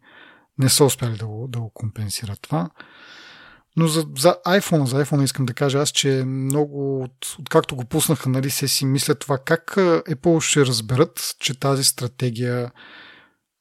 не 0.57 0.69
са 0.69 0.85
успяли 0.85 1.17
да 1.17 1.27
го, 1.27 1.47
да 1.47 1.59
го 1.59 1.71
компенсират 1.73 2.41
това. 2.41 2.69
Но 3.77 3.87
за, 3.87 4.05
за 4.17 4.37
iPhone, 4.47 4.83
за 4.83 5.05
iPhone 5.05 5.23
искам 5.23 5.45
да 5.45 5.53
кажа 5.53 5.79
аз, 5.79 5.89
че 5.89 6.23
много 6.25 7.03
от, 7.03 7.35
откакто 7.39 7.75
го 7.75 7.85
пуснаха, 7.85 8.29
нали, 8.29 8.49
се 8.49 8.67
си 8.67 8.85
мислят 8.85 9.19
това 9.19 9.37
как 9.37 9.73
Apple 9.75 10.41
ще 10.41 10.65
разберат, 10.65 11.35
че 11.39 11.59
тази 11.59 11.83
стратегия 11.83 12.71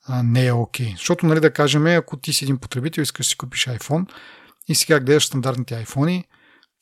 а, 0.07 0.23
не 0.23 0.47
е 0.47 0.53
окей. 0.53 0.87
Okay. 0.87 0.97
Защото, 0.97 1.27
нали, 1.27 1.41
да 1.41 1.53
кажем, 1.53 1.87
ако 1.87 2.17
ти 2.17 2.33
си 2.33 2.45
един 2.45 2.59
потребител, 2.59 3.03
искаш 3.03 3.27
да 3.27 3.31
си 3.31 3.37
купиш 3.37 3.67
iPhone 3.67 4.13
и 4.69 4.75
сега 4.75 5.01
гледаш 5.01 5.27
стандартните 5.27 5.85
iPhone, 5.85 6.25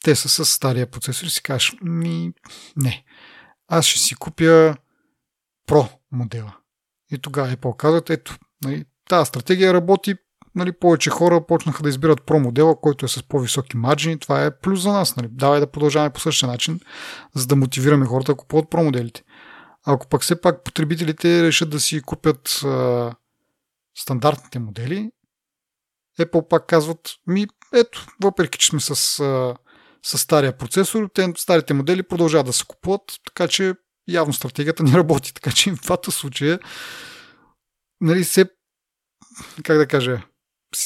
те 0.05 0.15
са 0.15 0.29
с 0.29 0.45
стария 0.45 0.87
процесор 0.91 1.27
и 1.27 1.31
си 1.31 1.43
кажеш, 1.43 1.73
ми, 1.83 2.33
не, 2.77 3.05
аз 3.69 3.87
ще 3.87 4.01
си 4.01 4.15
купя 4.15 4.77
Pro 5.69 5.89
модела. 6.13 6.57
И 7.13 7.19
тогава 7.19 7.57
Apple 7.57 7.77
казват, 7.77 8.11
ето, 8.11 8.37
нали, 8.65 8.85
тази 9.09 9.29
стратегия 9.29 9.75
работи, 9.75 10.15
нали, 10.55 10.73
повече 10.73 11.11
хора 11.11 11.47
почнаха 11.47 11.83
да 11.83 11.89
избират 11.89 12.21
Pro 12.21 12.39
модела, 12.39 12.81
който 12.81 13.05
е 13.05 13.09
с 13.09 13.23
по-високи 13.23 13.77
марджини. 13.77 14.19
Това 14.19 14.45
е 14.45 14.59
плюс 14.59 14.83
за 14.83 14.93
нас. 14.93 15.17
Нали. 15.17 15.29
Давай 15.31 15.61
да 15.61 15.71
продължаваме 15.71 16.13
по 16.13 16.21
същия 16.21 16.49
начин, 16.49 16.81
за 17.35 17.47
да 17.47 17.57
мотивираме 17.57 18.07
хората 18.07 18.33
да 18.33 18.37
купуват 18.37 18.65
Pro 18.65 18.85
моделите. 18.85 19.23
Ако 19.87 20.09
пък 20.09 20.23
все 20.23 20.41
пак 20.41 20.65
потребителите 20.65 21.43
решат 21.43 21.71
да 21.71 21.81
си 21.81 22.03
купят 22.03 22.61
а, 22.65 23.15
стандартните 23.99 24.59
модели, 24.59 25.11
Apple 26.21 26.49
пак 26.49 26.67
казват, 26.67 27.11
ми 27.27 27.47
ето, 27.75 28.07
въпреки 28.23 28.59
че 28.59 28.67
сме 28.67 28.81
с, 28.81 28.91
а, 29.21 29.57
с 30.03 30.19
стария 30.19 30.59
процесор, 30.59 31.11
те, 31.15 31.33
старите 31.37 31.75
модели 31.75 32.03
продължават 32.03 32.47
да 32.47 32.53
се 32.53 32.65
купуват, 32.65 33.03
така 33.27 33.49
че 33.49 33.75
явно 34.09 34.33
стратегията 34.33 34.83
не 34.83 34.93
работи. 34.93 35.35
Така 35.35 35.51
че 35.51 35.71
в 35.71 35.81
двата 35.81 36.11
случая 36.11 36.59
нали, 38.01 38.25
се, 38.25 38.51
как 39.63 39.79
да 39.79 39.87
кажа, 39.87 40.23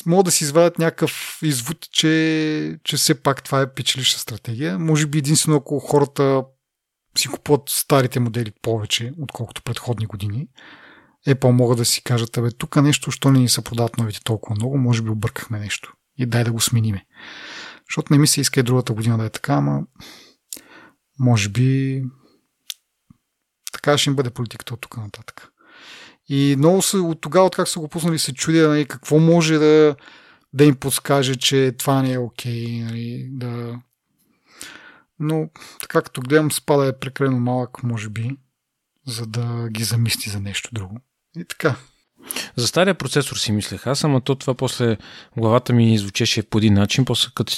могат 0.07 0.25
да 0.25 0.31
си 0.31 0.45
извадят 0.45 0.79
някакъв 0.79 1.39
извод, 1.43 1.91
че, 1.93 2.79
че 2.85 2.97
все 2.97 3.23
пак 3.23 3.43
това 3.43 3.61
е 3.61 3.75
печелища 3.75 4.21
стратегия. 4.21 4.79
Може 4.79 5.07
би 5.07 5.19
единствено 5.19 5.57
ако 5.57 5.79
хората 5.79 6.45
си 7.19 7.29
купуват 7.29 7.63
старите 7.69 8.21
модели 8.21 8.53
повече, 8.63 9.13
отколкото 9.19 9.63
предходни 9.63 10.07
години. 10.07 10.49
Apple 11.29 11.51
могат 11.51 11.79
да 11.79 11.85
си 11.85 12.03
кажат, 12.03 12.37
абе, 12.37 12.51
тук 12.51 12.77
нещо, 12.77 13.11
що 13.11 13.31
не 13.31 13.39
ни 13.39 13.49
се 13.49 13.65
продават 13.65 13.99
новите 13.99 14.21
толкова 14.25 14.55
много, 14.55 14.79
може 14.79 15.03
би 15.03 15.11
объркахме 15.11 15.59
нещо 15.59 15.93
и 16.19 16.27
дай 16.27 16.45
да 16.45 16.53
го 16.53 16.61
смениме. 16.61 17.07
Защото 17.91 18.13
не 18.13 18.19
ми 18.19 18.27
се 18.27 18.41
иска 18.41 18.61
и 18.61 18.63
другата 18.63 18.93
година 18.93 19.19
да 19.19 19.25
е 19.25 19.31
така, 19.31 19.55
ама 19.55 19.83
може 21.19 21.49
би 21.49 22.03
така 23.73 23.99
ще 23.99 24.11
им 24.11 24.17
бъде 24.17 24.31
политиката 24.31 24.75
от 24.75 24.81
тук 24.81 24.97
нататък. 24.97 25.49
И 26.29 26.55
много 26.59 26.83
се, 26.83 26.97
от 26.97 27.21
тогава, 27.21 27.47
от 27.47 27.57
как 27.57 27.69
са 27.69 27.81
го 27.81 27.89
пуснали, 27.89 28.19
се 28.19 28.35
чудя 28.35 28.69
нали, 28.69 28.85
какво 28.85 29.19
може 29.19 29.59
да, 29.59 29.97
да 30.53 30.65
им 30.65 30.77
подскаже, 30.77 31.37
че 31.37 31.75
това 31.79 32.03
не 32.03 32.13
е 32.13 32.19
окей. 32.19 32.67
Okay, 32.67 32.85
нали, 32.85 33.29
да... 33.31 33.81
Но 35.21 35.49
така 35.81 36.03
като 36.03 36.21
гледам, 36.21 36.53
спада 36.53 36.87
е 36.87 36.99
прекалено 36.99 37.41
малък, 37.41 37.83
може 37.83 38.09
би, 38.09 38.31
за 39.07 39.27
да 39.27 39.69
ги 39.71 39.85
замисли 39.85 40.31
за 40.31 40.41
нещо 40.41 40.71
друго. 40.73 41.01
И 41.37 41.45
така. 41.45 41.77
За 42.57 42.67
стария 42.67 42.95
процесор 42.95 43.37
си 43.37 43.53
мислех 43.53 43.87
аз, 43.87 44.05
ама 44.05 44.21
то 44.21 44.35
това 44.35 44.55
после 44.55 44.97
главата 45.37 45.73
ми 45.73 45.99
звучеше 45.99 46.43
по 46.43 46.59
един 46.59 46.75
начин, 46.75 47.05
после 47.05 47.31
като 47.35 47.53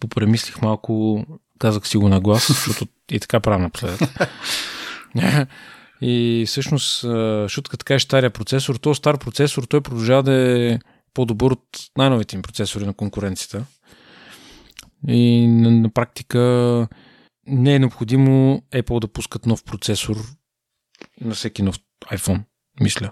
попремислих 0.00 0.62
малко, 0.62 1.24
казах 1.58 1.88
си 1.88 1.96
го 1.96 2.08
на 2.08 2.20
глас, 2.20 2.46
защото 2.48 2.86
и 3.10 3.20
така 3.20 3.40
правя 3.40 3.58
напоследък. 3.58 4.00
И 6.02 6.44
всъщност, 6.46 7.00
защото 7.42 7.70
като 7.70 7.84
кажеш 7.84 8.02
стария 8.02 8.30
процесор, 8.30 8.76
то 8.76 8.94
стар 8.94 9.18
процесор, 9.18 9.64
той 9.64 9.80
продължава 9.80 10.22
да 10.22 10.32
е 10.32 10.78
по-добър 11.14 11.50
от 11.50 11.68
най-новите 11.98 12.36
им 12.36 12.42
процесори 12.42 12.86
на 12.86 12.94
конкуренцията. 12.94 13.64
И 15.08 15.46
на, 15.46 15.70
на 15.70 15.90
практика 15.90 16.88
не 17.46 17.74
е 17.74 17.78
необходимо 17.78 18.62
Apple 18.72 19.00
да 19.00 19.08
пускат 19.08 19.46
нов 19.46 19.64
процесор 19.64 20.16
на 21.20 21.34
всеки 21.34 21.62
нов 21.62 21.78
iPhone, 22.12 22.42
мисля. 22.80 23.10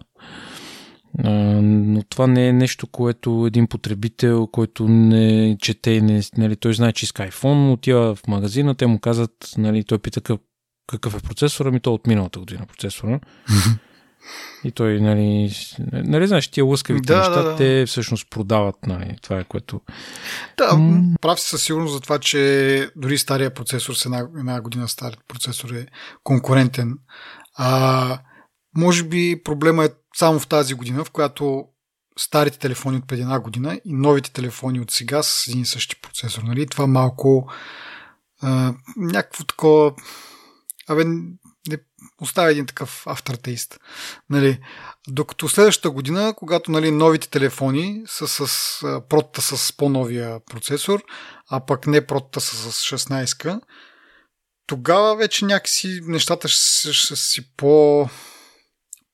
А, 1.24 1.30
но 1.62 2.03
това 2.03 2.26
не 2.26 2.49
е 2.49 2.53
нещо, 2.53 2.86
което 2.86 3.45
един 3.47 3.66
потребител, 3.66 4.47
който 4.47 4.89
не 4.89 5.57
чете 5.61 6.01
не, 6.01 6.22
нали, 6.36 6.57
той 6.57 6.74
знае, 6.74 6.93
че 6.93 7.05
иска 7.05 7.28
iPhone, 7.28 7.72
отива 7.72 8.14
в 8.14 8.26
магазина, 8.26 8.74
те 8.74 8.86
му 8.86 8.99
казват, 8.99 9.55
нали, 9.59 9.84
той 9.84 9.99
пита 9.99 10.20
какъв, 10.20 10.41
какъв 10.89 11.14
е 11.14 11.20
процесора, 11.20 11.70
ми 11.70 11.80
то 11.80 11.95
от 11.95 12.07
миналата 12.07 12.39
година 12.39 12.66
процесора. 12.66 13.20
И 14.64 14.72
той, 14.72 15.01
нали, 15.01 15.57
нали 15.93 16.26
знаеш, 16.26 16.49
тия 16.49 16.64
лъскавите 16.64 17.12
да, 17.12 17.18
неща, 17.18 17.43
да, 17.43 17.51
да. 17.51 17.57
те 17.57 17.84
всъщност 17.86 18.30
продават, 18.30 18.76
нали, 18.86 19.16
това 19.22 19.39
е 19.39 19.45
което... 19.45 19.80
Да, 20.57 20.76
м- 20.76 21.16
прав 21.20 21.41
си 21.41 21.49
със 21.49 21.62
сигурност 21.62 21.95
за 21.95 22.01
това, 22.01 22.18
че 22.18 22.91
дори 22.97 23.18
стария 23.18 23.55
процесор 23.55 23.95
с 23.95 24.05
една, 24.05 24.18
една 24.39 24.61
година 24.61 24.89
стар 24.89 25.16
процесор 25.28 25.70
е 25.70 25.86
конкурентен. 26.24 26.99
А, 27.55 28.18
може 28.76 29.05
би 29.05 29.41
проблема 29.45 29.84
е 29.84 29.89
само 30.16 30.39
в 30.39 30.49
тази 30.49 30.74
година, 30.74 31.05
в 31.05 31.11
която 31.11 31.64
старите 32.18 32.59
телефони 32.59 32.97
от 32.97 33.07
преди 33.09 33.22
една 33.22 33.41
година 33.41 33.80
и 33.84 33.93
новите 33.93 34.32
телефони 34.32 34.80
от 34.80 34.91
сега 34.91 35.22
с 35.22 35.49
един 35.49 35.61
и 35.61 35.66
същи 35.66 36.01
процесор. 36.01 36.43
Нали? 36.43 36.66
Това 36.66 36.86
малко 36.86 37.51
а, 38.43 38.74
някакво 38.97 39.45
такова 39.45 39.93
абе, 40.89 41.05
не 41.68 41.78
оставя 42.20 42.51
един 42.51 42.66
такъв 42.66 43.05
aftertaste. 43.05 43.76
Нали, 44.30 44.61
докато 45.09 45.49
следващата 45.49 45.91
година, 45.91 46.34
когато 46.36 46.70
нали, 46.70 46.91
новите 46.91 47.28
телефони 47.28 48.03
са 48.07 48.28
с 48.28 48.80
протата 49.09 49.43
с 49.43 49.72
по-новия 49.72 50.41
процесор, 50.45 51.03
а 51.51 51.66
пък 51.66 51.86
не 51.86 52.07
протата 52.07 52.41
са 52.41 52.72
с 52.72 52.82
16 52.82 53.61
тогава 54.68 55.16
вече 55.16 55.45
някакси 55.45 56.01
нещата 56.03 56.49
ще, 56.49 56.93
ще 56.93 57.16
си 57.16 57.57
по 57.57 58.09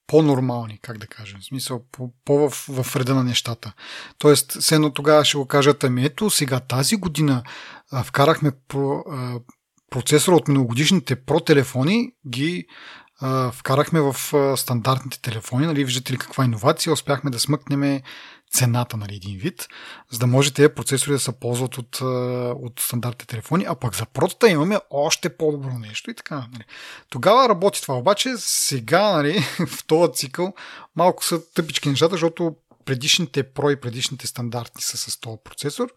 по-нормални, 0.06 0.78
как 0.82 0.98
да 0.98 1.06
кажем. 1.06 1.40
В 1.40 1.44
смисъл, 1.44 1.84
по, 1.92 2.10
в, 2.28 2.50
в 2.68 2.96
реда 2.96 3.14
на 3.14 3.24
нещата. 3.24 3.72
Тоест, 4.18 4.62
сено 4.62 4.92
тогава 4.92 5.24
ще 5.24 5.36
го 5.36 5.46
кажат, 5.46 5.84
ами 5.84 6.04
ето, 6.04 6.30
сега 6.30 6.60
тази 6.60 6.96
година 6.96 7.42
а, 7.90 8.04
вкарахме 8.04 8.52
по, 8.68 9.04
а, 9.10 9.40
процесора 9.90 10.36
от 10.36 10.48
миналогодишните 10.48 11.16
Pro 11.16 11.46
телефони 11.46 12.12
ги 12.28 12.66
а, 13.20 13.52
вкарахме 13.52 14.00
в 14.00 14.34
а, 14.34 14.56
стандартните 14.56 15.20
телефони. 15.20 15.66
Нали, 15.66 15.84
виждате 15.84 16.12
ли 16.12 16.18
каква 16.18 16.44
иновация? 16.44 16.92
Успяхме 16.92 17.30
да 17.30 17.40
смъкнем 17.40 18.00
цената, 18.54 18.96
нали, 18.96 19.14
един 19.14 19.38
вид, 19.38 19.68
за 20.10 20.18
да 20.18 20.26
може 20.26 20.52
тези 20.52 20.68
процесори 20.68 21.12
да 21.12 21.18
се 21.18 21.40
ползват 21.40 21.78
от, 21.78 22.00
от 22.62 22.80
стандартните 22.80 23.26
телефони, 23.26 23.64
а 23.68 23.74
пък 23.74 23.96
за 23.96 24.06
протата 24.06 24.48
имаме 24.48 24.78
още 24.90 25.36
по-добро 25.36 25.78
нещо 25.78 26.10
и 26.10 26.14
така. 26.14 26.34
Нали. 26.52 26.64
Тогава 27.08 27.48
работи 27.48 27.82
това, 27.82 27.94
обаче 27.94 28.34
сега, 28.36 29.12
нали, 29.12 29.40
в 29.66 29.86
този 29.86 30.12
цикъл, 30.12 30.52
малко 30.96 31.24
са 31.24 31.52
тъпички 31.54 31.88
нещата, 31.88 32.14
защото 32.14 32.56
предишните 32.84 33.44
Pro 33.44 33.72
и 33.72 33.80
предишните 33.80 34.26
стандартни 34.26 34.82
са 34.82 34.96
с 34.96 35.20
този 35.20 35.38
процесор, 35.44 35.88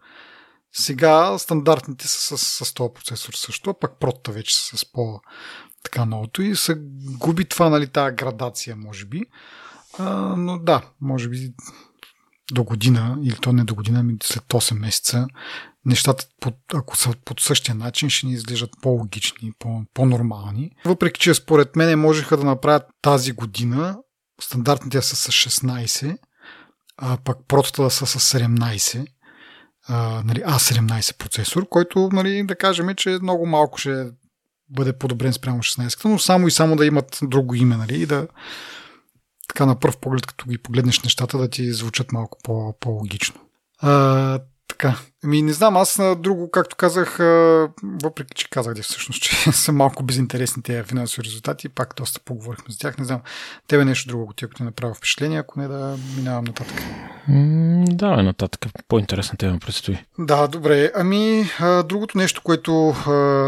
сега 0.74 1.38
стандартните 1.38 2.08
са 2.08 2.38
с, 2.38 2.66
с 2.66 2.74
този 2.74 2.94
процесор 2.94 3.34
също, 3.34 3.76
пък 3.82 4.00
протата 4.00 4.32
вече 4.32 4.56
са 4.56 4.78
с 4.78 4.92
по 4.92 5.22
така 5.84 6.06
новото 6.06 6.42
и 6.42 6.56
се 6.56 6.76
губи 7.18 7.46
това, 7.46 7.70
нали, 7.70 7.88
тази 7.88 8.16
градация, 8.16 8.76
може 8.76 9.06
би. 9.06 9.24
А, 10.00 10.14
но 10.38 10.60
да, 10.60 10.82
може 11.02 11.30
би 11.30 11.54
до 12.52 12.64
година, 12.64 13.18
или 13.24 13.36
то 13.36 13.54
не 13.54 13.64
до 13.64 13.76
година, 13.76 14.00
ами 14.00 14.16
след 14.24 14.44
8 14.44 14.80
месеца, 14.80 15.28
нещата, 15.86 16.26
под, 16.40 16.56
ако 16.74 16.98
са 16.98 17.14
под 17.26 17.40
същия 17.40 17.76
начин, 17.76 18.10
ще 18.10 18.26
ни 18.26 18.34
изглеждат 18.34 18.70
по-логични, 18.82 19.52
по- 19.60 19.84
по-нормални. 19.94 20.72
Въпреки, 20.86 21.20
че 21.20 21.34
според 21.34 21.76
мен 21.76 22.00
можеха 22.00 22.38
да 22.38 22.44
направят 22.44 22.84
тази 23.02 23.32
година 23.32 23.98
стандартните 24.42 25.02
са 25.02 25.16
с 25.16 25.28
16, 25.28 26.18
а 26.98 27.18
пък 27.18 27.38
протата 27.48 27.90
са 27.90 28.06
с 28.06 28.38
17, 28.38 29.08
а, 29.88 30.22
нали, 30.26 30.40
A17 30.40 31.18
процесор, 31.18 31.70
който, 31.70 32.10
нали, 32.14 32.44
да 32.44 32.56
кажем, 32.56 32.96
че 32.96 33.10
много 33.22 33.46
малко 33.46 33.78
ще 33.78 34.06
бъде 34.70 34.94
подобрен 34.94 35.34
спрямо 35.34 35.60
16 35.60 36.06
но 36.06 36.20
само 36.20 36.48
и 36.48 36.52
само 36.52 36.76
да 36.76 36.86
имат 36.86 37.20
друго 37.24 37.56
име, 37.56 37.78
нали, 37.78 38.02
и 38.02 38.06
да 38.06 38.28
така 39.48 39.66
на 39.66 39.80
пръв 39.80 39.98
поглед, 39.98 40.26
като 40.26 40.46
ги 40.50 40.58
погледнеш 40.58 41.00
нещата, 41.00 41.38
да 41.38 41.50
ти 41.50 41.74
звучат 41.74 42.12
малко 42.12 42.38
по, 42.44 42.76
по-логично. 42.80 43.36
А, 43.80 44.40
така. 44.78 45.00
Ами 45.24 45.42
не 45.42 45.54
знам, 45.54 45.78
аз 45.78 45.98
на 45.98 46.16
друго, 46.16 46.52
както 46.52 46.76
казах, 46.76 47.18
въпреки 48.04 48.34
че 48.36 48.50
казах 48.50 48.74
да 48.74 48.82
всъщност, 48.82 49.22
че 49.22 49.52
са 49.52 49.72
малко 49.72 50.04
безинтересни 50.04 50.64
тези 50.64 50.84
финансови 50.84 51.26
резултати, 51.26 51.70
пак 51.70 51.94
доста 51.98 52.20
поговорихме 52.20 52.66
за 52.70 52.80
тях. 52.80 52.98
Не 52.98 53.06
знам, 53.06 53.22
тебе 53.68 53.86
нещо 53.86 54.08
друго, 54.08 54.34
ти, 54.34 54.46
ако 54.46 54.54
ти 54.54 54.64
направи 54.64 54.94
впечатление, 54.94 55.40
ако 55.40 55.60
не 55.60 55.68
да 55.68 55.98
минавам 56.18 56.44
нататък. 56.44 56.82
да, 57.88 58.24
нататък. 58.24 58.72
По-интересна 58.88 59.38
тема 59.38 59.60
предстои. 59.60 59.98
Да, 60.20 60.48
добре. 60.48 60.92
Ами, 60.96 61.46
другото 61.86 62.18
нещо, 62.18 62.42
което 62.44 62.96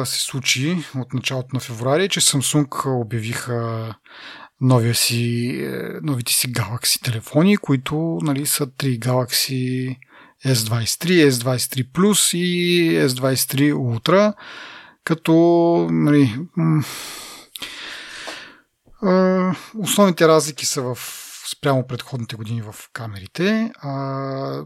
се 0.06 0.22
случи 0.22 0.78
от 0.96 1.14
началото 1.14 1.50
на 1.54 1.60
февруари, 1.60 2.04
е, 2.04 2.10
че 2.10 2.22
Samsung 2.22 3.02
обявиха 3.02 3.96
новия 4.62 4.96
си, 4.96 5.48
е, 5.64 6.00
новите 6.04 6.34
си 6.34 6.54
Galaxy 6.54 7.04
телефони, 7.04 7.58
които 7.58 8.20
нали, 8.22 8.46
са 8.46 8.68
три 8.78 9.00
Galaxy 9.00 9.96
S23, 10.46 11.30
S23 11.30 11.92
Plus 11.92 12.38
и 12.38 12.92
S23 13.08 13.74
Ultra, 13.74 14.34
като 15.04 15.34
нали, 15.92 16.36
основните 19.76 20.28
разлики 20.28 20.66
са 20.66 20.82
в 20.82 20.98
спрямо 21.52 21.88
предходните 21.88 22.36
години 22.36 22.62
в 22.62 22.76
камерите. 22.94 23.72
А, 23.76 24.66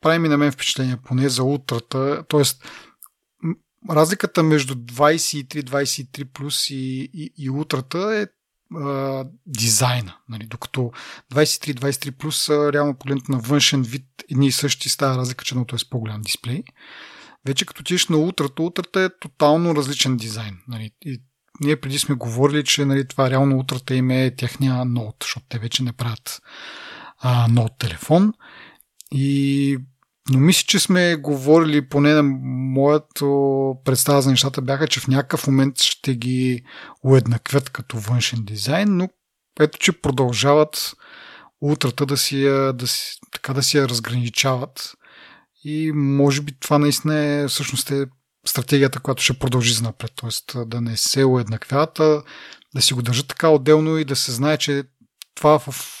прави 0.00 0.18
ми 0.18 0.28
на 0.28 0.38
мен 0.38 0.52
впечатление 0.52 0.96
поне 1.04 1.28
за 1.28 1.42
утрата, 1.42 2.24
т.е. 2.28 2.42
разликата 3.90 4.42
между 4.42 4.74
23, 4.74 5.62
23 5.62 6.24
плюс 6.32 6.70
и, 6.70 7.10
и, 7.14 7.32
и 7.38 7.50
утрата 7.50 7.98
е 7.98 8.26
дизайна. 9.46 10.16
Нали? 10.28 10.46
Докато 10.46 10.92
23-23 11.32 12.10
плюс 12.10 12.48
реално 12.48 12.94
погледнато 12.94 13.32
на 13.32 13.38
външен 13.38 13.82
вид 13.82 14.06
едни 14.30 14.46
и 14.46 14.52
същи 14.52 14.88
става 14.88 15.16
разлика, 15.16 15.44
че 15.44 15.54
едното 15.54 15.74
е 15.74 15.78
с 15.78 15.90
по-голям 15.90 16.22
дисплей. 16.22 16.62
Вече 17.46 17.66
като 17.66 17.82
тиш 17.82 18.08
на 18.08 18.16
утрата, 18.16 18.62
утрата 18.62 19.00
е 19.00 19.18
тотално 19.20 19.74
различен 19.74 20.16
дизайн. 20.16 20.58
Нали? 20.68 20.90
И 21.04 21.22
ние 21.60 21.80
преди 21.80 21.98
сме 21.98 22.14
говорили, 22.14 22.64
че 22.64 22.84
нали, 22.84 23.08
това 23.08 23.30
реално 23.30 23.58
утрата 23.58 23.94
им 23.94 24.10
е 24.10 24.34
техния 24.36 24.84
ноут, 24.84 25.16
защото 25.22 25.46
те 25.48 25.58
вече 25.58 25.82
не 25.82 25.92
правят 25.92 26.42
ноут 27.48 27.72
телефон. 27.78 28.34
И 29.12 29.78
но 30.30 30.38
мисля, 30.38 30.64
че 30.66 30.78
сме 30.78 31.16
говорили, 31.16 31.88
поне 31.88 32.14
на 32.14 32.22
моето 32.22 33.26
представа 33.84 34.22
за 34.22 34.30
нещата 34.30 34.62
бяха, 34.62 34.88
че 34.88 35.00
в 35.00 35.08
някакъв 35.08 35.46
момент 35.46 35.80
ще 35.80 36.14
ги 36.14 36.62
уеднаквят 37.02 37.70
като 37.70 37.98
външен 37.98 38.44
дизайн, 38.44 38.96
но 38.96 39.08
ето, 39.60 39.78
че 39.78 40.00
продължават 40.00 40.94
утрата 41.60 42.06
да 42.06 42.16
си, 42.16 42.42
да 42.74 42.86
си, 42.86 43.18
така 43.32 43.52
да 43.52 43.62
си 43.62 43.78
я 43.78 43.88
разграничават. 43.88 44.94
И 45.64 45.92
може 45.94 46.42
би 46.42 46.52
това 46.60 46.78
наистина 46.78 47.18
е 47.18 47.48
всъщност 47.48 47.90
е 47.90 48.06
стратегията, 48.46 49.00
която 49.00 49.22
ще 49.22 49.38
продължи 49.38 49.74
за 49.74 49.82
напред. 49.82 50.12
Тоест 50.16 50.56
да 50.66 50.80
не 50.80 50.96
се 50.96 51.24
уеднаквят, 51.24 52.00
а 52.00 52.22
да 52.74 52.82
си 52.82 52.94
го 52.94 53.02
държат 53.02 53.28
така 53.28 53.48
отделно 53.48 53.98
и 53.98 54.04
да 54.04 54.16
се 54.16 54.32
знае, 54.32 54.56
че 54.56 54.84
това 55.34 55.58
в 55.58 55.94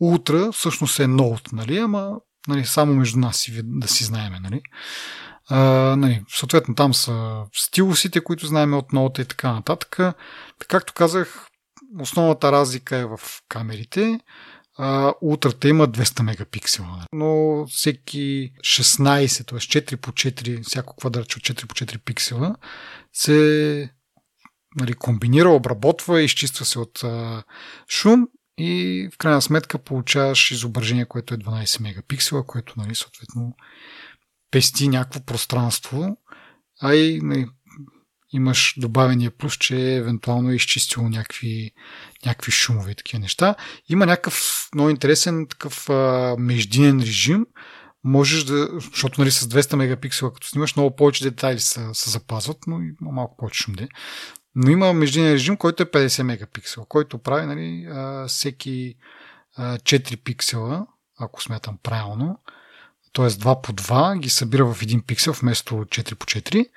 утра 0.00 0.52
всъщност 0.52 1.00
е 1.00 1.06
ноут, 1.06 1.52
нали? 1.52 1.78
Ама 1.78 2.10
нали, 2.48 2.64
само 2.64 2.94
между 2.94 3.18
нас 3.18 3.48
да 3.62 3.88
си 3.88 4.04
знаеме. 4.04 4.40
Нали. 4.40 4.60
А, 5.48 5.58
нали, 5.96 6.24
съответно 6.28 6.74
там 6.74 6.94
са 6.94 7.42
стилусите, 7.52 8.20
които 8.20 8.46
знаеме 8.46 8.76
от 8.76 8.92
ноута 8.92 9.22
и 9.22 9.24
така 9.24 9.52
нататък. 9.52 9.98
Както 10.68 10.92
казах, 10.92 11.46
основната 12.00 12.52
разлика 12.52 12.96
е 12.96 13.04
в 13.04 13.20
камерите. 13.48 14.20
А, 14.78 15.12
утрата 15.22 15.68
има 15.68 15.88
200 15.88 16.22
мегапиксела, 16.22 17.06
но 17.12 17.64
всеки 17.66 18.52
16, 18.60 19.48
т.е. 19.48 19.58
4 19.58 19.96
по 19.96 20.12
4, 20.12 20.62
всяко 20.62 20.96
квадратче 20.96 21.38
от 21.38 21.42
4 21.42 21.66
по 21.66 21.74
4 21.74 21.98
пиксела 21.98 22.56
се 23.12 23.90
нали, 24.76 24.94
комбинира, 24.94 25.48
обработва, 25.48 26.22
изчиства 26.22 26.64
се 26.64 26.78
от 26.78 27.04
а, 27.04 27.42
шум 27.88 28.28
и 28.58 29.08
в 29.12 29.18
крайна 29.18 29.42
сметка 29.42 29.78
получаваш 29.78 30.50
изображение, 30.50 31.04
което 31.04 31.34
е 31.34 31.38
12 31.38 31.82
мегапиксела, 31.82 32.46
което 32.46 32.74
нали, 32.76 32.94
съответно 32.94 33.56
пести 34.50 34.88
някакво 34.88 35.20
пространство, 35.20 36.16
а 36.82 36.94
и 36.94 37.20
нали, 37.22 37.46
имаш 38.32 38.74
добавения 38.76 39.30
плюс, 39.30 39.58
че 39.58 39.94
евентуално 39.94 40.50
е 40.50 40.54
изчистило 40.54 41.08
някакви, 41.08 41.70
някакви 42.26 42.52
шумове 42.52 42.90
и 42.90 42.94
такива 42.94 43.20
неща. 43.20 43.54
Има 43.88 44.06
някакъв 44.06 44.68
много 44.74 44.90
интересен 44.90 45.46
такъв 45.50 45.90
а, 45.90 46.36
междинен 46.38 47.00
режим, 47.00 47.46
можеш 48.04 48.44
да, 48.44 48.68
защото 48.80 49.20
нали, 49.20 49.30
с 49.30 49.48
200 49.48 49.76
мегапиксела, 49.76 50.32
като 50.32 50.46
снимаш, 50.46 50.76
много 50.76 50.96
повече 50.96 51.24
детайли 51.24 51.60
се, 51.60 51.88
се 51.92 52.10
запазват, 52.10 52.58
но 52.66 52.80
и 52.80 52.94
малко 53.00 53.36
повече 53.36 53.62
шумде. 53.62 53.88
Но 54.56 54.70
има 54.70 54.92
междинен 54.92 55.32
режим, 55.32 55.56
който 55.56 55.82
е 55.82 55.86
50 55.86 56.22
мегапиксела, 56.22 56.86
който 56.86 57.18
прави 57.18 57.46
нали, 57.46 57.88
всеки 58.28 58.94
4 59.58 60.16
пиксела, 60.16 60.86
ако 61.18 61.42
смятам 61.42 61.78
правилно, 61.82 62.38
т.е. 63.12 63.30
2 63.30 63.62
по 63.62 63.72
2 63.72 64.18
ги 64.18 64.28
събира 64.28 64.74
в 64.74 64.82
един 64.82 65.02
пиксел 65.02 65.32
вместо 65.32 65.74
4 65.74 66.14
по 66.14 66.26
4. 66.26 66.68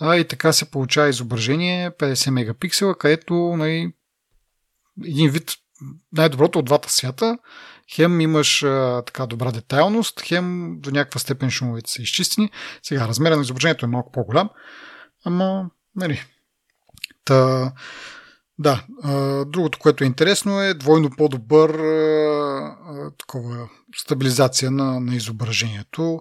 А, 0.00 0.16
и 0.16 0.28
така 0.28 0.52
се 0.52 0.70
получава 0.70 1.08
изображение 1.08 1.90
50 1.90 2.30
мегапиксела, 2.30 2.98
където 2.98 3.34
нали, 3.34 3.92
един 5.04 5.30
вид 5.30 5.52
най-доброто 6.12 6.58
от 6.58 6.64
двата 6.64 6.92
свята. 6.92 7.38
Хем 7.94 8.20
имаш 8.20 8.62
а, 8.62 9.02
така 9.06 9.26
добра 9.26 9.52
детайлност, 9.52 10.20
хем 10.20 10.76
до 10.80 10.90
някаква 10.90 11.20
степен 11.20 11.50
шумовете 11.50 11.90
са 11.90 12.02
изчистени. 12.02 12.50
Сега 12.82 13.08
размера 13.08 13.36
на 13.36 13.42
изображението 13.42 13.86
е 13.86 13.88
малко 13.88 14.12
по-голям, 14.12 14.50
ама 15.24 15.70
нали, 15.96 16.24
Та, 17.28 17.72
да, 18.58 18.84
другото, 19.44 19.78
което 19.78 20.04
е 20.04 20.06
интересно 20.06 20.60
е 20.60 20.74
двойно 20.74 21.10
по-добър 21.10 21.70
такова 23.18 23.68
стабилизация 23.96 24.70
на, 24.70 25.00
на 25.00 25.16
изображението. 25.16 26.20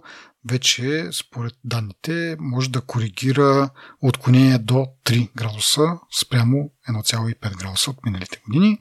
Вече, 0.50 1.10
според 1.12 1.54
данните, 1.64 2.36
може 2.40 2.70
да 2.70 2.82
коригира 2.82 3.70
отклонение 4.02 4.58
до 4.58 4.86
3 5.06 5.30
градуса 5.36 6.00
спрямо 6.22 6.72
1,5 6.90 7.58
градуса 7.58 7.90
от 7.90 8.06
миналите 8.06 8.42
години. 8.48 8.80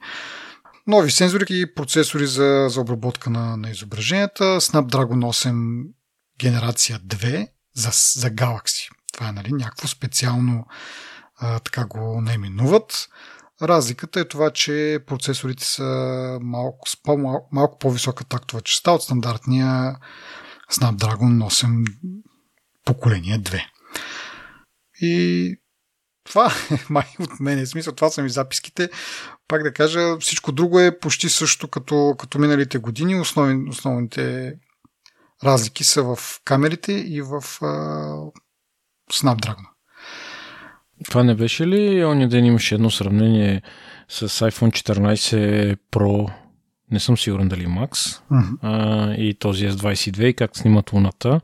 Нови 0.87 1.11
сензори 1.11 1.45
и 1.51 1.75
процесори 1.75 2.27
за, 2.27 2.67
за 2.71 2.81
обработка 2.81 3.31
на, 3.31 3.57
на 3.57 3.71
изображенията. 3.71 4.45
Snapdragon 4.45 5.47
8 5.49 5.85
генерация 6.41 6.99
2 6.99 7.49
за, 7.75 8.21
за 8.21 8.31
Galaxy. 8.31 8.91
Това 9.13 9.29
е 9.29 9.33
нали, 9.33 9.53
някакво 9.53 9.89
специално 9.89 10.67
а, 11.39 11.59
така 11.59 11.87
го 11.87 12.21
наименуват. 12.21 13.09
Разликата 13.63 14.21
е 14.21 14.29
това, 14.29 14.51
че 14.51 14.99
процесорите 15.07 15.65
са 15.65 15.85
малко, 16.43 16.89
с 16.89 17.03
по-малко, 17.03 17.49
малко 17.53 17.79
по-висока 17.79 18.25
тактова 18.25 18.63
частота 18.63 18.93
от 18.93 19.03
стандартния 19.03 19.97
Snapdragon 20.73 21.45
8 21.45 21.87
поколение 22.85 23.39
2. 23.39 23.65
И 25.01 25.57
това 26.25 26.53
е 26.71 26.79
май 26.91 27.07
от 27.21 27.41
мен. 27.41 27.67
В 27.67 27.69
смисъл, 27.69 27.95
това 27.95 28.11
са 28.11 28.23
ми 28.23 28.31
записките. 28.31 28.91
Пак 29.49 29.63
да 29.63 29.73
кажа, 29.73 30.19
всичко 30.19 30.53
друго 30.53 30.81
е 30.81 30.99
почти 30.99 31.29
също 31.29 31.69
като, 31.69 32.15
като 32.19 32.39
миналите 32.39 32.79
години. 32.79 33.21
Основни, 33.21 33.71
основните 33.71 34.55
разлики 35.45 35.85
са 35.85 36.03
в 36.03 36.19
камерите 36.45 36.93
и 36.93 37.23
в 37.23 37.33
а, 37.63 37.67
Snapdragon. 39.13 39.76
Това 41.05 41.23
не 41.25 41.35
беше 41.35 41.67
ли? 41.67 42.05
Оня 42.05 42.29
ден 42.29 42.45
имаше 42.45 42.75
едно 42.75 42.91
сравнение 42.91 43.63
с 44.09 44.29
iPhone 44.29 44.93
14 44.93 45.79
Pro, 45.93 46.33
не 46.91 47.01
съм 47.01 47.19
сигурен 47.19 47.49
дали 47.49 47.67
Max, 47.67 47.91
uh-huh. 47.91 48.57
а, 48.63 49.15
и 49.15 49.35
този 49.35 49.69
S22 49.69 50.25
и 50.25 50.35
как 50.35 50.57
снимат 50.57 50.93
луната 50.93 51.41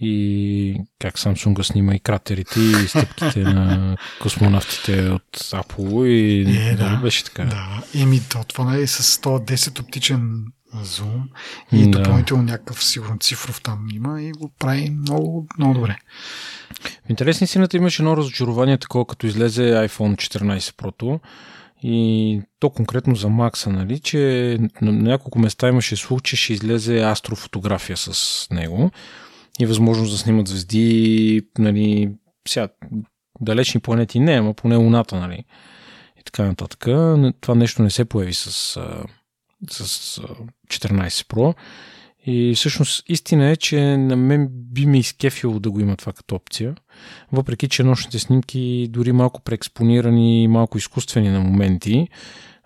и 0.00 0.80
как 0.98 1.18
Samsung 1.18 1.62
снима 1.62 1.94
и 1.94 2.00
кратерите 2.00 2.60
и 2.60 2.88
стъпките 2.88 3.40
на 3.40 3.96
космонавтите 4.20 5.08
от 5.08 5.36
Apollo 5.36 6.06
и 6.06 6.40
е, 6.58 6.76
да, 6.76 6.96
беше 6.96 7.24
така. 7.24 7.44
Да, 7.44 7.82
еми 7.94 8.20
то 8.30 8.44
това 8.44 8.76
е 8.76 8.86
с 8.86 9.20
110 9.22 9.80
оптичен 9.80 10.44
зум 10.82 11.28
и 11.72 11.90
да. 11.90 11.98
допълнително 11.98 12.42
някакъв 12.42 12.84
сигурно 12.84 13.18
цифров 13.20 13.62
там 13.62 13.88
има 13.92 14.22
и 14.22 14.32
го 14.32 14.52
прави 14.58 14.90
много, 14.90 15.48
много 15.58 15.74
добре. 15.74 15.98
В 17.06 17.10
интересни 17.10 17.46
сината 17.46 17.76
имаше 17.76 18.02
едно 18.02 18.16
разочарование, 18.16 18.78
такова 18.78 19.06
като 19.06 19.26
излезе 19.26 19.62
iPhone 19.62 20.16
14 20.16 20.58
Pro 20.58 21.20
И 21.82 22.40
то 22.60 22.70
конкретно 22.70 23.14
за 23.14 23.28
Макса, 23.28 23.70
нали, 23.70 23.98
че 23.98 24.58
на 24.82 24.92
няколко 24.92 25.38
места 25.38 25.68
имаше 25.68 25.96
случай, 25.96 26.36
ще 26.36 26.52
излезе 26.52 27.02
астрофотография 27.02 27.96
с 27.96 28.46
него 28.50 28.90
и 29.60 29.66
възможност 29.66 30.12
да 30.12 30.18
снимат 30.18 30.48
звезди, 30.48 31.42
нали, 31.58 32.10
сега, 32.48 32.68
далечни 33.40 33.80
планети 33.80 34.20
не, 34.20 34.32
ама 34.32 34.54
поне 34.54 34.76
Луната, 34.76 35.16
нали, 35.16 35.44
и 36.20 36.22
така 36.24 36.44
нататък. 36.44 36.80
Това 37.40 37.54
нещо 37.54 37.82
не 37.82 37.90
се 37.90 38.04
появи 38.04 38.34
с, 38.34 38.50
с 39.70 40.20
14 40.68 41.08
Pro. 41.08 41.54
И 42.26 42.54
всъщност 42.56 43.04
истина 43.08 43.50
е, 43.50 43.56
че 43.56 43.96
на 43.96 44.16
мен 44.16 44.48
би 44.50 44.86
ми 44.86 44.98
изкефило 44.98 45.60
да 45.60 45.70
го 45.70 45.80
има 45.80 45.96
това 45.96 46.12
като 46.12 46.34
опция. 46.34 46.74
Въпреки, 47.32 47.68
че 47.68 47.82
нощните 47.82 48.18
снимки 48.18 48.88
дори 48.90 49.12
малко 49.12 49.42
преекспонирани, 49.42 50.48
малко 50.48 50.78
изкуствени 50.78 51.30
на 51.30 51.40
моменти, 51.40 52.08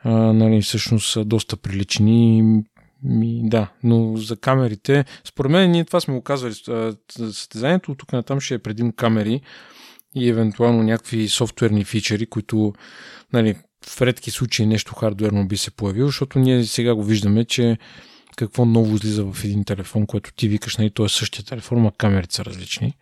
а, 0.03 0.11
нали, 0.13 0.63
всъщност 0.63 1.13
са 1.13 1.25
доста 1.25 1.57
прилични. 1.57 2.43
Ми, 3.03 3.41
да, 3.45 3.69
но 3.85 4.17
за 4.17 4.37
камерите, 4.37 5.05
според 5.25 5.53
мен 5.53 5.71
ние 5.71 5.85
това 5.85 6.01
сме 6.01 6.15
го 6.15 6.23
казвали. 6.23 6.55
Състезанието 7.11 7.95
тук 7.95 8.13
натам 8.13 8.41
ще 8.41 8.55
е 8.55 8.59
предимно 8.59 8.93
камери 8.93 9.41
и 10.15 10.29
евентуално 10.29 10.83
някакви 10.83 11.29
софтуерни 11.29 11.85
фичери, 11.85 12.27
които 12.27 12.73
нали, 13.33 13.55
в 13.87 14.03
редки 14.03 14.31
случаи 14.31 14.67
нещо 14.67 14.95
хардуерно 14.95 15.49
би 15.49 15.57
се 15.57 15.71
появило, 15.71 16.07
защото 16.07 16.39
ние 16.39 16.65
сега 16.65 16.95
го 16.95 17.05
виждаме, 17.05 17.45
че 17.45 17.79
какво 18.47 18.65
ново 18.65 18.95
излиза 18.95 19.25
в 19.25 19.45
един 19.45 19.65
телефон, 19.65 20.07
което 20.07 20.33
ти 20.33 20.49
викаш, 20.49 20.77
нали, 20.77 20.91
то 20.91 21.05
е 21.05 21.09
същия 21.09 21.45
телефон, 21.45 21.87
а 21.87 21.91
камерите 21.99 22.35
са 22.35 22.45
различни. 22.45 22.95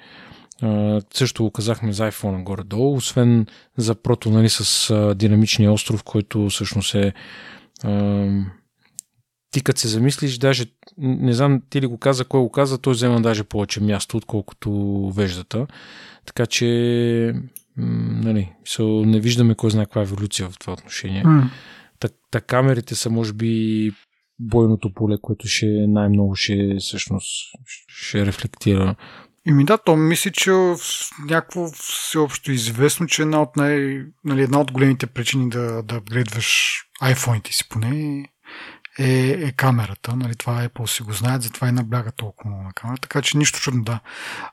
Uh, 0.62 1.16
също 1.16 1.42
го 1.42 1.50
казахме 1.50 1.92
за 1.92 2.10
iPhone 2.10 2.42
горе-долу, 2.42 2.96
освен 2.96 3.46
за 3.76 3.94
прото 3.94 4.30
нали, 4.30 4.48
с 4.48 4.64
uh, 4.64 5.14
динамичния 5.14 5.72
остров, 5.72 6.02
който 6.02 6.48
всъщност 6.48 6.94
е 6.94 7.12
uh, 7.84 8.44
ти 9.50 9.62
като 9.62 9.80
се 9.80 9.88
замислиш, 9.88 10.38
даже 10.38 10.66
не 10.98 11.32
знам 11.32 11.62
ти 11.70 11.80
ли 11.80 11.86
го 11.86 11.98
каза, 11.98 12.24
кой 12.24 12.40
го 12.40 12.50
каза, 12.50 12.78
той 12.78 12.92
взема 12.92 13.20
даже 13.20 13.44
повече 13.44 13.80
място, 13.80 14.16
отколкото 14.16 14.70
веждата. 15.14 15.66
Така 16.26 16.46
че 16.46 17.34
нали, 17.76 18.52
не 18.80 19.20
виждаме 19.20 19.54
кой 19.54 19.70
знае 19.70 19.84
каква 19.84 20.02
еволюция 20.02 20.48
в 20.48 20.58
това 20.58 20.72
отношение. 20.72 21.22
Mm. 21.22 21.50
Та, 22.00 22.08
та 22.30 22.40
камерите 22.40 22.94
са 22.94 23.10
може 23.10 23.32
би 23.32 23.92
бойното 24.40 24.94
поле, 24.94 25.16
което 25.22 25.48
ще 25.48 25.66
най-много 25.66 26.34
ще 26.34 26.76
всъщност 26.80 27.56
ще 27.86 28.26
рефлектира. 28.26 28.94
Ими 29.46 29.64
да, 29.64 29.78
то 29.78 29.96
мисля, 29.96 30.30
че 30.30 30.50
някакво 31.28 31.68
всеобщо 31.70 32.52
известно, 32.52 33.06
че 33.06 33.22
една 33.22 33.42
от, 33.42 33.56
най, 33.56 34.02
нали, 34.24 34.42
една 34.42 34.60
от 34.60 34.72
големите 34.72 35.06
причини 35.06 35.50
да, 35.50 35.82
да 35.82 35.96
апгрейдваш 35.96 36.78
iPhone-ите 37.02 37.52
си 37.52 37.68
поне 37.68 38.24
е, 38.98 39.28
е 39.30 39.52
камерата. 39.52 40.16
Нали, 40.16 40.34
това 40.34 40.68
Apple 40.68 40.86
си 40.86 41.02
го 41.02 41.12
знаят, 41.12 41.42
затова 41.42 41.68
и 41.68 41.72
набляга 41.72 42.12
толкова 42.12 42.50
много 42.50 42.62
на 42.62 42.72
камера. 42.72 42.98
Така 43.00 43.22
че 43.22 43.38
нищо 43.38 43.60
чудно, 43.60 43.84
да. 43.84 44.00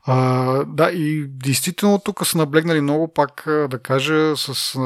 А, 0.03 0.15
да, 0.63 0.91
и 0.91 1.27
действително 1.27 1.99
тук 1.99 2.27
са 2.27 2.37
наблегнали 2.37 2.81
много, 2.81 3.13
пак 3.13 3.43
да 3.69 3.79
кажа, 3.83 4.37
с... 4.37 4.79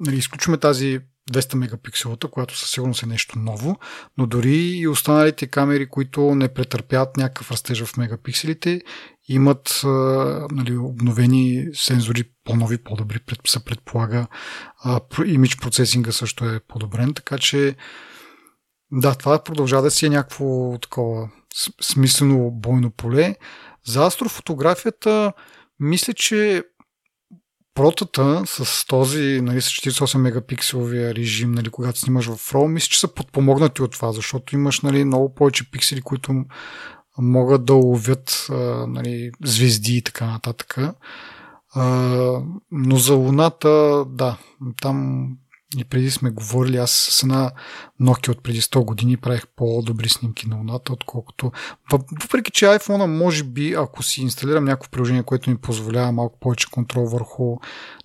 Нали, 0.00 0.16
изключваме 0.16 0.58
тази 0.58 1.00
200 1.32 1.54
мегапикселата, 1.54 2.28
която 2.28 2.58
със 2.58 2.70
сигурност 2.70 3.02
е 3.02 3.06
нещо 3.06 3.38
ново, 3.38 3.76
но 4.18 4.26
дори 4.26 4.56
и 4.56 4.88
останалите 4.88 5.46
камери, 5.46 5.88
които 5.88 6.34
не 6.34 6.54
претърпят 6.54 7.16
някакъв 7.16 7.50
растеж 7.50 7.84
в 7.84 7.96
мегапикселите, 7.96 8.82
имат 9.28 9.80
нали, 10.52 10.76
обновени 10.76 11.66
сензори 11.74 12.24
по-нови, 12.44 12.78
по-добри, 12.78 13.18
пред, 13.18 13.38
се 13.46 13.64
предполага. 13.64 14.26
Имидж 15.26 15.56
процесинга 15.56 16.12
също 16.12 16.44
е 16.44 16.60
подобрен, 16.60 17.14
така 17.14 17.38
че 17.38 17.76
да, 18.92 19.14
това 19.14 19.44
продължава 19.44 19.82
да 19.82 19.90
си 19.90 20.06
е 20.06 20.10
някакво 20.10 20.78
такова 20.78 21.30
смислено 21.82 22.50
бойно 22.50 22.90
поле. 22.90 23.36
За 23.86 24.06
астрофотографията 24.06 25.32
мисля, 25.80 26.14
че 26.14 26.64
протата 27.80 28.42
с 28.46 28.86
този 28.86 29.40
нали, 29.42 29.60
с 29.60 29.68
48 29.68 30.18
мегапикселовия 30.18 31.14
режим, 31.14 31.52
нали, 31.52 31.70
когато 31.70 31.98
снимаш 31.98 32.26
в 32.26 32.52
RAW, 32.52 32.66
мисля, 32.66 32.88
че 32.88 33.00
са 33.00 33.14
подпомогнати 33.14 33.82
от 33.82 33.92
това, 33.92 34.12
защото 34.12 34.54
имаш 34.54 34.80
нали, 34.80 35.04
много 35.04 35.34
повече 35.34 35.70
пиксели, 35.70 36.00
които 36.00 36.44
могат 37.18 37.64
да 37.64 37.74
ловят 37.74 38.46
нали, 38.88 39.30
звезди 39.44 39.96
и 39.96 40.02
така 40.02 40.26
нататък. 40.26 40.76
Но 42.72 42.96
за 42.96 43.14
Луната, 43.14 44.04
да, 44.08 44.36
там 44.82 45.28
и 45.78 45.84
преди 45.84 46.10
сме 46.10 46.30
говорили, 46.30 46.76
аз 46.76 46.90
с 46.90 47.22
една 47.22 47.50
Nokia 48.00 48.28
от 48.28 48.42
преди 48.42 48.60
100 48.60 48.84
години 48.84 49.16
правих 49.16 49.46
по-добри 49.56 50.08
снимки 50.08 50.48
на 50.48 50.56
Луната, 50.56 50.92
отколкото... 50.92 51.52
Въпреки, 52.22 52.50
че 52.50 52.64
iPhone 52.64 53.04
може 53.04 53.44
би, 53.44 53.74
ако 53.74 54.02
си 54.02 54.22
инсталирам 54.22 54.64
някакво 54.64 54.90
приложение, 54.90 55.22
което 55.22 55.50
ми 55.50 55.56
позволява 55.56 56.12
малко 56.12 56.38
повече 56.40 56.70
контрол 56.70 57.06
върху 57.06 57.56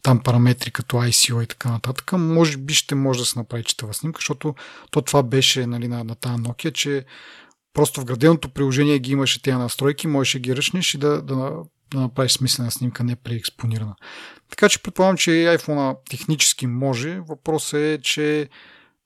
там 0.02 0.20
параметри 0.20 0.72
като 0.72 0.98
ICO 0.98 1.44
и 1.44 1.48
така 1.48 1.70
нататък, 1.72 2.12
може 2.12 2.58
би 2.58 2.74
ще 2.74 2.96
може 2.96 3.20
да 3.20 3.26
се 3.26 3.40
направи 3.40 3.64
четава 3.64 3.94
снимка, 3.94 4.18
защото 4.18 4.56
то 4.92 5.02
това 5.02 5.24
беше 5.24 5.68
нали, 5.68 5.88
на, 5.88 6.04
на 6.04 6.16
тази 6.16 6.36
Nokia, 6.36 6.72
че 6.72 7.06
просто 7.74 8.02
в 8.02 8.06
граденото 8.06 8.50
приложение 8.50 9.00
ги 9.00 9.12
имаше 9.12 9.42
тези 9.42 9.58
настройки, 9.58 10.08
можеш 10.08 10.34
да 10.34 10.40
ги 10.40 10.56
ръчнеш 10.56 10.94
и 10.94 10.98
да, 10.98 11.22
да, 11.22 11.52
да 11.94 12.00
направиш 12.00 12.32
смислена 12.32 12.72
снимка, 12.72 13.04
не 13.04 13.16
преекспонирана. 13.16 13.96
Така 14.56 14.70
че 14.70 14.82
предполагам, 14.82 15.18
че 15.18 15.32
iPhone 15.32 15.98
технически 16.10 16.68
може. 16.68 17.20
Въпросът 17.20 17.80
е, 17.80 18.00
че 18.02 18.50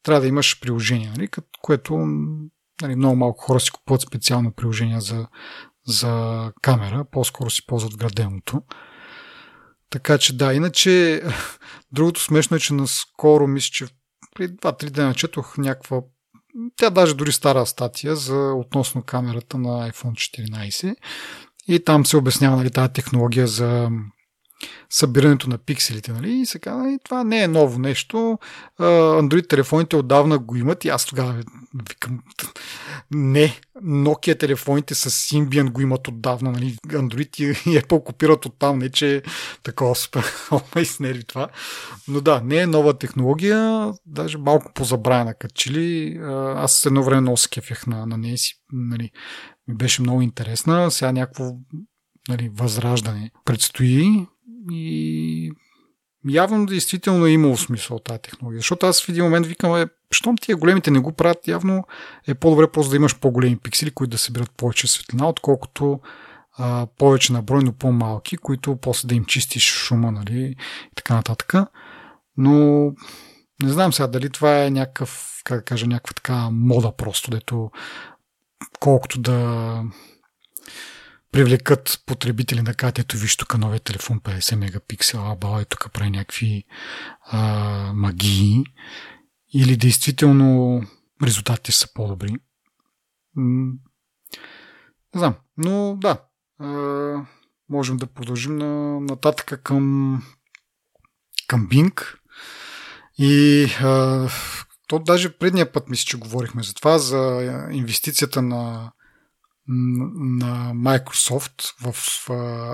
трябва 0.03 0.21
да 0.21 0.27
имаш 0.27 0.59
приложение, 0.59 1.09
нали? 1.09 1.29
което 1.61 1.95
нали, 2.81 2.95
много 2.95 3.15
малко 3.15 3.43
хора 3.43 3.59
си 3.59 3.71
купуват 3.71 4.01
специално 4.01 4.51
приложение 4.51 5.01
за, 5.01 5.27
за 5.87 6.51
камера, 6.61 7.05
по-скоро 7.11 7.49
си 7.49 7.65
ползват 7.65 7.97
граденото. 7.97 8.61
Така 9.89 10.17
че 10.17 10.37
да, 10.37 10.53
иначе 10.53 11.23
другото 11.91 12.23
смешно 12.23 12.57
е, 12.57 12.59
че 12.59 12.73
наскоро 12.73 13.47
мисля, 13.47 13.69
че 13.71 13.87
преди 14.35 14.53
2-3 14.53 14.89
дена 14.89 15.13
четох 15.13 15.57
някаква 15.57 16.01
тя 16.75 16.89
даже 16.89 17.15
дори 17.15 17.31
стара 17.31 17.65
статия 17.65 18.15
за 18.15 18.53
относно 18.53 19.03
камерата 19.03 19.57
на 19.57 19.91
iPhone 19.91 20.39
14 20.51 20.95
и 21.67 21.83
там 21.83 22.05
се 22.05 22.17
обяснява 22.17 22.57
нали, 22.57 22.71
тази 22.71 22.93
технология 22.93 23.47
за 23.47 23.89
събирането 24.89 25.49
на 25.49 25.57
пикселите. 25.57 26.11
Нали? 26.11 26.31
И 26.31 26.45
сега 26.45 26.75
нали, 26.75 26.99
това 27.03 27.23
не 27.23 27.43
е 27.43 27.47
ново 27.47 27.79
нещо. 27.79 28.39
Android 28.79 29.49
телефоните 29.49 29.95
отдавна 29.95 30.37
го 30.37 30.55
имат 30.55 30.85
и 30.85 30.89
аз 30.89 31.05
тогава 31.05 31.43
викам 31.89 32.19
не, 33.11 33.59
Nokia 33.83 34.39
телефоните 34.39 34.95
с 34.95 35.09
Symbian 35.09 35.69
го 35.71 35.81
имат 35.81 36.07
отдавна. 36.07 36.51
Нали? 36.51 36.77
Android 36.87 37.41
и 37.41 37.81
Apple 37.81 38.03
копират 38.03 38.45
оттам, 38.45 38.79
не 38.79 38.89
че 38.89 39.15
е 39.15 39.21
такова 39.63 39.95
ма 40.75 40.81
изнерви 40.81 41.23
това. 41.23 41.47
Но 42.07 42.21
да, 42.21 42.41
не 42.43 42.57
е 42.57 42.67
нова 42.67 42.97
технология, 42.97 43.91
даже 44.05 44.37
малко 44.37 44.73
позабравена 44.73 45.33
като 45.33 45.53
че 45.53 45.71
ли. 45.71 46.19
Аз 46.55 46.85
едно 46.85 47.03
време 47.03 47.21
много 47.21 47.37
скефях 47.37 47.87
на, 47.87 48.05
на 48.05 48.17
нея 48.17 48.37
си. 48.37 48.55
Нали, 48.71 49.11
ми 49.67 49.75
беше 49.75 50.01
много 50.01 50.21
интересна. 50.21 50.91
Сега 50.91 51.11
някакво 51.11 51.51
нали, 52.29 52.49
възраждане 52.53 53.31
предстои 53.45 54.27
и 54.71 55.51
явно 56.29 56.65
действително 56.65 57.25
е 57.25 57.31
имало 57.31 57.57
смисъл 57.57 57.99
тази 57.99 58.21
технология. 58.21 58.59
Защото 58.59 58.85
аз 58.85 59.05
в 59.05 59.09
един 59.09 59.23
момент 59.23 59.45
викам, 59.45 59.75
е, 59.75 59.87
щом 60.11 60.37
тия 60.37 60.57
големите 60.57 60.91
не 60.91 60.99
го 60.99 61.11
правят, 61.11 61.47
явно 61.47 61.83
е 62.27 62.33
по-добре 62.33 62.71
просто 62.71 62.89
да 62.89 62.95
имаш 62.95 63.19
по-големи 63.19 63.57
пиксели, 63.57 63.91
които 63.91 64.11
да 64.11 64.17
събират 64.17 64.51
повече 64.57 64.87
светлина, 64.87 65.29
отколкото 65.29 65.99
а, 66.57 66.87
повече 66.97 67.33
на 67.33 67.41
брой, 67.41 67.63
но 67.63 67.73
по-малки, 67.73 68.37
които 68.37 68.75
после 68.75 69.07
да 69.07 69.15
им 69.15 69.25
чистиш 69.25 69.73
шума, 69.73 70.11
нали, 70.11 70.41
и 70.41 70.95
така 70.95 71.13
нататък. 71.13 71.53
Но 72.37 72.85
не 73.63 73.69
знам 73.69 73.93
сега 73.93 74.07
дали 74.07 74.29
това 74.29 74.63
е 74.63 74.71
някакъв, 74.71 75.41
как 75.43 75.57
да 75.57 75.65
кажа, 75.65 75.87
някаква 75.87 76.13
така 76.13 76.49
мода 76.51 76.91
просто, 76.91 77.31
дето 77.31 77.71
колкото 78.79 79.19
да 79.19 79.83
привлекат 81.31 82.03
потребители 82.05 82.61
на 82.61 82.73
кажат, 82.73 82.99
ето 82.99 83.17
виж 83.17 83.37
тук 83.37 83.57
новия 83.57 83.79
телефон 83.79 84.19
50 84.19 84.55
мегапиксела, 84.55 85.35
бала 85.35 85.61
и 85.61 85.65
тук 85.65 85.91
прави 85.93 86.09
някакви 86.09 86.63
а, 87.21 87.39
магии. 87.93 88.63
Или 89.53 89.77
действително 89.77 90.81
резултатите 91.23 91.71
са 91.71 91.93
по-добри. 91.93 92.35
не 93.35 93.79
знам, 95.15 95.35
но 95.57 95.97
да, 96.01 96.21
а, 96.59 96.67
можем 97.69 97.97
да 97.97 98.07
продължим 98.07 98.57
на, 98.57 98.99
нататък 98.99 99.61
към, 99.63 100.23
към 101.47 101.69
Bing. 101.69 102.15
И 103.17 103.63
а, 103.81 104.27
то 104.87 104.99
даже 104.99 105.37
предния 105.37 105.71
път 105.71 105.89
мисля, 105.89 106.05
че 106.05 106.17
говорихме 106.17 106.63
за 106.63 106.73
това, 106.73 106.97
за 106.97 107.39
инвестицията 107.71 108.41
на 108.41 108.91
на 109.69 110.73
Microsoft 110.73 111.63
в 111.81 111.93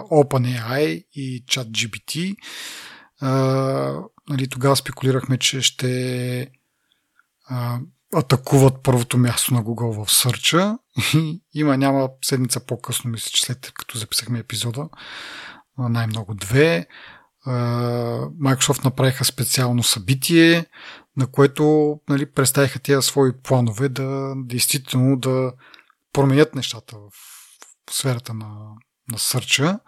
OpenAI 0.09 1.05
и 1.13 1.45
ChatGPT. 1.45 2.35
нали, 4.29 4.47
тогава 4.49 4.75
спекулирахме, 4.75 5.37
че 5.37 5.61
ще 5.61 6.51
атакуват 8.15 8.83
първото 8.83 9.17
място 9.17 9.53
на 9.53 9.63
Google 9.63 10.05
в 10.05 10.11
сърча. 10.11 10.77
Има, 11.53 11.77
няма 11.77 12.09
седмица 12.25 12.59
по-късно, 12.59 13.11
мисля, 13.11 13.29
че 13.33 13.45
след 13.45 13.71
като 13.73 13.97
записахме 13.97 14.39
епизода, 14.39 14.89
най-много 15.77 16.33
две. 16.33 16.87
Microsoft 18.41 18.85
направиха 18.85 19.25
специално 19.25 19.83
събитие, 19.83 20.65
на 21.17 21.27
което 21.27 21.95
нали, 22.09 22.25
представиха 22.31 22.79
тези 22.79 23.01
свои 23.01 23.31
планове 23.43 23.89
да 23.89 24.33
действително 24.37 25.17
да 25.17 25.51
променят 26.15 26.55
нещата 26.55 26.97
в, 26.97 27.09
сферата 27.89 28.33
на, 28.33 28.47
на 29.11 29.19
сърча. 29.19 29.79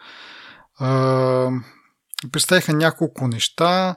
Представиха 2.31 2.73
няколко 2.73 3.27
неща. 3.27 3.95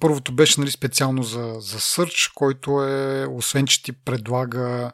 Първото 0.00 0.34
беше 0.34 0.60
нали, 0.60 0.70
специално 0.70 1.22
за, 1.22 1.54
за 1.58 1.78
Search, 1.78 2.32
който 2.34 2.82
е, 2.82 3.26
освен 3.26 3.66
че 3.66 3.82
ти 3.82 3.92
предлага 3.92 4.92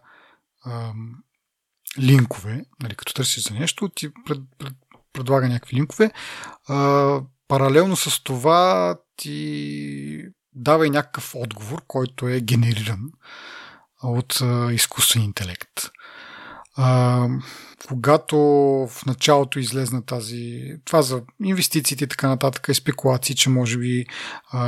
ам, 0.66 1.14
линкове, 1.99 2.64
нали, 2.83 2.95
като 2.95 3.14
търсиш 3.14 3.49
за 3.49 3.55
нещо, 3.55 3.89
ти 3.89 4.11
пред, 4.27 4.39
пред, 4.59 4.73
предлага 5.12 5.49
някакви 5.49 5.77
линкове. 5.77 6.11
А, 6.69 7.21
паралелно 7.49 7.97
с 7.97 8.23
това 8.25 8.97
ти 9.16 10.25
дава 10.53 10.87
и 10.87 10.91
някакъв 10.91 11.35
отговор, 11.35 11.83
който 11.87 12.29
е 12.29 12.41
генериран 12.41 13.11
от 14.03 14.41
а, 14.43 14.73
изкуствен 14.73 15.23
интелект. 15.23 15.91
А, 16.81 17.29
когато 17.89 18.37
в 18.91 19.07
началото 19.07 19.59
излезна 19.59 20.07
тази, 20.07 20.72
това 20.85 21.03
за 21.03 21.22
инвестициите 21.45 22.05
и 22.05 22.09
така 22.09 22.29
нататък, 22.29 22.68
и 22.68 22.74
спекулации, 22.74 23.37
че 23.37 23.51
може 23.51 23.79
би 23.79 24.07
а, 24.51 24.61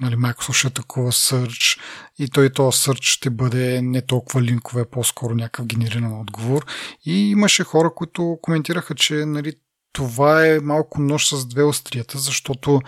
нали, 0.00 0.14
Microsoft 0.14 0.52
ще 0.52 0.66
атакува 0.66 1.12
Search 1.12 1.80
и 2.18 2.28
той 2.28 2.50
този 2.50 2.78
Search 2.78 3.02
ще 3.02 3.30
бъде 3.30 3.82
не 3.82 4.02
толкова 4.02 4.42
линкове, 4.42 4.90
по-скоро 4.90 5.34
някакъв 5.34 5.66
генериран 5.66 6.20
отговор. 6.20 6.66
И 7.04 7.30
имаше 7.30 7.64
хора, 7.64 7.94
които 7.94 8.38
коментираха, 8.42 8.94
че 8.94 9.14
нали, 9.14 9.52
това 9.92 10.46
е 10.46 10.60
малко 10.60 11.00
нож 11.00 11.28
с 11.28 11.46
две 11.46 11.62
острията, 11.62 12.18
защото 12.18 12.80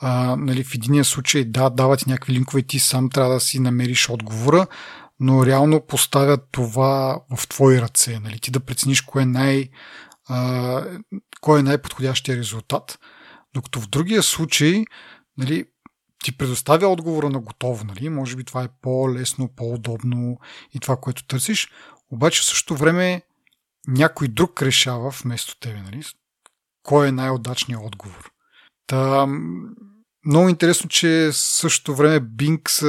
а, 0.00 0.36
нали, 0.36 0.64
в 0.64 0.74
единия 0.74 1.04
случай 1.04 1.44
да, 1.44 1.70
дават 1.70 2.06
някакви 2.06 2.32
линкове 2.32 2.60
и 2.60 2.66
ти 2.66 2.78
сам 2.78 3.10
трябва 3.10 3.34
да 3.34 3.40
си 3.40 3.60
намериш 3.60 4.10
отговора, 4.10 4.66
но 5.20 5.46
реално 5.46 5.86
поставят 5.86 6.48
това 6.52 7.20
в 7.36 7.48
твои 7.48 7.80
ръце. 7.80 8.18
Нали? 8.18 8.38
Ти 8.38 8.50
да 8.50 8.60
прецениш 8.60 9.00
кое 9.00 9.22
е, 9.22 9.26
най, 9.26 9.68
а, 10.28 10.86
кой 11.40 11.60
е 11.60 11.62
най-подходящия 11.62 12.36
резултат. 12.36 12.98
Докато 13.54 13.80
в 13.80 13.88
другия 13.88 14.22
случай 14.22 14.84
нали, 15.38 15.64
ти 16.24 16.36
предоставя 16.36 16.88
отговора 16.88 17.30
на 17.30 17.40
готово. 17.40 17.84
Нали? 17.84 18.08
Може 18.08 18.36
би 18.36 18.44
това 18.44 18.62
е 18.62 18.68
по-лесно, 18.82 19.48
по-удобно 19.56 20.38
и 20.74 20.80
това, 20.80 20.96
което 20.96 21.26
търсиш. 21.26 21.70
Обаче 22.10 22.42
в 22.42 22.44
същото 22.44 22.76
време 22.76 23.22
някой 23.88 24.28
друг 24.28 24.62
решава 24.62 25.10
вместо 25.10 25.58
тебе. 25.58 25.82
Нали? 25.82 26.02
Кой 26.82 27.08
е 27.08 27.12
най-удачният 27.12 27.82
отговор. 27.84 28.30
Та, 28.86 29.26
много 30.26 30.48
интересно, 30.48 30.88
че 30.88 31.30
в 31.32 31.36
същото 31.36 31.94
време 31.94 32.20
Bing 32.20 32.68
са, 32.68 32.86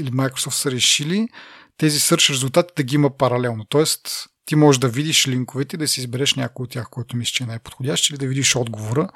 или 0.00 0.10
Microsoft 0.10 0.50
са 0.50 0.70
решили 0.70 1.28
тези 1.76 1.98
search 1.98 2.30
резултати 2.30 2.72
да 2.76 2.82
ги 2.82 2.94
има 2.94 3.16
паралелно. 3.16 3.64
Тоест, 3.64 4.26
ти 4.46 4.56
можеш 4.56 4.78
да 4.78 4.88
видиш 4.88 5.28
линковете, 5.28 5.76
да 5.76 5.88
си 5.88 6.00
избереш 6.00 6.34
някой 6.34 6.64
от 6.64 6.70
тях, 6.70 6.90
който 6.90 7.16
мислиш, 7.16 7.32
че 7.32 7.44
е 7.44 7.46
най-подходящ, 7.46 8.10
или 8.10 8.18
да 8.18 8.26
видиш 8.26 8.56
отговора, 8.56 9.08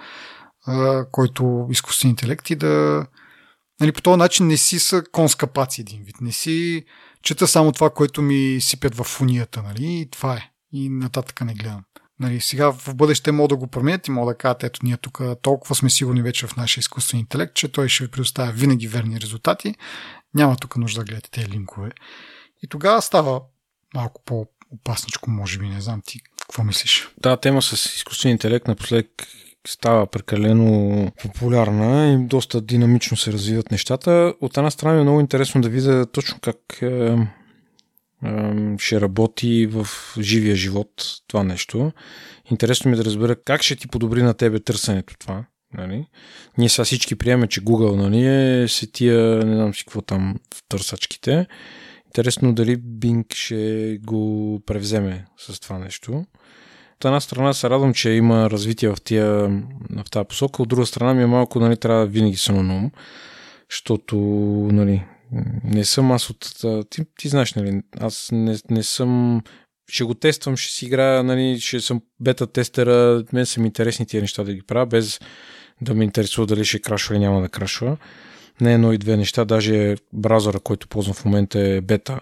който 1.13 1.67
изкуствен 1.71 2.11
интелект 2.11 2.51
и 2.51 2.57
да... 2.57 3.07
Нали, 3.81 3.93
по 3.93 4.03
този 4.03 4.19
начин 4.19 4.47
не 4.47 4.57
си 4.57 4.79
са 4.79 5.03
конска 5.13 5.47
паци 5.47 5.81
един 5.81 6.03
вид. 6.05 6.21
Не 6.21 6.33
си 6.33 6.85
чета 7.23 7.49
само 7.49 7.73
това, 7.73 7.91
което 7.91 8.23
ми 8.23 8.59
сипят 8.61 8.95
в 8.95 9.05
фунията, 9.05 9.63
нали? 9.63 10.01
И 10.01 10.11
това 10.11 10.35
е. 10.35 10.51
И 10.73 10.89
нататък 10.89 11.41
не 11.41 11.55
гледам. 11.55 11.83
Нали, 12.21 12.41
сега 12.41 12.73
в 12.73 12.95
бъдеще 12.95 13.33
мога 13.33 13.49
да 13.49 13.57
го 13.57 13.67
променят 13.67 14.09
и 14.09 14.11
мога 14.11 14.33
да 14.33 14.39
кажат, 14.39 14.63
ето 14.63 14.81
ние 14.83 14.97
тук 14.97 15.21
толкова 15.43 15.75
сме 15.75 15.91
сигурни 15.91 16.23
вече 16.23 16.47
в 16.47 16.57
нашия 16.57 16.81
изкуствен 16.81 17.21
интелект, 17.21 17.55
че 17.55 17.73
той 17.73 17.89
ще 17.89 18.05
ви 18.05 18.11
предоставя 18.11 18.53
винаги 18.53 18.89
верни 18.89 19.21
резултати. 19.21 19.75
Няма 20.35 20.57
тук 20.57 20.77
нужда 20.77 21.01
да 21.01 21.05
гледате 21.05 21.31
тези 21.31 21.49
линкове. 21.49 21.91
И 22.63 22.69
тогава 22.69 23.03
става 23.03 23.41
малко 23.95 24.23
по-опасничко, 24.25 25.31
може 25.31 25.59
би, 25.59 25.69
не 25.69 25.81
знам 25.81 26.03
ти 26.07 26.21
какво 26.41 26.65
мислиш. 26.65 27.09
Да, 27.19 27.37
тема 27.37 27.63
с 27.63 27.73
изкуствен 27.73 28.33
интелект 28.33 28.69
напоследък 28.69 29.09
става 29.67 30.07
прекалено 30.07 31.13
популярна 31.23 32.13
и 32.13 32.27
доста 32.27 32.61
динамично 32.61 33.17
се 33.17 33.33
развиват 33.33 33.71
нещата. 33.71 34.35
От 34.41 34.57
една 34.57 34.71
страна 34.71 34.99
е 34.99 35.03
много 35.03 35.21
интересно 35.21 35.61
да 35.61 35.69
видя 35.69 36.07
точно 36.07 36.39
как 36.41 36.79
е, 36.83 37.17
ще 38.79 39.01
работи 39.01 39.67
в 39.67 39.87
живия 40.21 40.57
живот 40.57 40.89
това 41.29 41.43
нещо. 41.43 41.93
Интересно 42.51 42.91
ми 42.91 42.95
е 42.95 42.99
да 42.99 43.05
разбера 43.05 43.37
как 43.37 43.63
ще 43.63 43.77
ти 43.77 43.89
подобри 43.89 44.23
на 44.23 44.35
тебе 44.35 44.61
търсенето 44.61 45.15
това. 45.19 45.45
Нали? 45.75 46.07
Ние 46.59 46.69
сега 46.69 46.85
всички 46.85 47.15
приемаме, 47.15 47.47
че 47.47 47.61
Google 47.61 47.97
нали, 47.97 48.27
е 48.27 48.69
се 48.69 48.87
тия, 48.87 49.45
не 49.45 49.55
знам 49.55 49.75
си 49.75 49.85
какво 49.85 50.03
там 50.03 50.35
в 50.55 50.63
търсачките. 50.69 51.47
Интересно 52.07 52.55
дали 52.55 52.79
Bing 52.79 53.35
ще 53.35 53.99
го 54.03 54.63
превземе 54.67 55.25
с 55.39 55.61
това 55.61 55.79
нещо. 55.79 56.25
От 56.97 57.05
една 57.05 57.21
страна 57.21 57.53
се 57.53 57.71
радвам, 57.71 57.95
че 57.95 58.11
има 58.11 58.51
развитие 58.51 58.89
в, 58.89 58.97
тия, 59.05 59.27
в 60.05 60.11
тази 60.11 60.29
посока, 60.29 60.63
от 60.63 60.69
друга 60.69 60.87
страна 60.87 61.15
ми 61.15 61.23
е 61.23 61.27
малко, 61.27 61.61
нали, 61.61 61.77
трябва 61.77 62.07
винаги 62.07 62.37
съм 62.37 62.67
на 62.67 62.77
ум, 62.77 62.91
защото, 63.71 64.17
нали, 64.73 65.03
не 65.65 65.85
съм 65.85 66.13
аз 66.13 66.31
от... 66.31 66.61
Ти, 66.91 67.03
ти 67.19 67.29
знаеш, 67.29 67.55
нали, 67.55 67.83
аз 68.01 68.29
не, 68.33 68.57
не 68.71 68.83
съм... 68.83 69.43
Ще 69.91 70.05
го 70.05 70.15
тествам, 70.15 70.57
ще 70.57 70.73
си 70.73 70.87
играя, 70.87 71.23
нали, 71.23 71.61
ще 71.61 71.81
съм 71.81 72.03
бета-тестера, 72.21 73.25
мен 73.33 73.47
са 73.47 73.61
ми 73.61 73.67
интересни 73.67 74.07
тия 74.07 74.21
неща 74.21 74.45
да 74.45 74.55
ги 74.55 74.63
правя, 74.63 74.87
без 74.87 75.21
да 75.81 75.95
ме 75.95 76.05
интересува 76.05 76.47
дали 76.47 76.65
ще 76.65 76.79
крашва 76.79 77.15
или 77.15 77.21
няма 77.21 77.41
да 77.41 77.49
крашва. 77.49 77.97
Не 78.61 78.75
едно 78.75 78.93
и 78.93 78.99
две 78.99 79.17
неща, 79.17 79.45
даже 79.45 79.97
браузъра, 80.13 80.61
който 80.61 80.89
ползвам 80.89 81.15
в 81.15 81.25
момента 81.25 81.61
е 81.61 81.81
бета, 81.81 82.21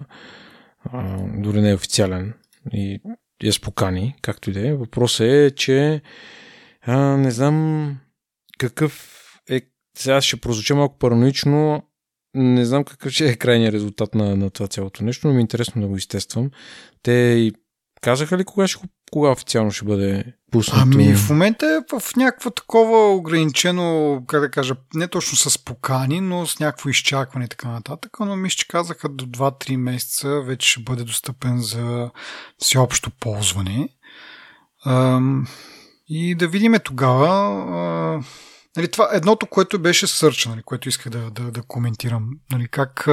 а, 0.84 1.18
дори 1.36 1.60
не 1.60 1.70
е 1.70 1.74
официален 1.74 2.34
и 2.72 3.00
е 3.44 3.52
спокани, 3.52 4.14
както 4.22 4.50
и 4.50 4.52
да 4.52 4.68
е. 4.68 4.74
Въпросът 4.74 5.26
е, 5.26 5.50
че 5.56 6.02
а, 6.82 6.96
не 6.96 7.30
знам 7.30 7.96
какъв 8.58 9.12
е 9.50 9.60
сега 9.96 10.20
ще 10.20 10.36
прозвуча 10.36 10.74
малко 10.74 10.98
параноично, 10.98 11.82
не 12.34 12.64
знам 12.64 12.84
какъв 12.84 13.12
ще 13.12 13.28
е 13.28 13.36
крайният 13.36 13.74
резултат 13.74 14.14
на, 14.14 14.36
на 14.36 14.50
това 14.50 14.68
цялото 14.68 15.04
нещо, 15.04 15.26
но 15.26 15.34
ми 15.34 15.38
е 15.38 15.40
интересно 15.40 15.82
да 15.82 15.88
го 15.88 15.96
изтествам. 15.96 16.50
Те 17.02 17.52
казаха 18.00 18.38
ли 18.38 18.44
кога, 18.44 18.68
ще, 18.68 18.80
кога 19.12 19.30
официално 19.30 19.70
ще 19.70 19.84
бъде 19.84 20.24
пуснато? 20.50 20.88
Ами 20.94 21.14
в 21.14 21.30
момента 21.30 21.66
е 21.66 22.00
в 22.00 22.16
някакво 22.16 22.50
такова 22.50 23.14
ограничено, 23.14 24.18
как 24.26 24.40
да 24.40 24.50
кажа, 24.50 24.74
не 24.94 25.08
точно 25.08 25.36
с 25.36 25.64
покани, 25.64 26.20
но 26.20 26.46
с 26.46 26.60
някакво 26.60 26.88
изчакване 26.88 27.44
и 27.44 27.48
така 27.48 27.68
нататък, 27.68 28.16
но 28.20 28.36
мисля, 28.36 28.56
че 28.56 28.68
казаха 28.68 29.08
до 29.08 29.26
2-3 29.26 29.76
месеца 29.76 30.40
вече 30.40 30.68
ще 30.68 30.82
бъде 30.82 31.04
достъпен 31.04 31.58
за 31.58 32.10
всеобщо 32.58 33.10
ползване. 33.10 33.88
и 36.08 36.34
да 36.34 36.48
видиме 36.48 36.78
тогава 36.78 38.24
Нали, 38.76 38.88
това 38.88 39.08
едното, 39.12 39.46
което 39.46 39.78
беше 39.78 40.06
сърч, 40.06 40.46
нали, 40.46 40.62
което 40.62 40.88
исках 40.88 41.12
да, 41.12 41.30
да, 41.30 41.50
да 41.50 41.62
коментирам. 41.62 42.30
Нали, 42.52 42.68
как 42.68 43.08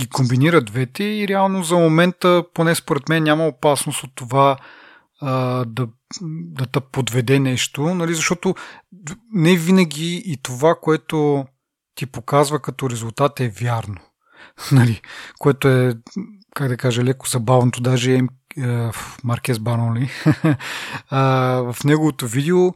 ги 0.00 0.08
комбинират 0.08 0.64
двете 0.64 1.04
и 1.04 1.28
реално 1.28 1.64
за 1.64 1.76
момента, 1.76 2.44
поне 2.54 2.74
според 2.74 3.08
мен, 3.08 3.22
няма 3.22 3.46
опасност 3.46 4.04
от 4.04 4.10
това 4.14 4.56
а, 5.20 5.64
да, 5.64 5.88
да 6.22 6.66
те 6.66 6.80
подведе 6.80 7.38
нещо, 7.38 7.94
нали, 7.94 8.14
защото 8.14 8.54
не 9.32 9.56
винаги 9.56 10.22
и 10.26 10.36
това, 10.42 10.74
което 10.82 11.46
ти 11.94 12.06
показва 12.06 12.60
като 12.60 12.90
резултат 12.90 13.40
е 13.40 13.48
вярно. 13.48 14.00
Нали, 14.72 15.00
което 15.38 15.68
е, 15.68 15.94
как 16.54 16.68
да 16.68 16.76
кажа, 16.76 17.04
леко 17.04 17.28
забавното, 17.28 17.80
даже 17.80 18.14
е, 18.14 18.20
е 18.62 18.90
Маркес 19.24 19.58
Баронли. 19.58 20.10
в 21.10 21.76
неговото 21.84 22.26
видео 22.26 22.74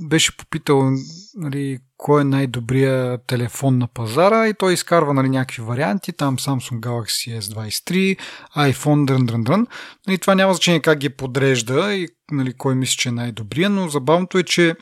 беше 0.00 0.36
попитал 0.36 0.90
нали, 1.34 1.78
кой 1.96 2.20
е 2.20 2.24
най-добрия 2.24 3.18
телефон 3.26 3.78
на 3.78 3.86
пазара 3.86 4.48
и 4.48 4.54
той 4.54 4.72
изкарва 4.72 5.14
нали, 5.14 5.28
някакви 5.28 5.62
варианти, 5.62 6.12
там 6.12 6.38
Samsung 6.38 6.80
Galaxy 6.80 7.40
S23, 7.40 8.18
iPhone, 8.56 9.04
дрън, 9.04 9.26
дрън, 9.26 9.42
дрън. 9.42 9.66
Нали, 10.06 10.18
това 10.18 10.34
няма 10.34 10.54
значение 10.54 10.80
как 10.80 10.98
ги 10.98 11.08
подрежда 11.08 11.94
и 11.94 12.08
нали, 12.30 12.52
кой 12.52 12.74
мисли, 12.74 12.96
че 12.96 13.08
е 13.08 13.12
най-добрия, 13.12 13.70
но 13.70 13.88
забавното 13.88 14.38
е, 14.38 14.42
че 14.42 14.74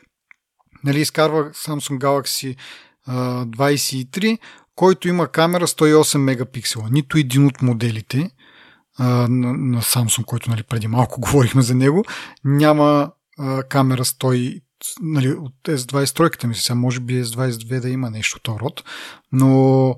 нали, 0.83 0.99
изкарва 0.99 1.43
Samsung 1.43 1.97
Galaxy 1.97 2.55
а, 3.05 3.45
23, 3.45 4.37
който 4.75 5.07
има 5.07 5.27
камера 5.27 5.67
108 5.67 6.17
мегапиксела. 6.17 6.89
Нито 6.91 7.17
един 7.17 7.45
от 7.45 7.61
моделите 7.61 8.31
на, 8.99 9.27
на 9.53 9.81
Samsung, 9.81 10.25
който 10.25 10.49
нали, 10.49 10.63
преди 10.63 10.87
малко 10.87 11.21
говорихме 11.21 11.61
за 11.61 11.75
него, 11.75 12.03
няма 12.43 13.11
камера 13.69 14.05
100, 14.05 14.61
нали, 15.01 15.33
от 15.33 15.55
S23-ката 15.63 16.47
ми 16.47 16.55
сега 16.55 16.75
може 16.75 16.99
би 16.99 17.23
S22 17.23 17.79
да 17.79 17.89
има 17.89 18.09
нещо 18.09 18.37
от 18.37 18.61
род, 18.61 18.83
но 19.31 19.89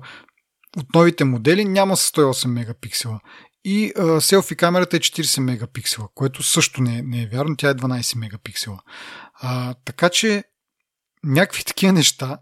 от 0.76 0.94
новите 0.94 1.24
модели 1.24 1.64
няма 1.64 1.96
108 1.96 2.46
мегапиксела. 2.46 3.20
И 3.64 3.92
а, 3.98 4.20
селфи 4.20 4.56
камерата 4.56 4.96
е 4.96 5.00
40 5.00 5.40
мегапиксела, 5.40 6.08
което 6.14 6.42
също 6.42 6.82
не, 6.82 7.02
не 7.02 7.22
е 7.22 7.26
вярно, 7.26 7.56
тя 7.56 7.68
е 7.70 7.74
12 7.74 8.18
мегапиксела. 8.18 8.78
А, 9.34 9.74
така 9.84 10.08
че 10.08 10.44
някакви 11.24 11.64
такива 11.66 11.92
неща 11.92 12.38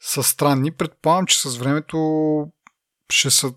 са 0.00 0.22
странни. 0.22 0.70
Предполагам, 0.70 1.26
че 1.26 1.40
с 1.40 1.56
времето 1.56 1.98
ще 3.12 3.30
са 3.30 3.54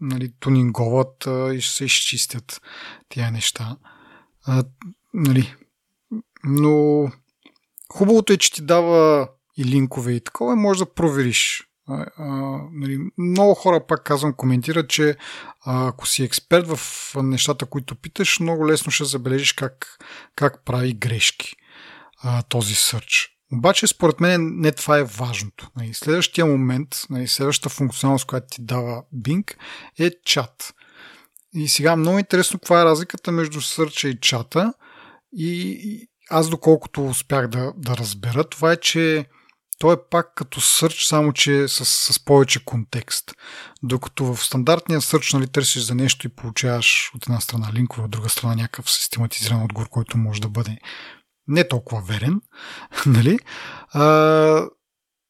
нали, 0.00 0.32
тунинговат 0.40 1.26
а, 1.26 1.54
и 1.54 1.60
ще 1.60 1.76
се 1.76 1.84
изчистят 1.84 2.60
тия 3.08 3.30
неща. 3.30 3.76
А, 4.46 4.64
нали. 5.14 5.54
Но 6.46 7.06
хубавото 7.92 8.32
е, 8.32 8.36
че 8.36 8.52
ти 8.52 8.62
дава 8.62 9.28
и 9.56 9.64
линкове 9.64 10.12
и 10.12 10.20
такова, 10.20 10.56
може 10.56 10.78
да 10.78 10.94
провериш. 10.94 11.68
Нали, 12.72 12.98
много 13.18 13.54
хора, 13.54 13.86
пак 13.86 14.04
казвам, 14.04 14.34
коментират, 14.34 14.88
че 14.88 15.16
ако 15.66 16.06
си 16.06 16.24
експерт 16.24 16.66
в 16.68 16.78
нещата, 17.22 17.66
които 17.66 17.94
питаш, 17.94 18.40
много 18.40 18.68
лесно 18.68 18.92
ще 18.92 19.04
забележиш 19.04 19.52
как, 19.52 19.98
как 20.36 20.64
прави 20.64 20.92
грешки 20.92 21.56
този 22.48 22.74
сърч. 22.74 23.30
Обаче, 23.52 23.86
според 23.86 24.20
мен, 24.20 24.60
не 24.60 24.72
това 24.72 24.98
е 24.98 25.04
важното. 25.04 25.70
Нали, 25.76 25.94
следващия 25.94 26.46
момент, 26.46 26.88
нали, 27.10 27.28
следващата 27.28 27.68
функционалност, 27.68 28.26
която 28.26 28.46
ти 28.50 28.62
дава 28.62 29.02
Bing, 29.16 29.54
е 29.98 30.10
чат. 30.24 30.74
И 31.54 31.68
сега 31.68 31.96
много 31.96 32.18
интересно 32.18 32.58
каква 32.58 32.80
е 32.80 32.84
разликата 32.84 33.32
между 33.32 33.60
сърча 33.60 34.08
и 34.08 34.20
чата. 34.20 34.74
И 35.32 36.08
аз 36.30 36.50
доколкото 36.50 37.06
успях 37.06 37.48
да, 37.48 37.72
да 37.76 37.96
разбера, 37.96 38.44
това 38.44 38.72
е, 38.72 38.76
че 38.76 39.26
той 39.78 39.94
е 39.94 40.08
пак 40.10 40.34
като 40.34 40.60
сърч, 40.60 41.04
само 41.04 41.32
че 41.32 41.68
с, 41.68 41.84
с 41.84 42.24
повече 42.24 42.64
контекст. 42.64 43.32
Докато 43.82 44.34
в 44.34 44.44
стандартния 44.44 45.00
сърч 45.00 45.32
нали, 45.32 45.46
търсиш 45.46 45.82
за 45.82 45.94
нещо 45.94 46.26
и 46.26 46.30
получаваш 46.30 47.10
от 47.14 47.26
една 47.26 47.40
страна 47.40 47.72
линкове, 47.72 48.02
от 48.02 48.10
друга 48.10 48.28
страна 48.28 48.54
някакъв 48.54 48.90
систематизиран 48.90 49.62
отговор, 49.62 49.88
който 49.88 50.18
може 50.18 50.40
да 50.40 50.48
бъде 50.48 50.78
не 51.48 51.68
толкова 51.68 52.02
верен. 52.02 52.40
нали? 53.06 53.38
а, 53.88 54.02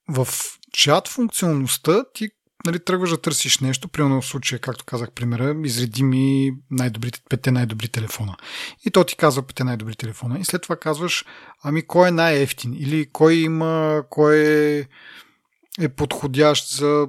в 0.08 0.28
чат 0.72 1.08
функционалността 1.08 2.04
ти 2.14 2.28
нали, 2.66 2.78
тръгваш 2.84 3.10
да 3.10 3.20
търсиш 3.20 3.58
нещо, 3.58 3.88
примерно 3.88 4.20
в 4.20 4.26
случая, 4.26 4.58
както 4.58 4.84
казах 4.84 5.10
примера, 5.10 5.56
изреди 5.64 6.02
ми 6.02 6.52
най-добрите, 6.70 7.20
пете 7.30 7.50
най-добри 7.50 7.88
телефона. 7.88 8.36
И 8.86 8.90
то 8.90 9.04
ти 9.04 9.16
казва 9.16 9.42
пете 9.42 9.64
най-добри 9.64 9.96
телефона. 9.96 10.38
И 10.38 10.44
след 10.44 10.62
това 10.62 10.76
казваш, 10.76 11.24
ами 11.62 11.86
кой 11.86 12.08
е 12.08 12.12
най-ефтин? 12.12 12.74
Или 12.74 13.06
кой 13.12 13.34
има, 13.34 14.02
кой 14.10 14.36
е, 14.36 14.86
е 15.80 15.88
подходящ 15.88 16.76
за, 16.76 17.06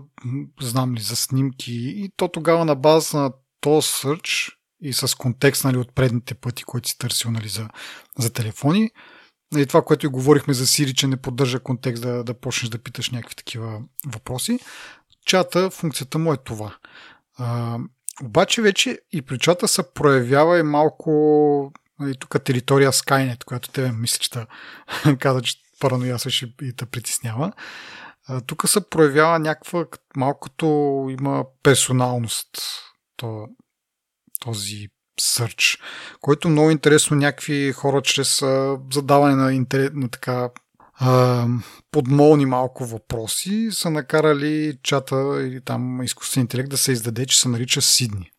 знам 0.61 0.95
ли, 0.95 1.01
за 1.01 1.15
снимки. 1.15 1.73
И 1.73 2.11
то 2.17 2.27
тогава 2.27 2.65
на 2.65 2.75
база 2.75 3.17
на 3.17 3.31
този 3.61 3.87
сърч 3.87 4.51
и 4.81 4.93
с 4.93 5.17
контекст 5.17 5.63
нали, 5.63 5.77
от 5.77 5.95
предните 5.95 6.33
пъти, 6.35 6.63
които 6.63 6.89
си 6.89 6.97
търсил 6.97 7.31
нали, 7.31 7.47
за, 7.47 7.67
за 8.19 8.33
телефони, 8.33 8.91
нали, 9.53 9.65
това, 9.65 9.81
което 9.81 10.05
и 10.05 10.09
говорихме 10.09 10.53
за 10.53 10.65
Siri, 10.65 10.93
че 10.93 11.07
не 11.07 11.17
поддържа 11.17 11.59
контекст 11.59 12.03
да, 12.03 12.23
да 12.23 12.39
почнеш 12.39 12.69
да 12.69 12.77
питаш 12.77 13.09
някакви 13.09 13.35
такива 13.35 13.81
въпроси, 14.07 14.59
чата, 15.25 15.69
функцията 15.69 16.17
му 16.17 16.33
е 16.33 16.37
това. 16.37 16.77
А, 17.37 17.77
обаче 18.23 18.61
вече 18.61 18.99
и 19.11 19.21
при 19.21 19.39
чата 19.39 19.67
се 19.67 19.93
проявява 19.93 20.59
и 20.59 20.63
малко 20.63 21.73
нали, 21.99 22.15
тук 22.19 22.43
територия 22.43 22.91
Skynet, 22.91 23.43
която 23.43 23.69
тебе 23.69 23.91
мисля, 23.91 24.19
че 24.19 24.29
каза, 25.19 25.41
че 25.41 25.55
параноя 25.79 26.17
и 26.61 26.73
те 26.75 26.85
притеснява. 26.85 27.51
Тук 28.45 28.69
се 28.69 28.89
проявява 28.89 29.39
някаква 29.39 29.85
малкото 30.15 30.65
има 31.19 31.45
персоналност 31.63 32.49
то, 33.17 33.47
този 34.39 34.87
сърч, 35.19 35.79
който 36.21 36.49
много 36.49 36.71
интересно 36.71 37.17
някакви 37.17 37.71
хора 37.71 38.01
чрез 38.01 38.39
задаване 38.93 39.35
на, 39.35 39.53
интерес, 39.53 39.89
на 39.93 40.09
така 40.09 40.49
а, 40.99 41.47
подмолни 41.91 42.45
малко 42.45 42.85
въпроси 42.85 43.69
са 43.71 43.89
накарали 43.89 44.77
чата 44.83 45.15
или 45.41 45.61
там 45.61 46.03
изкуствен 46.03 46.41
интелект 46.41 46.69
да 46.69 46.77
се 46.77 46.91
издаде, 46.91 47.25
че 47.25 47.39
се 47.39 47.49
нарича 47.49 47.81
Сидни. 47.81 48.31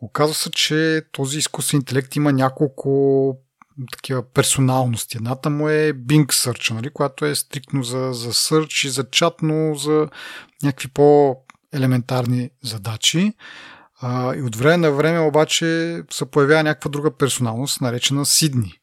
Оказва 0.00 0.34
се, 0.34 0.50
че 0.50 1.02
този 1.12 1.38
изкуствен 1.38 1.80
интелект 1.80 2.16
има 2.16 2.32
няколко 2.32 3.36
такива 3.92 4.22
персоналности. 4.22 5.16
Едната 5.16 5.50
му 5.50 5.68
е 5.68 5.92
Bing 5.92 6.26
Search, 6.26 6.70
нали, 6.70 6.90
която 6.90 7.24
е 7.24 7.34
стриктно 7.34 7.82
за, 7.82 8.10
за 8.12 8.32
search 8.32 8.86
и 8.86 8.90
за 8.90 9.10
чат, 9.10 9.34
но 9.42 9.74
за 9.74 10.08
някакви 10.62 10.88
по-елементарни 10.88 12.50
задачи. 12.64 13.32
А, 14.00 14.34
и 14.34 14.42
от 14.42 14.56
време 14.56 14.76
на 14.76 14.92
време 14.92 15.18
обаче 15.18 16.02
се 16.12 16.30
появява 16.30 16.62
някаква 16.62 16.90
друга 16.90 17.16
персоналност, 17.16 17.80
наречена 17.80 18.26
Сидни 18.26 18.80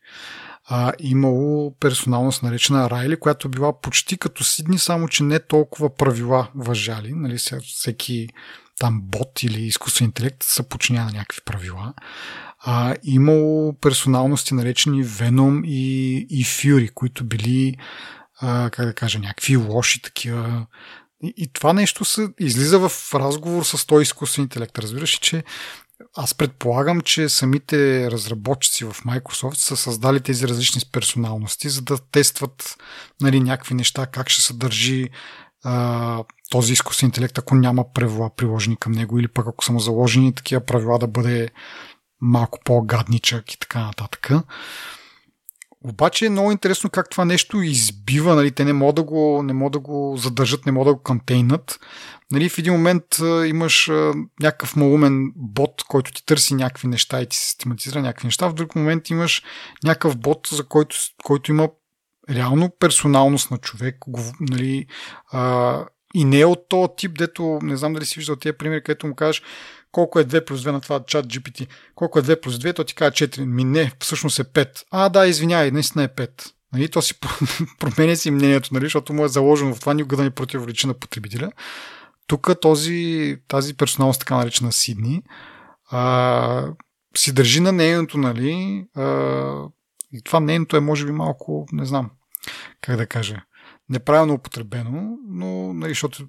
а, 0.75 0.93
имало 0.99 1.75
персоналност 1.79 2.43
наречена 2.43 2.89
Райли, 2.89 3.19
която 3.19 3.49
била 3.49 3.81
почти 3.81 4.17
като 4.17 4.43
Сидни, 4.43 4.79
само 4.79 5.07
че 5.07 5.23
не 5.23 5.39
толкова 5.39 5.95
правила 5.95 6.47
въжали. 6.55 7.13
Нали, 7.13 7.37
всеки 7.63 8.29
там 8.79 9.01
бот 9.03 9.43
или 9.43 9.61
изкуствен 9.61 10.05
интелект 10.05 10.43
са 10.43 10.63
подчинява 10.63 11.11
някакви 11.11 11.41
правила. 11.45 11.93
А, 12.59 12.95
имало 13.03 13.73
персоналности 13.79 14.53
наречени 14.53 15.05
Venom 15.05 15.65
и, 15.65 16.15
и 16.29 16.45
Fury, 16.45 16.93
които 16.93 17.23
били 17.23 17.77
а, 18.41 18.69
как 18.69 18.85
да 18.85 18.93
кажа, 18.93 19.19
някакви 19.19 19.57
лоши 19.57 20.01
такива 20.01 20.65
и, 21.23 21.33
и 21.37 21.47
това 21.53 21.73
нещо 21.73 22.05
се 22.05 22.27
излиза 22.39 22.89
в 22.89 23.13
разговор 23.13 23.63
с 23.63 23.85
този 23.85 24.03
изкуствен 24.03 24.43
интелект. 24.43 24.79
Разбираш, 24.79 25.09
че 25.09 25.43
аз 26.15 26.33
предполагам, 26.33 27.01
че 27.01 27.29
самите 27.29 28.11
разработчици 28.11 28.85
в 28.85 28.93
Microsoft 28.93 29.53
са 29.53 29.77
създали 29.77 30.19
тези 30.19 30.47
различни 30.47 30.81
персоналности, 30.91 31.69
за 31.69 31.81
да 31.81 31.97
тестват 31.97 32.75
нали, 33.21 33.39
някакви 33.39 33.73
неща, 33.73 34.05
как 34.05 34.29
ще 34.29 34.41
се 34.41 34.53
държи 34.53 35.09
а, 35.63 36.23
този 36.49 36.73
изкуствен 36.73 37.07
интелект, 37.07 37.37
ако 37.37 37.55
няма 37.55 37.93
правила 37.93 38.35
приложени 38.35 38.77
към 38.77 38.91
него, 38.91 39.19
или 39.19 39.27
пък 39.27 39.47
ако 39.47 39.63
са 39.63 39.71
му 39.71 39.79
заложени 39.79 40.35
такива 40.35 40.61
правила 40.61 40.99
да 40.99 41.07
бъде 41.07 41.49
малко 42.21 42.59
по-гадничък 42.65 43.53
и 43.53 43.59
така 43.59 43.79
нататък. 43.79 44.29
Обаче 45.83 46.25
е 46.25 46.29
много 46.29 46.51
интересно 46.51 46.89
как 46.89 47.09
това 47.09 47.25
нещо 47.25 47.61
избива, 47.61 48.35
нали, 48.35 48.51
те 48.51 48.65
не 48.65 48.73
могат 48.73 48.95
да 48.95 49.03
го, 49.03 49.43
не 49.43 49.53
могат 49.53 49.71
да 49.71 49.79
го 49.79 50.15
задържат, 50.17 50.65
не 50.65 50.71
могат 50.71 50.91
да 50.91 50.95
го 50.95 51.03
контейнат. 51.03 51.79
Нали, 52.31 52.49
в 52.49 52.57
един 52.57 52.73
момент 52.73 53.19
а, 53.21 53.47
имаш 53.47 53.89
а, 53.89 54.13
някакъв 54.39 54.75
малумен 54.75 55.31
бот, 55.35 55.83
който 55.87 56.11
ти 56.11 56.25
търси 56.25 56.55
някакви 56.55 56.87
неща 56.87 57.21
и 57.21 57.25
ти 57.25 57.37
систематизира 57.37 58.01
някакви 58.01 58.27
неща. 58.27 58.47
В 58.47 58.53
друг 58.53 58.75
момент 58.75 59.09
имаш 59.09 59.43
някакъв 59.83 60.17
бот, 60.17 60.47
за 60.51 60.63
който, 60.63 60.95
който 61.23 61.51
има 61.51 61.69
реално 62.29 62.69
персоналност 62.79 63.51
на 63.51 63.57
човек. 63.57 63.95
Нали, 64.39 64.85
а, 65.31 65.85
и 66.13 66.25
не 66.25 66.39
е 66.39 66.45
от 66.45 66.69
този 66.69 66.89
тип, 66.97 67.17
дето 67.17 67.59
не 67.61 67.77
знам 67.77 67.93
дали 67.93 68.05
си 68.05 68.19
виждал 68.19 68.35
тези 68.35 68.57
примери, 68.57 68.83
където 68.83 69.07
му 69.07 69.15
кажеш 69.15 69.41
колко 69.93 70.19
е 70.19 70.25
2 70.25 70.45
плюс 70.45 70.61
2 70.63 70.71
на 70.71 70.81
това 70.81 71.03
чат 71.07 71.25
GPT, 71.25 71.67
колко 71.95 72.19
е 72.19 72.21
2 72.21 72.41
плюс 72.41 72.55
2, 72.55 72.75
то 72.75 72.83
ти 72.83 72.95
казва 72.95 73.11
4. 73.11 73.45
Ми 73.45 73.63
не, 73.63 73.91
всъщност 73.99 74.39
е 74.39 74.43
5. 74.43 74.83
А, 74.91 75.09
да, 75.09 75.27
извинявай, 75.27 75.71
наистина 75.71 76.03
е 76.03 76.07
5. 76.07 76.51
Нали, 76.73 76.89
то 76.89 77.01
си 77.01 77.13
променя 77.79 78.15
си 78.15 78.31
мнението, 78.31 78.73
нали, 78.73 78.85
защото 78.85 79.13
му 79.13 79.25
е 79.25 79.27
заложено 79.27 79.75
в 79.75 79.79
това 79.79 79.93
никога 79.93 80.17
да 80.17 80.23
не 80.23 80.29
противоречи 80.29 80.87
на 80.87 80.93
потребителя. 80.93 81.51
Тук 82.27 82.59
този, 82.61 83.37
тази 83.47 83.77
персоналност, 83.77 84.19
така 84.19 84.37
наречена 84.37 84.71
Сидни, 84.71 85.23
а, 85.91 86.67
си 87.17 87.33
държи 87.33 87.59
на 87.59 87.71
нейното, 87.71 88.17
нали, 88.17 88.85
а, 88.95 89.03
и 90.11 90.21
това 90.23 90.39
нейното 90.39 90.77
е, 90.77 90.79
може 90.79 91.05
би, 91.05 91.11
малко, 91.11 91.67
не 91.71 91.85
знам, 91.85 92.11
как 92.81 92.97
да 92.97 93.07
кажа, 93.07 93.41
неправилно 93.89 94.33
употребено, 94.33 95.17
но, 95.27 95.73
нали, 95.73 95.91
защото 95.91 96.27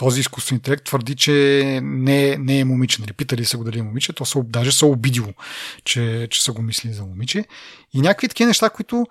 този 0.00 0.20
изкуствен 0.20 0.56
интелект 0.56 0.84
твърди, 0.84 1.16
че 1.16 1.32
не, 1.82 2.36
не 2.36 2.58
е 2.58 2.64
момиче. 2.64 3.00
Нали, 3.00 3.12
питали 3.12 3.44
са 3.44 3.56
го 3.56 3.64
дали 3.64 3.78
е 3.78 3.82
момиче, 3.82 4.12
то 4.12 4.24
са, 4.24 4.42
даже 4.44 4.72
са 4.72 4.86
обидило, 4.86 5.32
че, 5.84 6.28
че 6.30 6.42
са 6.42 6.52
го 6.52 6.62
мислили 6.62 6.92
за 6.92 7.02
момиче. 7.02 7.44
И 7.92 8.00
някакви 8.00 8.28
такива 8.28 8.48
неща, 8.48 8.70
които 8.70 9.06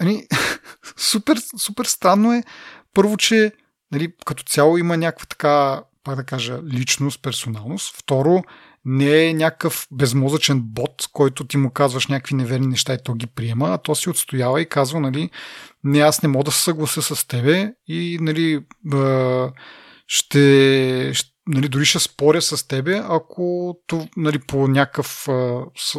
нали, 0.00 0.26
супер, 0.96 1.38
супер 1.58 1.84
странно 1.84 2.32
е. 2.32 2.42
Първо, 2.94 3.16
че 3.16 3.52
нали, 3.92 4.12
като 4.26 4.42
цяло 4.42 4.78
има 4.78 4.96
някаква 4.96 5.26
така, 5.26 5.82
пак 6.04 6.16
да 6.16 6.24
кажа, 6.24 6.60
личност, 6.72 7.22
персоналност. 7.22 7.96
Второ, 7.96 8.42
не 8.84 9.24
е 9.24 9.34
някакъв 9.34 9.86
безмозъчен 9.90 10.60
бот, 10.62 11.08
който 11.12 11.46
ти 11.46 11.56
му 11.56 11.70
казваш 11.70 12.06
някакви 12.06 12.34
неверни 12.34 12.66
неща 12.66 12.94
и 12.94 12.98
то 13.04 13.14
ги 13.14 13.26
приема, 13.26 13.68
а 13.68 13.78
то 13.78 13.94
си 13.94 14.10
отстоява 14.10 14.60
и 14.60 14.68
казва, 14.68 15.00
нали, 15.00 15.30
не, 15.84 16.00
аз 16.00 16.22
не 16.22 16.28
мога 16.28 16.44
да 16.44 16.52
се 16.52 16.62
съглася 16.62 17.02
с 17.02 17.26
тебе 17.26 17.72
и, 17.86 18.18
нали, 18.20 18.64
ще, 20.06 21.12
нали, 21.46 21.68
дори 21.68 21.84
ще 21.84 21.98
споря 21.98 22.42
с 22.42 22.68
тебе, 22.68 23.02
ако 23.08 23.76
нали, 24.16 24.38
по 24.38 24.68
някакъв, 24.68 25.28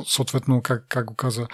съответно, 0.08 0.62
как, 0.62 0.86
как 0.90 1.06
го 1.06 1.16
каза, 1.16 1.48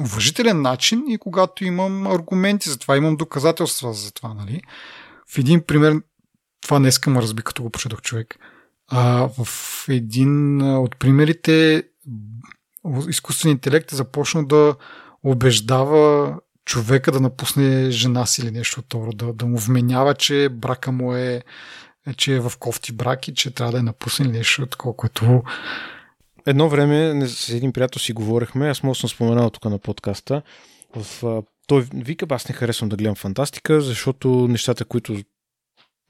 уважителен 0.00 0.62
начин 0.62 1.04
и 1.08 1.18
когато 1.18 1.64
имам 1.64 2.06
аргументи 2.06 2.68
за 2.68 2.78
това, 2.78 2.96
имам 2.96 3.16
доказателства 3.16 3.92
за 3.92 4.12
това. 4.12 4.34
Нали. 4.34 4.62
В 5.34 5.38
един 5.38 5.62
пример, 5.66 5.94
това 6.60 6.78
днеска 6.78 7.10
ме 7.10 7.22
разби, 7.22 7.42
като 7.42 7.62
го 7.62 7.70
прочетох 7.70 8.02
човек. 8.02 8.38
А, 8.88 9.28
в 9.38 9.48
един 9.88 10.62
от 10.62 10.98
примерите 10.98 11.82
изкуственият 13.08 13.56
интелект 13.56 13.92
е 13.92 13.96
започнал 13.96 14.46
да 14.46 14.74
убеждава 15.24 16.34
човека 16.64 17.12
да 17.12 17.20
напусне 17.20 17.90
жена 17.90 18.26
си 18.26 18.40
или 18.40 18.50
нещо 18.50 18.80
от 18.80 18.86
това, 18.88 19.10
да, 19.14 19.32
да 19.32 19.46
му 19.46 19.58
вменява, 19.58 20.14
че 20.14 20.48
брака 20.48 20.92
му 20.92 21.14
е, 21.14 21.42
че 22.16 22.34
е 22.34 22.40
в 22.40 22.52
кофти 22.58 22.92
брак 22.92 23.28
и 23.28 23.34
че 23.34 23.50
трябва 23.50 23.72
да 23.72 23.78
е 23.78 23.82
напусне 23.82 24.28
нещо 24.28 24.66
такова, 24.66 24.96
което... 24.96 25.42
Едно 26.46 26.68
време 26.68 27.26
с 27.26 27.48
един 27.48 27.72
приятел 27.72 27.98
си 27.98 28.12
говорихме, 28.12 28.68
аз 28.68 28.82
му 28.82 28.94
съм 28.94 29.10
споменал 29.10 29.50
тук 29.50 29.64
на 29.64 29.78
подкаста, 29.78 30.42
в, 30.96 31.42
той 31.66 31.86
вика, 31.94 32.26
аз 32.30 32.48
не 32.48 32.54
харесвам 32.54 32.88
да 32.88 32.96
гледам 32.96 33.14
фантастика, 33.14 33.80
защото 33.80 34.28
нещата, 34.48 34.84
които 34.84 35.16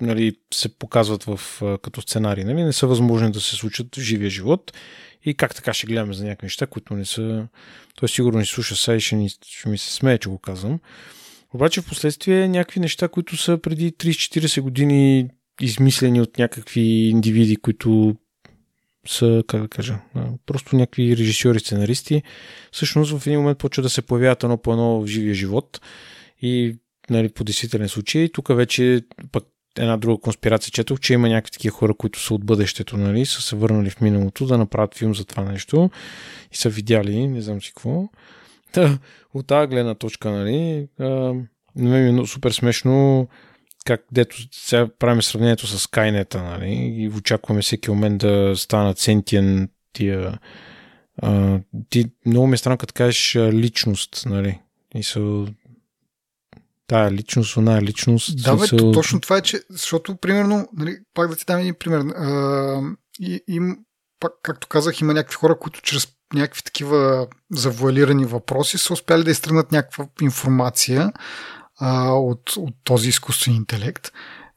нали, 0.00 0.36
се 0.54 0.78
показват 0.78 1.24
в, 1.24 1.40
като 1.82 2.02
сценарии, 2.02 2.44
нали, 2.44 2.62
не 2.62 2.72
са 2.72 2.86
възможни 2.86 3.32
да 3.32 3.40
се 3.40 3.56
случат 3.56 3.96
в 3.96 4.00
живия 4.00 4.30
живот 4.30 4.72
и 5.24 5.34
как 5.34 5.54
така 5.54 5.74
ще 5.74 5.86
гледаме 5.86 6.14
за 6.14 6.24
някакви 6.24 6.44
неща, 6.44 6.66
които 6.66 6.94
не 6.94 7.04
са... 7.04 7.48
Той 7.96 8.08
сигурно 8.08 8.38
ни 8.38 8.46
слуша 8.46 8.76
сега 8.76 8.96
и 8.96 9.00
ще, 9.00 9.16
ни, 9.16 9.28
ще 9.46 9.68
ми 9.68 9.78
се 9.78 9.92
смее, 9.92 10.18
че 10.18 10.28
го 10.28 10.38
казвам. 10.38 10.80
Обаче 11.54 11.80
в 11.80 11.86
последствие 11.86 12.48
някакви 12.48 12.80
неща, 12.80 13.08
които 13.08 13.36
са 13.36 13.58
преди 13.58 13.92
30-40 13.92 14.60
години 14.60 15.28
измислени 15.60 16.20
от 16.20 16.38
някакви 16.38 16.80
индивиди, 16.80 17.56
които 17.56 18.16
са, 19.06 19.44
как 19.46 19.62
да 19.62 19.68
кажа, 19.68 19.98
просто 20.46 20.76
някакви 20.76 21.16
режисьори, 21.16 21.60
сценаристи, 21.60 22.22
всъщност 22.72 23.18
в 23.18 23.26
един 23.26 23.40
момент 23.40 23.58
почва 23.58 23.82
да 23.82 23.90
се 23.90 24.02
появяват 24.02 24.44
едно 24.44 24.56
по 24.56 24.72
едно 24.72 25.00
в 25.00 25.06
живия 25.06 25.34
живот 25.34 25.80
и 26.42 26.76
нали, 27.10 27.28
по 27.28 27.44
действителен 27.44 27.88
случай. 27.88 28.28
Тук 28.28 28.48
вече 28.48 29.02
пък 29.32 29.44
една 29.78 29.96
друга 29.96 30.20
конспирация 30.20 30.70
четох, 30.70 31.00
че 31.00 31.12
има 31.12 31.28
някакви 31.28 31.52
такива 31.52 31.76
хора, 31.76 31.94
които 31.94 32.20
са 32.20 32.34
от 32.34 32.44
бъдещето, 32.44 32.96
нали, 32.96 33.26
са 33.26 33.42
се 33.42 33.56
върнали 33.56 33.90
в 33.90 34.00
миналото 34.00 34.46
да 34.46 34.58
направят 34.58 34.94
филм 34.94 35.14
за 35.14 35.24
това 35.24 35.44
нещо 35.44 35.90
и 36.52 36.56
са 36.56 36.68
видяли, 36.68 37.26
не 37.26 37.40
знам 37.40 37.62
си 37.62 37.68
какво. 37.68 38.08
Та, 38.72 38.98
от 39.34 39.46
тази 39.46 39.68
гледна 39.68 39.94
точка, 39.94 40.30
нали, 40.30 40.88
а, 41.00 41.34
ми 41.76 42.22
е 42.22 42.26
супер 42.26 42.50
смешно 42.50 43.28
как 43.86 44.04
дето 44.12 44.36
сега 44.52 44.88
правим 44.98 45.22
сравнението 45.22 45.66
с 45.66 45.86
Skynet, 45.88 46.34
нали, 46.34 46.94
и 46.98 47.08
очакваме 47.08 47.62
всеки 47.62 47.90
момент 47.90 48.18
да 48.18 48.52
станат 48.56 48.98
сентиен 48.98 49.68
тия 49.92 50.38
а, 51.22 51.60
ти 51.90 52.04
много 52.26 52.46
ме 52.46 52.56
странно 52.56 52.78
като 52.78 52.94
кажеш 52.94 53.36
личност, 53.36 54.22
нали, 54.26 54.58
и 54.94 55.02
са 55.02 55.46
тая 56.88 57.12
личност, 57.12 57.56
она 57.56 57.82
личност. 57.82 58.42
Да, 58.42 58.56
бе, 58.56 58.66
смисъл... 58.66 58.92
точно 58.92 59.20
това 59.20 59.36
е, 59.36 59.42
че, 59.42 59.62
защото, 59.70 60.16
примерно, 60.16 60.68
нали, 60.76 60.98
пак 61.14 61.28
да 61.28 61.36
ти 61.36 61.44
дам 61.46 61.60
един 61.60 61.74
пример, 61.74 62.00
а, 62.00 62.80
и, 63.20 63.40
им, 63.48 63.76
пак, 64.20 64.32
както 64.42 64.68
казах, 64.68 65.00
има 65.00 65.14
някакви 65.14 65.34
хора, 65.34 65.58
които 65.58 65.82
чрез 65.82 66.08
някакви 66.34 66.62
такива 66.62 67.26
завуалирани 67.52 68.24
въпроси 68.24 68.78
са 68.78 68.92
успяли 68.92 69.24
да 69.24 69.30
изтръгнат 69.30 69.72
някаква 69.72 70.06
информация 70.22 71.12
а, 71.80 72.12
от, 72.12 72.56
от 72.56 72.74
този 72.84 73.08
изкуствен 73.08 73.54
интелект. 73.54 74.12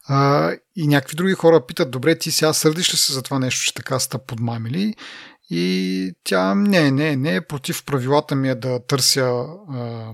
А, 0.08 0.52
и 0.76 0.88
някакви 0.88 1.16
други 1.16 1.34
хора 1.34 1.66
питат, 1.66 1.92
добре, 1.92 2.18
ти 2.18 2.32
сега 2.32 2.54
сърдиш 2.54 2.94
ли 2.94 2.98
се 2.98 3.14
за 3.14 3.22
това 3.22 3.40
нещо, 3.40 3.66
че 3.66 3.74
така 3.74 4.00
сте 4.00 4.18
подмамили? 4.28 4.96
И 5.50 6.14
тя, 6.24 6.56
не, 6.56 6.92
не, 6.92 7.16
не, 7.16 7.48
против 7.48 7.86
правилата 7.86 8.36
ми 8.36 8.50
е 8.50 8.56
да 8.56 8.86
търся 8.86 9.22
а, 9.22 10.12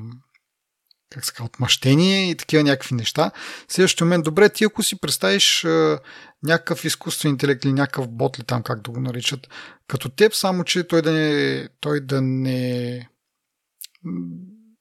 как 1.09 1.25
ска, 1.25 1.43
отмъщение 1.43 2.29
и 2.29 2.37
такива 2.37 2.63
някакви 2.63 2.95
неща. 2.95 3.31
В 3.67 3.73
следващия 3.73 4.05
момент, 4.05 4.23
добре, 4.23 4.49
ти 4.49 4.63
ако 4.63 4.83
си 4.83 4.99
представиш 4.99 5.65
а, 5.65 5.99
някакъв 6.43 6.85
изкуствен 6.85 7.31
интелект 7.31 7.65
или 7.65 7.73
някакъв 7.73 8.07
бот 8.09 8.39
ли 8.39 8.43
там, 8.43 8.63
как 8.63 8.81
да 8.81 8.91
го 8.91 8.99
наричат, 8.99 9.47
като 9.87 10.09
теб, 10.09 10.33
само 10.33 10.63
че 10.63 10.87
той 10.87 11.01
да 11.01 11.11
не, 11.11 11.69
той 11.79 12.01
да 12.01 12.21
не 12.21 13.09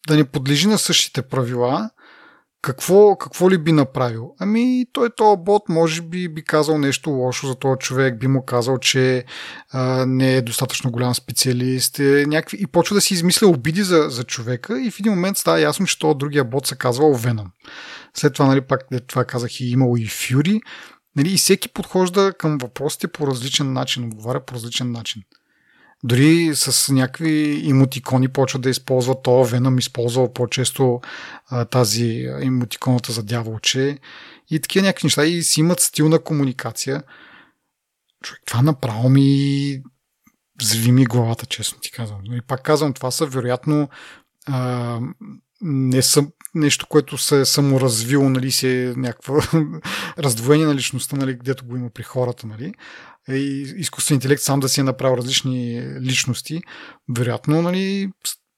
да 0.09 0.17
не 0.17 0.25
подлежи 0.25 0.69
на 0.69 0.79
същите 0.79 1.23
правила, 1.23 1.91
какво, 2.63 3.17
какво 3.17 3.51
ли 3.51 3.59
би 3.59 3.73
направил? 3.73 4.35
Ами, 4.39 4.87
той 4.93 5.11
този 5.17 5.41
бот 5.41 5.63
може 5.69 6.03
би 6.03 6.29
би 6.29 6.45
казал 6.45 6.79
нещо 6.79 7.11
лошо 7.11 7.47
за 7.47 7.55
този 7.55 7.79
човек, 7.79 8.19
би 8.19 8.27
му 8.27 8.45
казал, 8.45 8.79
че 8.79 9.25
а, 9.71 10.07
не 10.07 10.37
е 10.37 10.43
достатъчно 10.43 10.91
голям 10.91 11.15
специалист 11.15 11.99
е, 11.99 12.25
някакви, 12.27 12.59
и 12.61 12.67
почва 12.67 12.95
да 12.95 13.01
си 13.01 13.15
измисля 13.15 13.47
обиди 13.47 13.83
за, 13.83 14.07
за 14.09 14.25
човека 14.25 14.83
и 14.83 14.91
в 14.91 15.01
един 15.01 15.13
момент 15.13 15.37
става 15.37 15.61
ясно, 15.61 15.87
че 15.87 15.99
този 15.99 16.19
другия 16.19 16.45
бот 16.45 16.67
се 16.67 16.77
казва 16.77 17.15
Веном. 17.15 17.51
След 18.15 18.35
това, 18.35 18.47
нали, 18.47 18.61
пак 18.61 18.81
това 19.07 19.25
казах 19.25 19.61
и 19.61 19.67
имало 19.67 19.97
и 19.97 20.07
Фюри. 20.07 20.61
Нали, 21.17 21.33
и 21.33 21.37
всеки 21.37 21.69
подхожда 21.69 22.33
към 22.39 22.59
въпросите 22.59 23.09
по 23.09 23.27
различен 23.27 23.73
начин, 23.73 24.05
отговаря 24.05 24.45
по 24.45 24.55
различен 24.55 24.93
начин. 24.93 25.23
Дори 26.05 26.51
с 26.55 26.93
някакви 26.93 27.61
имотикони 27.65 28.29
почва 28.29 28.59
да 28.59 28.71
използва 28.71 29.23
то. 29.23 29.45
Веном 29.45 29.79
използва 29.79 30.35
по-често 30.35 31.01
а, 31.49 31.65
тази 31.65 32.29
имотиконата 32.43 33.13
за 33.13 33.23
дяволче 33.23 33.99
и 34.51 34.61
такива 34.61 34.87
някакви 34.87 35.07
неща 35.07 35.25
и 35.25 35.43
си 35.43 35.61
имат 35.61 35.81
стил 35.81 36.23
комуникация. 36.25 37.03
Човек, 38.23 38.43
това 38.47 38.63
направо 38.63 39.09
ми 39.09 39.83
зви 40.63 40.93
ми 40.93 41.05
главата, 41.05 41.47
честно 41.47 41.81
ти 41.81 41.91
казвам. 41.91 42.21
И 42.33 42.41
пак 42.43 42.63
казвам, 42.63 42.93
това 42.93 43.11
са 43.11 43.27
вероятно 43.27 43.89
а, 44.47 45.01
не 45.61 46.03
са 46.03 46.27
нещо, 46.55 46.87
което 46.87 47.19
се 47.19 47.41
е 47.41 47.45
саморазвило, 47.45 48.29
нали, 48.29 48.51
си 48.51 48.69
е 48.69 48.95
някаква 48.97 49.35
раздвоение 50.19 50.67
на 50.67 50.75
личността, 50.75 51.17
нали, 51.17 51.39
където 51.39 51.67
го 51.67 51.77
има 51.77 51.91
при 51.91 52.03
хората, 52.03 52.47
нали, 52.47 52.75
и 53.29 53.75
изкуствен 53.77 54.15
интелект 54.15 54.43
сам 54.43 54.61
да 54.61 54.69
си 54.69 54.81
е 54.81 54.85
направил 54.85 55.17
различни 55.17 55.83
личности, 56.01 56.63
вероятно, 57.09 57.63
нали, 57.63 58.11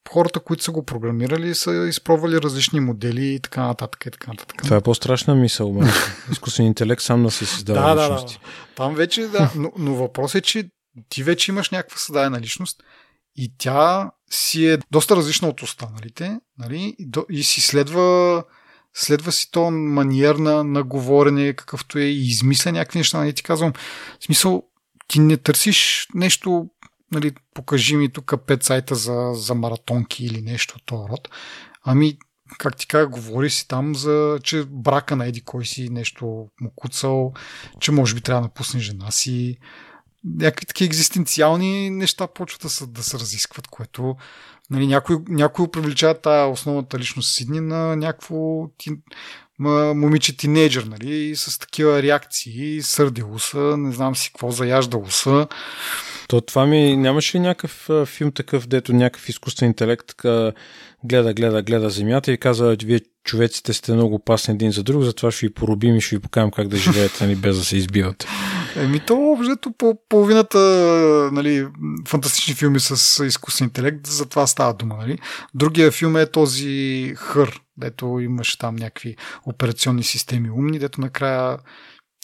хората, 0.08 0.40
които 0.40 0.64
са 0.64 0.72
го 0.72 0.84
програмирали, 0.84 1.54
са 1.54 1.86
изпробвали 1.88 2.40
различни 2.40 2.80
модели 2.80 3.26
и 3.26 3.40
така 3.40 3.66
нататък. 3.66 4.06
И 4.06 4.10
така 4.10 4.30
нататък. 4.30 4.62
Това 4.62 4.76
е 4.76 4.80
по-страшна 4.80 5.34
мисъл, 5.34 5.72
бе. 5.72 5.86
Изкуствен 6.32 6.66
интелект 6.66 7.02
сам 7.02 7.22
да 7.22 7.30
си 7.30 7.46
създава 7.46 7.94
да, 7.94 8.02
личности. 8.02 8.38
Да, 8.42 8.48
да. 8.48 8.74
Там 8.74 8.94
вече, 8.94 9.26
да. 9.26 9.52
Но, 9.56 9.72
но 9.78 9.94
въпрос 9.94 10.34
е, 10.34 10.40
че 10.40 10.70
ти 11.08 11.22
вече 11.22 11.50
имаш 11.50 11.70
някаква 11.70 11.98
създадена 11.98 12.40
личност 12.40 12.82
и 13.36 13.52
тя 13.58 14.10
си 14.30 14.66
е 14.66 14.78
доста 14.90 15.16
различна 15.16 15.48
от 15.48 15.62
останалите 15.62 16.40
нали? 16.58 16.96
и, 16.98 17.06
до, 17.06 17.26
и 17.30 17.42
си 17.42 17.60
следва 17.60 18.44
следва 18.94 19.32
си 19.32 19.50
то 19.50 19.70
маниер 19.70 20.34
на, 20.34 20.64
на 20.64 20.82
говорене, 20.82 21.52
какъвто 21.52 21.98
е 21.98 22.02
и 22.02 22.26
измисля 22.26 22.72
някакви 22.72 22.98
неща. 22.98 23.18
Нали? 23.18 23.32
Ти 23.32 23.42
казвам, 23.42 23.72
в 24.20 24.24
смисъл, 24.24 24.62
ти 25.08 25.20
не 25.20 25.36
търсиш 25.36 26.08
нещо, 26.14 26.68
нали, 27.12 27.32
покажи 27.54 27.96
ми 27.96 28.12
тук 28.12 28.34
пет 28.46 28.62
сайта 28.62 28.94
за, 28.94 29.30
за 29.34 29.54
маратонки 29.54 30.24
или 30.24 30.42
нещо 30.42 30.74
от 30.76 30.86
този 30.86 31.08
род. 31.08 31.28
Ами, 31.84 32.18
как 32.58 32.76
ти 32.76 32.86
кажа, 32.86 33.06
говори 33.06 33.50
си 33.50 33.68
там 33.68 33.94
за, 33.94 34.38
че 34.42 34.64
брака 34.68 35.16
на 35.16 35.26
Еди 35.26 35.40
кой 35.40 35.66
си 35.66 35.88
нещо 35.90 36.26
му 36.60 36.72
куцал, 36.76 37.32
че 37.80 37.92
може 37.92 38.14
би 38.14 38.20
трябва 38.20 38.40
да 38.40 38.46
напусне 38.46 38.80
жена 38.80 39.10
си. 39.10 39.58
Някакви 40.24 40.66
такива 40.66 40.86
екзистенциални 40.86 41.90
неща 41.90 42.26
почват 42.26 42.62
да 42.62 42.68
се, 42.68 42.86
да 42.86 43.02
се 43.02 43.18
разискват, 43.18 43.66
което 43.66 44.16
Нали, 44.70 44.86
някой, 44.86 45.16
някой 45.28 45.70
привличава 45.70 46.14
тази 46.14 46.52
основната 46.52 46.98
личност 46.98 47.34
Сидни 47.34 47.60
на 47.60 47.96
някакво 47.96 48.68
ти, 48.78 48.90
момиче 49.58 50.36
тинейджър, 50.36 50.84
нали, 50.84 51.36
с 51.36 51.58
такива 51.58 52.02
реакции, 52.02 52.82
сърдило 52.82 53.38
са, 53.38 53.76
не 53.76 53.92
знам 53.92 54.16
си 54.16 54.30
какво, 54.32 54.50
заяждало 54.50 55.06
са. 55.10 55.46
То 56.28 56.40
това 56.40 56.66
ми, 56.66 56.96
нямаше 56.96 57.36
ли 57.36 57.40
някакъв 57.40 58.08
филм 58.08 58.32
такъв, 58.32 58.66
дето 58.66 58.92
някакъв 58.92 59.28
изкуствен 59.28 59.68
интелект 59.68 60.06
така, 60.06 60.52
гледа, 61.04 61.34
гледа, 61.34 61.62
гледа 61.62 61.90
земята 61.90 62.32
и 62.32 62.38
каза, 62.38 62.76
вие 62.84 63.00
човеците 63.24 63.72
сте 63.72 63.92
много 63.92 64.14
опасни 64.14 64.54
един 64.54 64.72
за 64.72 64.82
друг, 64.82 65.02
затова 65.02 65.30
ще 65.30 65.46
ви 65.46 65.54
поробим 65.54 65.96
и 65.96 66.00
ще 66.00 66.16
ви 66.16 66.22
покажем 66.22 66.50
как 66.50 66.68
да 66.68 66.76
живеете, 66.76 67.24
нали, 67.26 67.36
без 67.36 67.58
да 67.58 67.64
се 67.64 67.76
избивате. 67.76 68.26
Еми 68.78 69.00
то 69.06 69.32
обжето 69.32 69.72
по 69.72 69.98
половината 70.08 70.58
нали, 71.32 71.68
фантастични 72.08 72.54
филми 72.54 72.80
с 72.80 73.24
изкуствен 73.24 73.66
интелект, 73.66 74.06
за 74.06 74.26
това 74.26 74.46
става 74.46 74.74
дума. 74.74 74.96
Нали. 74.96 75.18
Другия 75.54 75.90
филм 75.90 76.16
е 76.16 76.30
този 76.30 77.14
Хър, 77.16 77.60
дето 77.76 78.20
имаше 78.20 78.58
там 78.58 78.76
някакви 78.76 79.16
операционни 79.46 80.04
системи 80.04 80.50
умни, 80.50 80.78
дето 80.78 81.00
накрая 81.00 81.58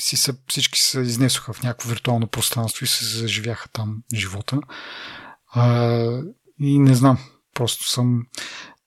си 0.01 0.17
са, 0.17 0.35
всички 0.49 0.81
се 0.81 1.01
изнесоха 1.01 1.53
в 1.53 1.63
някакво 1.63 1.89
виртуално 1.89 2.27
пространство 2.27 2.85
и 2.85 2.89
се 2.89 3.05
заживяха 3.05 3.69
там 3.69 3.97
живота. 4.15 4.61
А, 5.53 6.23
и 6.61 6.79
не 6.79 6.95
знам, 6.95 7.19
просто 7.55 7.89
съм 7.89 8.23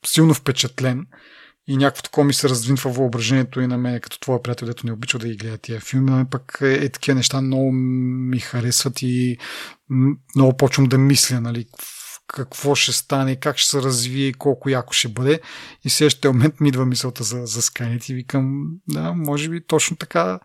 силно 0.06 0.34
впечатлен. 0.34 1.06
И 1.68 1.78
някакво 1.78 2.02
такова 2.02 2.26
ми 2.26 2.34
се 2.34 2.50
раздвинва 2.50 2.92
въображението 2.92 3.62
и 3.62 3.68
на 3.68 3.78
мен, 3.78 4.00
като 4.00 4.20
твоя 4.20 4.44
приятел, 4.44 4.68
дето 4.68 4.86
не 4.86 4.92
обича 4.92 5.20
да 5.20 5.28
ги 5.28 5.36
гледа 5.36 5.58
тия 5.58 5.80
филми, 5.80 6.12
но 6.12 6.26
пък 6.30 6.58
е, 6.62 6.74
е 6.74 6.90
такива 6.90 7.16
неща 7.16 7.42
много 7.42 7.72
ми 7.72 8.40
харесват 8.40 9.02
и 9.02 9.38
много 10.36 10.58
почвам 10.58 10.86
да 10.86 10.98
мисля, 10.98 11.42
нали, 11.42 11.66
какво 12.28 12.76
ще 12.76 12.92
стане, 12.92 13.36
как 13.36 13.58
ще 13.58 13.70
се 13.70 13.82
развие, 13.82 14.34
колко 14.34 14.70
яко 14.70 14.94
ще 14.94 15.08
бъде. 15.08 15.40
И 15.84 15.90
следващия 15.90 16.34
момент 16.34 16.60
ми 16.60 16.70
идва 16.70 16.86
мисълта 16.86 17.24
за, 17.24 17.46
за 17.46 17.62
Skynet 17.62 18.12
и 18.12 18.14
викам, 18.14 18.68
да, 18.90 19.14
може 19.14 19.50
би 19.50 19.66
точно 19.68 19.98
така 19.98 20.40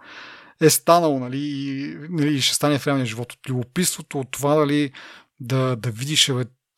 е 0.61 0.71
станало, 0.71 1.19
нали, 1.19 1.39
и, 1.39 1.97
нали, 2.11 2.41
ще 2.41 2.55
стане 2.55 2.79
в 2.79 2.87
реалния 2.87 3.07
живот. 3.07 3.33
От 3.33 3.49
любопитството, 3.49 4.21
от 4.21 4.31
това, 4.31 4.55
нали, 4.55 4.93
да, 5.41 5.77
да 5.77 5.91
видиш 5.91 6.33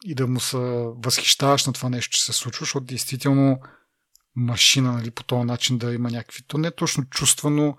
и 0.04 0.14
да 0.14 0.26
му 0.26 0.40
се 0.40 0.56
възхищаваш 1.04 1.66
на 1.66 1.72
това 1.72 1.88
нещо, 1.88 2.16
че 2.16 2.24
се 2.24 2.32
случва, 2.32 2.64
защото 2.64 2.86
действително 2.86 3.60
машина, 4.36 4.92
нали, 4.92 5.10
по 5.10 5.24
този 5.24 5.44
начин 5.44 5.78
да 5.78 5.94
има 5.94 6.10
някакви, 6.10 6.42
то 6.46 6.58
не 6.58 6.68
е 6.68 6.74
точно 6.74 7.04
чувства, 7.04 7.50
но 7.50 7.76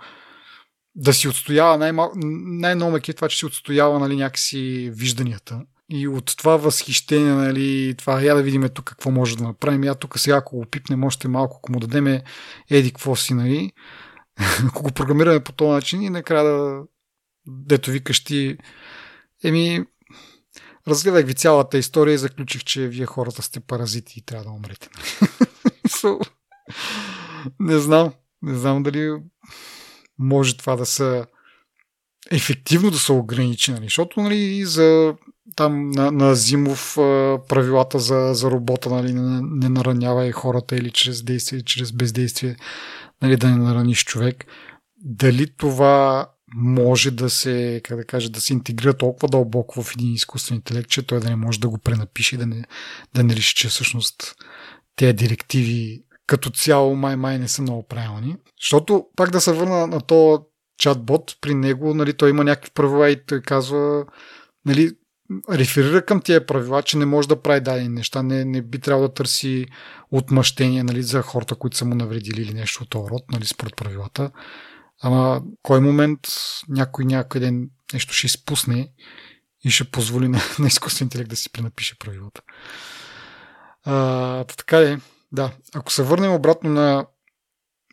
да 0.95 1.13
си 1.13 1.27
отстоява 1.27 1.77
най-мал... 1.77 2.11
най-ново 2.45 2.97
е 2.97 3.01
това, 3.01 3.29
че 3.29 3.37
си 3.37 3.45
отстоява 3.45 3.99
нали, 3.99 4.15
някакси 4.15 4.91
вижданията. 4.93 5.61
И 5.89 6.07
от 6.07 6.37
това 6.37 6.57
възхищение, 6.57 7.33
нали, 7.33 7.95
това 7.97 8.21
я 8.21 8.35
да 8.35 8.43
видим 8.43 8.69
тук 8.69 8.85
какво 8.85 9.11
може 9.11 9.37
да 9.37 9.43
направим. 9.43 9.83
Я 9.83 9.95
тук 9.95 10.19
сега, 10.19 10.35
ако 10.35 10.57
го 10.57 10.65
пипнем 10.65 11.03
още 11.03 11.27
малко, 11.27 11.57
ако 11.57 11.71
му 11.71 11.79
дадеме 11.79 12.23
еди 12.69 12.91
какво 12.91 13.15
си, 13.15 13.33
нали, 13.33 13.71
ако 14.67 14.83
го 14.83 14.91
програмираме 14.91 15.39
по 15.39 15.51
този 15.51 15.71
начин 15.71 16.01
и 16.01 16.09
накрая 16.09 16.43
да 16.43 16.83
дето 17.47 17.91
викаш 17.91 18.23
ти, 18.23 18.57
еми, 19.43 19.85
разгледах 20.87 21.25
ви 21.25 21.33
цялата 21.33 21.77
история 21.77 22.13
и 22.13 22.17
заключих, 22.17 22.63
че 22.63 22.87
вие 22.87 23.05
хората 23.05 23.41
сте 23.41 23.59
паразити 23.59 24.19
и 24.19 24.21
трябва 24.21 24.45
да 24.45 24.51
умрете. 24.51 24.89
не 27.59 27.77
знам. 27.77 28.13
Не 28.41 28.55
знам 28.55 28.83
дали 28.83 29.11
може 30.19 30.57
това 30.57 30.75
да 30.75 30.85
са 30.85 31.25
ефективно 32.31 32.91
да 32.91 32.97
се 32.97 33.11
ограничи, 33.11 33.71
нали? 33.71 33.83
защото 33.83 34.21
нали, 34.21 34.65
за 34.65 35.15
там 35.55 35.91
на, 35.91 36.11
на 36.11 36.35
Зимов 36.35 36.93
правилата 37.49 37.99
за, 37.99 38.31
за 38.33 38.51
робота 38.51 38.89
нали, 38.89 39.13
не, 39.13 39.41
не 39.41 39.69
наранява 39.69 40.27
и 40.27 40.31
хората 40.31 40.75
или 40.75 40.91
чрез 40.91 41.23
действие, 41.23 41.57
или 41.57 41.65
чрез 41.65 41.91
бездействие 41.91 42.55
нали, 43.21 43.37
да 43.37 43.49
не 43.49 43.57
нараниш 43.57 44.05
човек. 44.05 44.45
Дали 44.97 45.47
това 45.57 46.27
може 46.55 47.11
да 47.11 47.29
се, 47.29 47.81
как 47.83 47.97
да 47.97 48.05
кажа, 48.05 48.29
да 48.29 48.41
се 48.41 48.53
интегрира 48.53 48.93
толкова 48.93 49.27
дълбоко 49.27 49.83
в 49.83 49.93
един 49.93 50.13
изкуствен 50.13 50.55
интелект, 50.55 50.89
че 50.89 51.01
той 51.01 51.19
да 51.19 51.29
не 51.29 51.35
може 51.35 51.59
да 51.59 51.69
го 51.69 51.77
пренапише 51.77 52.35
и 52.35 52.37
да 52.37 52.45
не, 52.45 52.63
да 53.13 53.23
не 53.23 53.35
реши, 53.35 53.55
че 53.55 53.67
всъщност 53.67 54.35
тези 54.95 55.13
директиви 55.13 56.03
като 56.27 56.49
цяло 56.49 56.95
май-май 56.95 57.39
не 57.39 57.47
са 57.47 57.61
много 57.61 57.87
правилни. 57.87 58.35
Защото, 58.61 59.05
пак 59.15 59.31
да 59.31 59.41
се 59.41 59.53
върна 59.53 59.87
на 59.87 60.01
то 60.01 60.45
чатбот, 60.77 61.37
при 61.41 61.55
него 61.55 61.93
нали, 61.93 62.13
той 62.13 62.29
има 62.29 62.43
някакви 62.43 62.71
правила 62.71 63.09
и 63.09 63.25
той 63.25 63.41
казва, 63.41 64.05
нали, 64.65 64.91
реферира 65.51 66.05
към 66.05 66.21
тия 66.21 66.45
правила, 66.45 66.83
че 66.83 66.97
не 66.97 67.05
може 67.05 67.27
да 67.27 67.41
прави 67.41 67.61
дадени 67.61 67.89
неща, 67.89 68.23
не, 68.23 68.45
не 68.45 68.61
би 68.61 68.79
трябвало 68.79 69.07
да 69.07 69.13
търси 69.13 69.65
отмъщение 70.11 70.83
нали, 70.83 71.03
за 71.03 71.21
хората, 71.21 71.55
които 71.55 71.77
са 71.77 71.85
му 71.85 71.95
навредили 71.95 72.41
или 72.41 72.53
нещо 72.53 72.83
от 72.83 72.89
този 72.89 73.09
род, 73.09 73.23
нали, 73.31 73.45
според 73.45 73.75
правилата. 73.75 74.31
Ама 75.01 75.41
кой 75.61 75.81
момент 75.81 76.19
някой 76.69 77.05
някъде 77.05 77.51
нещо 77.93 78.13
ще 78.13 78.27
изпусне 78.27 78.91
и 79.63 79.71
ще 79.71 79.83
позволи 79.83 80.27
на, 80.27 80.39
на 80.59 80.67
изкуствен 80.67 81.05
интелект 81.05 81.29
да 81.29 81.35
си 81.35 81.51
пренапише 81.51 81.99
правилата. 81.99 82.41
А, 83.83 84.43
така 84.43 84.79
е. 84.79 84.97
Да, 85.35 85.51
ако 85.73 85.91
се 85.91 86.03
върнем 86.03 86.33
обратно 86.33 86.69
на 86.69 87.05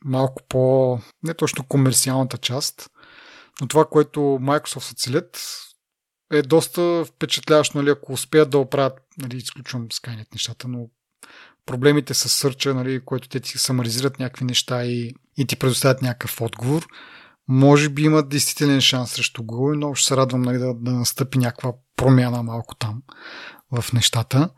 малко 0.04 0.42
по, 0.48 0.98
не 1.22 1.34
точно 1.34 1.64
комерциалната 1.64 2.38
част, 2.38 2.90
но 3.60 3.68
това, 3.68 3.84
което 3.84 4.20
Microsoft 4.20 4.80
се 4.80 4.94
целят, 4.94 5.58
е 6.32 6.42
доста 6.42 7.04
впечатляващо, 7.04 7.78
нали, 7.78 7.90
ако 7.90 8.12
успеят 8.12 8.50
да 8.50 8.58
оправят, 8.58 9.00
нали, 9.18 9.36
изключвам 9.36 9.88
Skynet 9.88 10.32
нещата, 10.32 10.68
но 10.68 10.88
проблемите 11.66 12.14
с 12.14 12.28
сърча, 12.28 12.74
нали, 12.74 13.04
което 13.04 13.28
те 13.28 13.40
ти 13.40 13.58
самаризират 13.58 14.18
някакви 14.18 14.44
неща 14.44 14.84
и, 14.84 15.14
и 15.36 15.46
ти 15.46 15.56
предоставят 15.56 16.02
някакъв 16.02 16.40
отговор, 16.40 16.86
може 17.48 17.88
би 17.88 18.02
имат 18.02 18.28
действителен 18.28 18.80
шанс 18.80 19.12
срещу 19.12 19.42
Google, 19.42 19.76
но 19.76 19.94
ще 19.94 20.08
се 20.08 20.16
радвам 20.16 20.42
нали, 20.42 20.58
да, 20.58 20.74
да 20.74 20.90
настъпи 20.90 21.38
някаква 21.38 21.72
промяна 21.96 22.42
малко 22.42 22.74
там 22.74 23.02
в 23.70 23.92
нещата. 23.92 24.50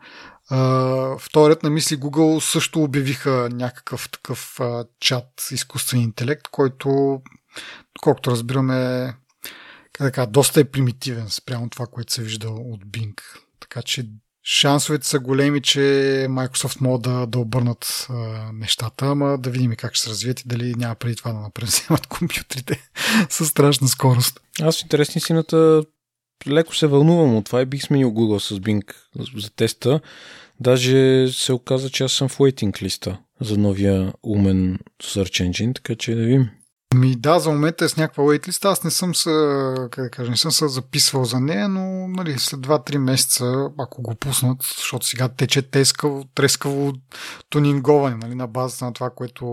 Вторият 1.19 1.63
на 1.63 1.69
мисли 1.69 1.97
Google 1.97 2.39
също 2.39 2.83
обявиха 2.83 3.49
някакъв 3.51 4.09
такъв 4.09 4.57
uh, 4.59 4.87
чат 4.99 5.47
изкуствен 5.51 6.01
интелект, 6.01 6.47
който, 6.47 7.21
колкото 8.01 8.31
разбираме, 8.31 9.13
така, 9.93 10.25
доста 10.25 10.59
е 10.59 10.63
примитивен 10.63 11.29
спрямо 11.29 11.69
това, 11.69 11.85
което 11.87 12.13
се 12.13 12.23
вижда 12.23 12.49
от 12.49 12.85
Bing. 12.85 13.21
Така 13.59 13.81
че 13.81 14.05
шансовете 14.43 15.07
са 15.07 15.19
големи, 15.19 15.61
че 15.61 15.79
Microsoft 16.29 16.81
могат 16.81 17.01
да, 17.01 17.25
да 17.25 17.39
обърнат 17.39 17.85
uh, 17.85 18.51
нещата, 18.53 19.05
ама 19.05 19.37
да 19.37 19.49
видим 19.49 19.75
как 19.77 19.93
ще 19.93 20.03
се 20.03 20.09
развият 20.09 20.41
и 20.41 20.47
дали 20.47 20.75
няма 20.75 20.95
преди 20.95 21.15
това 21.15 21.31
да 21.33 21.39
напреземат 21.39 22.07
компютрите 22.07 22.89
с 23.29 23.45
страшна 23.45 23.87
скорост. 23.87 24.39
Аз 24.61 24.79
в 24.79 24.81
интересни 24.81 25.21
сината 25.21 25.83
леко 26.47 26.75
се 26.75 26.87
вълнувам 26.87 27.35
от 27.35 27.45
това 27.45 27.61
и 27.61 27.65
бих 27.65 27.83
сменил 27.83 28.11
Google 28.11 28.39
с 28.39 28.59
Bing 28.59 28.93
за 29.37 29.49
теста. 29.49 29.99
Даже 30.59 31.27
се 31.31 31.53
оказа, 31.53 31.89
че 31.89 32.03
аз 32.03 32.11
съм 32.11 32.29
в 32.29 32.37
waiting 32.37 32.81
листа 32.81 33.17
за 33.41 33.57
новия 33.57 34.13
умен 34.23 34.79
Search 35.03 35.49
Engine, 35.49 35.75
така 35.75 35.95
че 35.95 36.15
да 36.15 36.21
видим. 36.21 36.49
Ми 36.95 37.15
да, 37.15 37.39
за 37.39 37.51
момента 37.51 37.85
е 37.85 37.89
с 37.89 37.97
някаква 37.97 38.23
waitlist. 38.23 38.65
Аз 38.65 38.83
не 38.83 38.91
съм 38.91 39.15
се, 39.15 39.29
как 39.91 40.03
да 40.03 40.09
кажа, 40.09 40.31
не 40.31 40.37
съм 40.37 40.51
се 40.51 40.67
записвал 40.67 41.25
за 41.25 41.39
нея, 41.39 41.69
но 41.69 42.07
нали, 42.07 42.39
след 42.39 42.59
2-3 42.59 42.97
месеца, 42.97 43.69
ако 43.79 44.01
го 44.01 44.15
пуснат, 44.15 44.57
защото 44.77 45.05
сега 45.05 45.27
тече 45.29 45.61
трескаво, 45.61 46.23
трескаво 46.35 46.93
тунинговане 47.49 48.15
нали, 48.15 48.35
на 48.35 48.47
базата 48.47 48.85
на 48.85 48.93
това, 48.93 49.09
което 49.09 49.45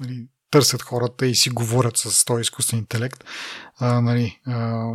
нали, 0.00 0.26
търсят 0.50 0.82
хората 0.82 1.26
и 1.26 1.34
си 1.34 1.50
говорят 1.50 1.96
с 1.96 2.24
този 2.24 2.40
изкуствен 2.40 2.78
интелект. 2.78 3.24
А, 3.78 4.00
нали, 4.00 4.40
а, 4.46 4.88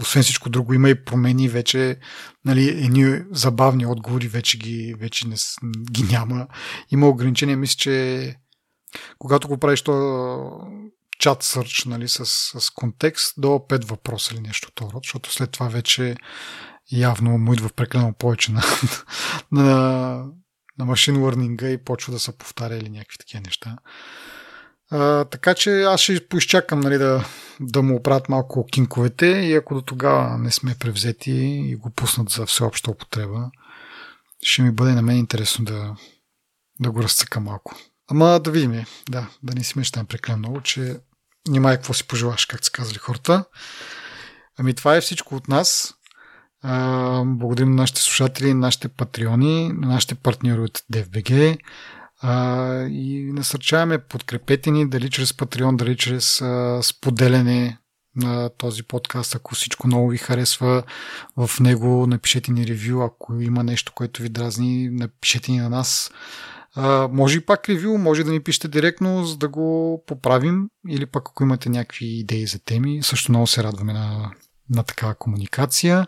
освен 0.00 0.22
всичко 0.22 0.50
друго, 0.50 0.74
има 0.74 0.90
и 0.90 1.04
промени 1.04 1.48
вече, 1.48 1.96
нали, 2.44 2.68
едни 2.68 3.22
забавни 3.30 3.86
отговори 3.86 4.28
вече 4.28 4.58
ги, 4.58 4.94
вече 4.98 5.28
не, 5.28 5.36
ги 5.90 6.02
няма. 6.02 6.46
Има 6.90 7.08
ограничения, 7.08 7.56
мисля, 7.56 7.76
че 7.76 8.34
когато 9.18 9.48
го 9.48 9.58
правиш 9.58 9.82
то 9.82 10.50
чат 11.18 11.42
сърч, 11.42 11.84
нали, 11.84 12.08
с, 12.08 12.26
с 12.60 12.70
контекст 12.70 13.34
до 13.38 13.48
5 13.48 13.84
въпроса 13.84 14.34
или 14.34 14.40
нещо 14.40 14.72
това, 14.74 14.90
защото 15.02 15.32
след 15.32 15.50
това 15.50 15.68
вече 15.68 16.16
явно 16.92 17.38
му 17.38 17.52
идва 17.54 17.68
прекалено 17.68 18.12
повече 18.12 18.52
на, 18.52 18.62
на, 19.52 20.24
на 20.78 20.84
машин 20.84 21.22
лърнинга 21.22 21.68
и 21.68 21.84
почва 21.84 22.12
да 22.12 22.18
се 22.18 22.38
повтаря 22.38 22.76
или 22.76 22.90
някакви 22.90 23.18
такива 23.18 23.42
неща. 23.44 23.76
А, 24.90 25.24
така 25.24 25.54
че 25.54 25.82
аз 25.82 26.00
ще 26.00 26.28
поизчакам 26.28 26.80
нали, 26.80 26.98
да, 26.98 27.24
да 27.60 27.82
му 27.82 27.96
оправят 27.96 28.28
малко 28.28 28.66
кинковете 28.66 29.26
и 29.26 29.54
ако 29.54 29.74
до 29.74 29.82
тогава 29.82 30.38
не 30.38 30.50
сме 30.50 30.74
превзети 30.78 31.64
и 31.66 31.76
го 31.76 31.90
пуснат 31.90 32.30
за 32.30 32.46
всеобща 32.46 32.90
употреба, 32.90 33.50
ще 34.42 34.62
ми 34.62 34.70
бъде 34.70 34.92
на 34.92 35.02
мен 35.02 35.16
интересно 35.16 35.64
да, 35.64 35.96
да 36.80 36.90
го 36.90 37.02
разцъка 37.02 37.40
малко. 37.40 37.74
Ама 38.10 38.40
да 38.40 38.50
видим, 38.50 38.84
да, 39.10 39.28
да 39.42 39.54
не 39.54 39.64
си 39.64 39.78
мечтаем 39.78 40.06
прекалено 40.06 40.38
много, 40.38 40.60
че 40.60 40.96
няма 41.48 41.70
какво 41.70 41.94
си 41.94 42.06
пожелаш, 42.06 42.46
както 42.46 42.66
са 42.66 42.72
казали 42.72 42.98
хората. 42.98 43.44
Ами 44.58 44.74
това 44.74 44.96
е 44.96 45.00
всичко 45.00 45.36
от 45.36 45.48
нас. 45.48 45.94
Благодарим 47.24 47.70
на 47.70 47.76
нашите 47.76 48.00
слушатели, 48.00 48.54
нашите 48.54 48.88
патреони, 48.88 49.68
на 49.68 49.88
нашите 49.88 50.14
партньори 50.14 50.60
от 50.60 50.78
DFBG. 50.92 51.58
А, 52.20 52.82
и 52.82 53.32
насърчаваме, 53.32 53.98
подкрепете 53.98 54.70
ни, 54.70 54.88
дали 54.88 55.10
чрез 55.10 55.32
Patreon, 55.32 55.76
дали 55.76 55.96
чрез 55.96 56.40
а, 56.40 56.80
споделяне 56.82 57.78
на 58.16 58.50
този 58.58 58.82
подкаст. 58.82 59.34
Ако 59.34 59.54
всичко 59.54 59.86
много 59.86 60.08
ви 60.08 60.18
харесва 60.18 60.82
в 61.36 61.50
него, 61.60 62.06
напишете 62.06 62.52
ни 62.52 62.66
ревю. 62.66 63.02
Ако 63.02 63.40
има 63.40 63.64
нещо, 63.64 63.92
което 63.94 64.22
ви 64.22 64.28
дразни, 64.28 64.88
напишете 64.90 65.52
ни 65.52 65.58
на 65.58 65.68
нас. 65.68 66.10
А, 66.74 67.08
може 67.12 67.38
и 67.38 67.46
пак 67.46 67.68
ревю, 67.68 67.98
може 67.98 68.24
да 68.24 68.30
ни 68.30 68.40
пишете 68.40 68.68
директно, 68.68 69.24
за 69.24 69.36
да 69.36 69.48
го 69.48 70.02
поправим. 70.06 70.68
Или 70.88 71.06
пък 71.06 71.28
ако 71.28 71.42
имате 71.42 71.68
някакви 71.68 72.06
идеи 72.06 72.46
за 72.46 72.58
теми, 72.58 73.02
също 73.02 73.32
много 73.32 73.46
се 73.46 73.62
радваме 73.62 73.92
на, 73.92 74.30
на 74.70 74.82
такава 74.82 75.14
комуникация. 75.14 76.06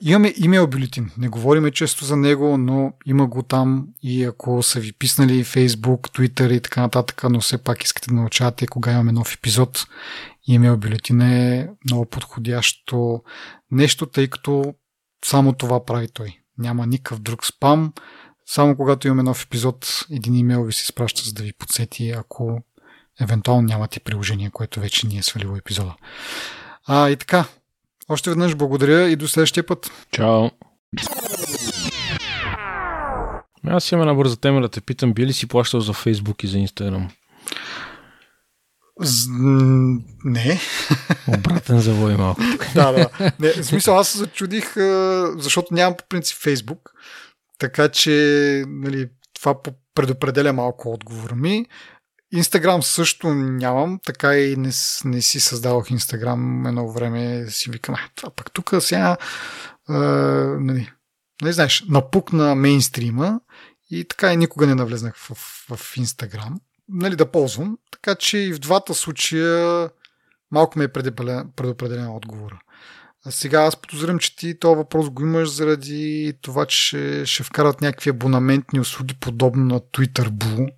Имаме 0.00 0.34
имейл 0.36 0.66
бюлетин. 0.66 1.10
Не 1.18 1.28
говориме 1.28 1.70
често 1.70 2.04
за 2.04 2.16
него, 2.16 2.58
но 2.58 2.92
има 3.06 3.26
го 3.26 3.42
там 3.42 3.88
и 4.02 4.24
ако 4.24 4.62
са 4.62 4.80
ви 4.80 4.92
писнали 4.92 5.44
Facebook, 5.44 6.00
Twitter 6.00 6.52
и 6.52 6.60
така 6.60 6.80
нататък, 6.80 7.22
но 7.30 7.40
все 7.40 7.58
пак 7.58 7.84
искате 7.84 8.08
да 8.08 8.14
научавате 8.14 8.66
кога 8.66 8.92
имаме 8.92 9.12
нов 9.12 9.34
епизод, 9.34 9.86
имейл 10.46 10.76
бюлетин 10.76 11.20
е 11.20 11.68
много 11.84 12.06
подходящо 12.06 13.22
нещо, 13.70 14.06
тъй 14.06 14.28
като 14.28 14.74
само 15.24 15.52
това 15.52 15.84
прави 15.84 16.08
той. 16.08 16.38
Няма 16.58 16.86
никакъв 16.86 17.20
друг 17.20 17.46
спам. 17.46 17.92
Само 18.46 18.76
когато 18.76 19.06
имаме 19.06 19.22
нов 19.22 19.44
епизод, 19.44 20.06
един 20.10 20.34
имейл 20.34 20.64
ви 20.64 20.72
се 20.72 20.82
изпраща, 20.82 21.22
за 21.22 21.32
да 21.32 21.42
ви 21.42 21.52
подсети, 21.52 22.10
ако 22.10 22.58
евентуално 23.20 23.62
нямате 23.62 24.00
приложение, 24.00 24.50
което 24.50 24.80
вече 24.80 25.06
ни 25.06 25.18
е 25.18 25.22
свалило 25.22 25.56
епизода. 25.56 25.94
А, 26.86 27.10
и 27.10 27.16
така. 27.16 27.44
Още 28.08 28.30
веднъж 28.30 28.56
благодаря 28.56 29.10
и 29.10 29.16
до 29.16 29.28
следващия 29.28 29.66
път. 29.66 29.90
Чао! 30.10 30.50
Аз 33.66 33.92
имам 33.92 34.02
една 34.02 34.14
бърза 34.14 34.36
тема 34.36 34.60
да 34.60 34.68
те 34.68 34.80
питам, 34.80 35.12
би 35.12 35.26
ли 35.26 35.32
си 35.32 35.48
плащал 35.48 35.80
за 35.80 35.92
Фейсбук 35.92 36.44
и 36.44 36.46
за 36.46 36.58
Инстаграм? 36.58 37.08
Не. 40.24 40.60
Обратен 41.38 41.80
завой 41.80 42.16
малко. 42.16 42.40
да, 42.74 42.92
да. 42.92 43.32
Не, 43.40 43.52
в 43.52 43.66
смисъл, 43.66 43.98
аз 43.98 44.08
се 44.08 44.18
зачудих, 44.18 44.74
защото 45.36 45.74
нямам 45.74 45.96
по 45.96 46.04
принцип 46.08 46.36
Фейсбук, 46.38 46.90
така 47.58 47.88
че 47.88 48.64
нали, 48.68 49.08
това 49.34 49.54
предопределя 49.94 50.52
малко 50.52 50.92
отговора 50.92 51.34
ми. 51.34 51.66
Инстаграм 52.32 52.82
също 52.82 53.34
нямам, 53.34 54.00
така 54.04 54.36
и 54.36 54.56
не, 54.56 54.70
не 55.04 55.22
си 55.22 55.40
създавах 55.40 55.90
Инстаграм 55.90 56.66
едно 56.66 56.92
време, 56.92 57.46
си 57.48 57.70
викам, 57.70 57.94
а, 58.22 58.30
пък 58.30 58.52
тук 58.52 58.74
сега, 58.80 59.16
а, 59.88 59.98
нали, 60.60 60.90
не 61.42 61.52
знаеш, 61.52 61.84
напук 61.88 62.32
на 62.32 62.54
мейнстрима 62.54 63.40
и 63.90 64.04
така 64.08 64.32
и 64.32 64.36
никога 64.36 64.66
не 64.66 64.74
навлезнах 64.74 65.16
в, 65.16 65.34
в, 65.76 65.96
Инстаграм, 65.96 66.60
нали, 66.88 67.16
да 67.16 67.30
ползвам, 67.30 67.78
така 67.90 68.14
че 68.14 68.38
и 68.38 68.52
в 68.52 68.58
двата 68.58 68.94
случая 68.94 69.90
малко 70.50 70.78
ме 70.78 70.84
е 70.84 70.88
предопределен 70.88 72.08
отговора. 72.08 72.60
А 73.26 73.30
сега 73.30 73.62
аз 73.62 73.76
подозирам, 73.76 74.18
че 74.18 74.36
ти 74.36 74.58
този 74.58 74.76
въпрос 74.76 75.10
го 75.10 75.22
имаш 75.22 75.50
заради 75.50 76.34
това, 76.42 76.66
че 76.66 77.22
ще 77.26 77.42
вкарат 77.42 77.80
някакви 77.80 78.10
абонаментни 78.10 78.80
услуги, 78.80 79.14
подобно 79.20 79.64
на 79.64 79.80
Twitter 79.80 80.28
Blue, 80.28 80.68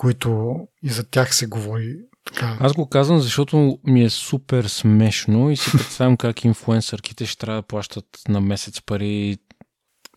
които 0.00 0.56
и 0.82 0.88
за 0.88 1.10
тях 1.10 1.34
се 1.34 1.46
говори 1.46 1.96
така. 2.24 2.56
Аз 2.60 2.72
го 2.72 2.86
казвам, 2.86 3.20
защото 3.20 3.78
ми 3.84 4.04
е 4.04 4.10
супер 4.10 4.64
смешно 4.64 5.50
и 5.50 5.56
си 5.56 5.70
представям 5.72 6.16
как 6.16 6.44
инфуенсърките 6.44 7.26
ще 7.26 7.38
трябва 7.38 7.62
да 7.62 7.66
плащат 7.66 8.04
на 8.28 8.40
месец 8.40 8.80
пари 8.80 9.38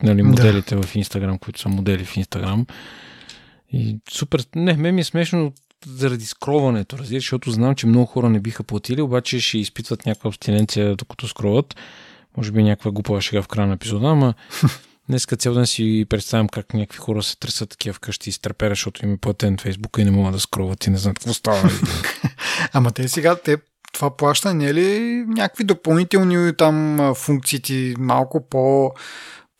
нали, 0.04 0.24
моделите 0.24 0.76
да. 0.76 0.84
в 0.84 0.96
Инстаграм, 0.96 1.40
които 1.40 1.60
са 1.60 1.70
модели 1.70 2.06
в 2.06 2.18
Инстаграм. 2.18 2.66
И 3.72 4.00
супер. 4.12 4.46
Не, 4.56 4.74
ме 4.74 4.92
ми 4.92 5.02
е 5.02 5.04
смешно 5.04 5.54
заради 5.86 6.26
скроването, 6.26 6.98
разбираш, 6.98 7.24
защото 7.24 7.52
знам, 7.52 7.76
че 7.76 7.88
много 7.88 8.06
хора 8.06 8.30
не 8.30 8.40
биха 8.40 8.64
платили, 8.64 9.02
обаче 9.02 9.40
ще 9.40 9.58
изпитват 9.58 10.06
някаква 10.06 10.28
абстиненция 10.28 10.96
докато 10.96 11.28
скроват. 11.28 11.76
Може 12.38 12.52
би 12.52 12.64
някаква 12.64 12.92
глупава 12.92 13.22
шега 13.22 13.42
в 13.42 13.48
края 13.48 13.68
на 13.68 13.74
епизода, 13.74 14.08
ама 14.08 14.34
Днеска 15.10 15.36
цял 15.36 15.54
ден 15.54 15.66
си 15.66 16.06
представям 16.10 16.50
как 16.50 16.74
някакви 16.74 16.98
хора 16.98 17.24
се 17.24 17.38
тресат 17.38 17.70
такива 17.70 17.94
вкъщи 17.94 18.30
и 18.30 18.34
стърперят, 18.34 18.72
защото 18.72 19.06
им 19.06 19.14
е 19.14 19.18
платен 19.18 19.58
Фейсбука 19.58 20.02
и 20.02 20.06
не 20.06 20.12
могат 20.12 20.34
да 20.34 20.40
скроват 20.40 20.88
и 20.88 20.90
не 20.90 20.98
знаят 20.98 21.20
какво 21.20 21.34
става. 21.34 21.70
Ама 22.74 22.92
те 22.92 23.08
сега, 23.08 23.36
те 23.36 23.58
това 23.94 24.18
плащане 24.18 24.54
не 24.54 24.66
е 24.70 24.74
ли 24.74 25.24
някакви 25.28 25.64
допълнителни 25.64 26.56
там 26.58 27.00
функции, 27.16 27.96
малко 28.00 28.50
по 28.50 28.92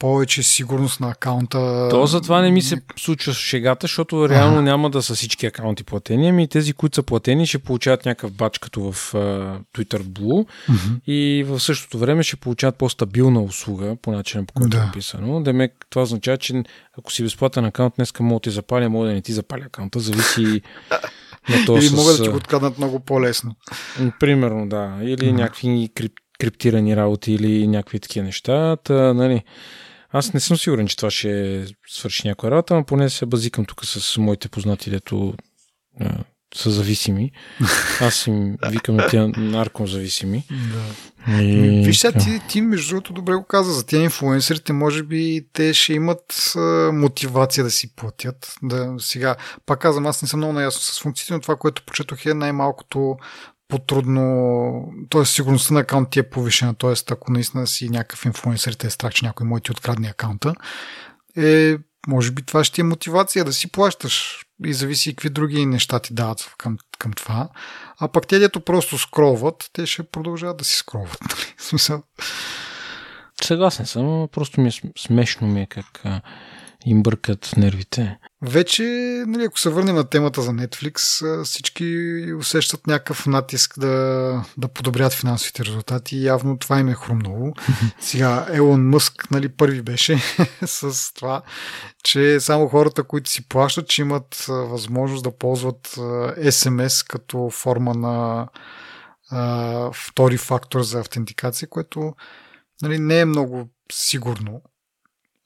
повече 0.04 0.44
сигурност 0.44 1.00
на 1.00 1.10
акаунта. 1.10 1.88
То 1.92 2.06
затова 2.06 2.42
не 2.42 2.52
ми 2.52 2.62
се 2.62 2.82
случва 2.98 3.34
с 3.34 3.38
шегата, 3.38 3.84
защото 3.84 4.30
реално 4.30 4.58
а. 4.58 4.62
няма 4.62 4.90
да 4.90 5.02
са 5.02 5.16
всички 5.16 5.46
акаунти 5.46 5.84
платени, 5.84 6.30
ами 6.30 6.48
тези, 6.48 6.74
които 6.74 6.96
са 6.96 7.04
платени, 7.04 7.48
ще 7.48 7.60
получават 7.60 8.06
някакъв 8.06 8.32
бач 8.32 8.58
като 8.58 8.92
в 8.92 9.14
uh, 9.14 9.60
Twitter 9.76 10.02
Blue 10.02 10.48
uh-huh. 10.70 11.02
и 11.08 11.44
в 11.44 11.60
същото 11.60 11.98
време 11.98 12.24
ще 12.24 12.36
получават 12.36 12.76
по-стабилна 12.76 13.42
услуга, 13.42 13.96
по 14.02 14.12
начина 14.12 14.46
по 14.46 14.54
който 14.54 14.70
да. 14.70 14.78
е 14.78 14.86
написано. 14.86 15.44
Демек, 15.44 15.86
това 15.90 16.02
означава, 16.02 16.38
че 16.38 16.64
ако 16.98 17.12
си 17.12 17.24
безплатен 17.24 17.66
акаунт, 17.66 17.94
днеска 17.96 18.24
мога 18.24 18.40
да 18.40 18.44
ти 18.44 18.50
запаля, 18.50 18.90
мога 18.90 19.08
да 19.08 19.14
не 19.14 19.22
ти 19.22 19.34
запаля 19.34 19.64
акаунта, 19.66 20.00
зависи 20.00 20.44
на 21.50 21.66
то 21.66 21.78
Или 21.78 21.86
с... 21.86 21.92
могат 21.92 22.18
да 22.18 22.24
ти 22.24 22.30
го 22.30 22.36
откраднат 22.36 22.78
много 22.78 23.00
по-лесно. 23.00 23.56
Примерно, 24.20 24.70
да. 24.70 24.98
Или 25.02 25.18
uh-huh. 25.18 25.32
някакви 25.32 25.90
крип, 25.96 26.14
криптирани 26.40 26.96
работи 26.96 27.34
или 27.34 27.68
някакви 27.68 28.00
такива 28.00 28.26
неща. 28.26 28.76
Та, 28.76 29.14
нали, 29.14 29.44
аз 30.14 30.34
не 30.34 30.40
съм 30.40 30.58
сигурен, 30.58 30.88
че 30.88 30.96
това 30.96 31.12
ще 31.12 31.66
свърши 31.88 32.28
някоя 32.28 32.52
работа, 32.52 32.76
но 32.76 32.86
поне 32.86 33.10
се 33.10 33.26
базикам 33.26 33.66
тук 33.66 33.86
с 33.86 34.18
моите 34.18 34.50
познати, 34.50 34.90
дето 34.90 35.34
а, 36.02 36.24
са 36.56 36.72
зависими. 36.72 37.32
Аз 38.02 38.28
им 38.28 38.58
викам 38.70 38.96
на 38.96 39.08
тия 39.08 39.28
наркозависими. 39.28 40.48
Да. 40.50 41.44
И... 41.44 41.84
Виж 41.86 42.00
сега, 42.00 42.20
ти, 42.20 42.42
ти 42.50 42.62
между 42.62 42.90
другото 42.90 43.14
добре 43.14 43.34
го 43.34 43.44
каза, 43.44 43.72
за 43.72 43.86
тия 43.86 44.04
инфлуенсерите 44.04 44.74
може 44.74 45.04
би 45.04 45.48
те 45.54 45.74
ще 45.74 45.94
имат 45.94 46.54
а, 46.56 46.60
мотивация 46.94 47.64
да 47.64 47.72
си 47.72 47.96
платят. 47.96 48.56
Да, 48.64 48.96
сега, 49.00 49.36
пак 49.66 49.80
казвам, 49.80 50.06
аз 50.06 50.22
не 50.22 50.28
съм 50.28 50.40
много 50.40 50.54
наясно 50.54 50.82
с 50.82 51.02
функциите, 51.02 51.34
но 51.34 51.40
това, 51.40 51.56
което 51.56 51.86
почетох 51.86 52.26
е 52.26 52.34
най-малкото 52.34 53.18
по-трудно, 53.74 54.94
т.е. 55.10 55.26
сигурността 55.26 55.74
на 55.74 55.80
акаунт 55.80 56.10
ти 56.10 56.20
е 56.20 56.30
повишена, 56.30 56.74
т.е. 56.74 56.94
ако 57.12 57.32
наистина 57.32 57.68
си 57.68 57.90
някакъв 57.90 58.26
инфлуенсър 58.26 58.74
те 58.74 58.88
е 58.88 58.90
страх, 58.90 59.14
че 59.14 59.26
някой 59.26 59.48
може 59.48 59.64
ти 59.64 59.72
открадне 59.72 60.08
акаунта, 60.08 60.56
е, 61.38 61.78
може 62.08 62.32
би 62.32 62.42
това 62.42 62.64
ще 62.64 62.82
е 62.82 62.84
мотивация 62.84 63.46
да 63.46 63.54
си 63.54 63.72
плащаш 63.72 64.46
и 64.66 64.74
зависи 64.74 65.16
какви 65.16 65.30
други 65.30 65.66
неща 65.66 66.00
ти 66.00 66.14
дават 66.14 66.54
към, 66.58 66.78
към 67.00 67.14
това. 67.14 67.50
А 68.00 68.08
пък 68.08 68.28
те, 68.28 68.40
дето 68.40 68.60
просто 68.60 68.98
скролват, 68.98 69.70
те 69.74 69.86
ще 69.86 70.04
продължават 70.04 70.58
да 70.58 70.64
си 70.64 70.76
скролват. 70.76 71.18
Нали? 71.30 71.54
Смисъл. 71.58 72.04
Съгласен 73.44 73.86
съм, 73.86 74.28
просто 74.32 74.62
ми 74.62 74.68
е 74.68 74.92
смешно 74.98 75.48
ми 75.48 75.62
е 75.62 75.66
как 75.66 76.04
им 76.86 77.04
бъркат 77.04 77.54
нервите. 77.58 78.18
Вече, 78.42 78.84
нали, 79.28 79.44
ако 79.44 79.60
се 79.60 79.70
върнем 79.70 79.96
на 79.96 80.04
темата 80.04 80.42
за 80.42 80.52
Netflix, 80.52 81.44
всички 81.44 81.86
усещат 82.40 82.88
някакъв 82.88 83.28
натиск 83.28 83.80
да, 83.80 84.46
да 84.58 84.68
подобрят 84.68 85.14
финансовите 85.14 85.66
резултати 85.66 86.24
явно 86.24 86.58
това 86.58 86.80
им 86.80 86.90
е 86.90 86.94
хрумнало. 86.94 87.54
Сега 88.00 88.48
Елон 88.52 88.90
Мъск 88.90 89.32
нали, 89.32 89.50
първи 89.50 89.82
беше 89.82 90.20
с 90.66 91.14
това, 91.14 91.42
че 92.04 92.40
само 92.40 92.68
хората, 92.68 93.04
които 93.04 93.30
си 93.30 93.48
плащат, 93.48 93.88
че 93.88 94.02
имат 94.02 94.46
възможност 94.48 95.24
да 95.24 95.38
ползват 95.38 95.88
SMS 96.38 97.10
като 97.10 97.50
форма 97.50 97.94
на 97.94 98.48
а, 99.30 99.92
втори 99.94 100.38
фактор 100.38 100.82
за 100.82 101.00
автентикация, 101.00 101.70
което 101.70 102.14
нали, 102.82 103.00
не 103.00 103.20
е 103.20 103.26
много 103.26 103.70
сигурно 103.92 104.62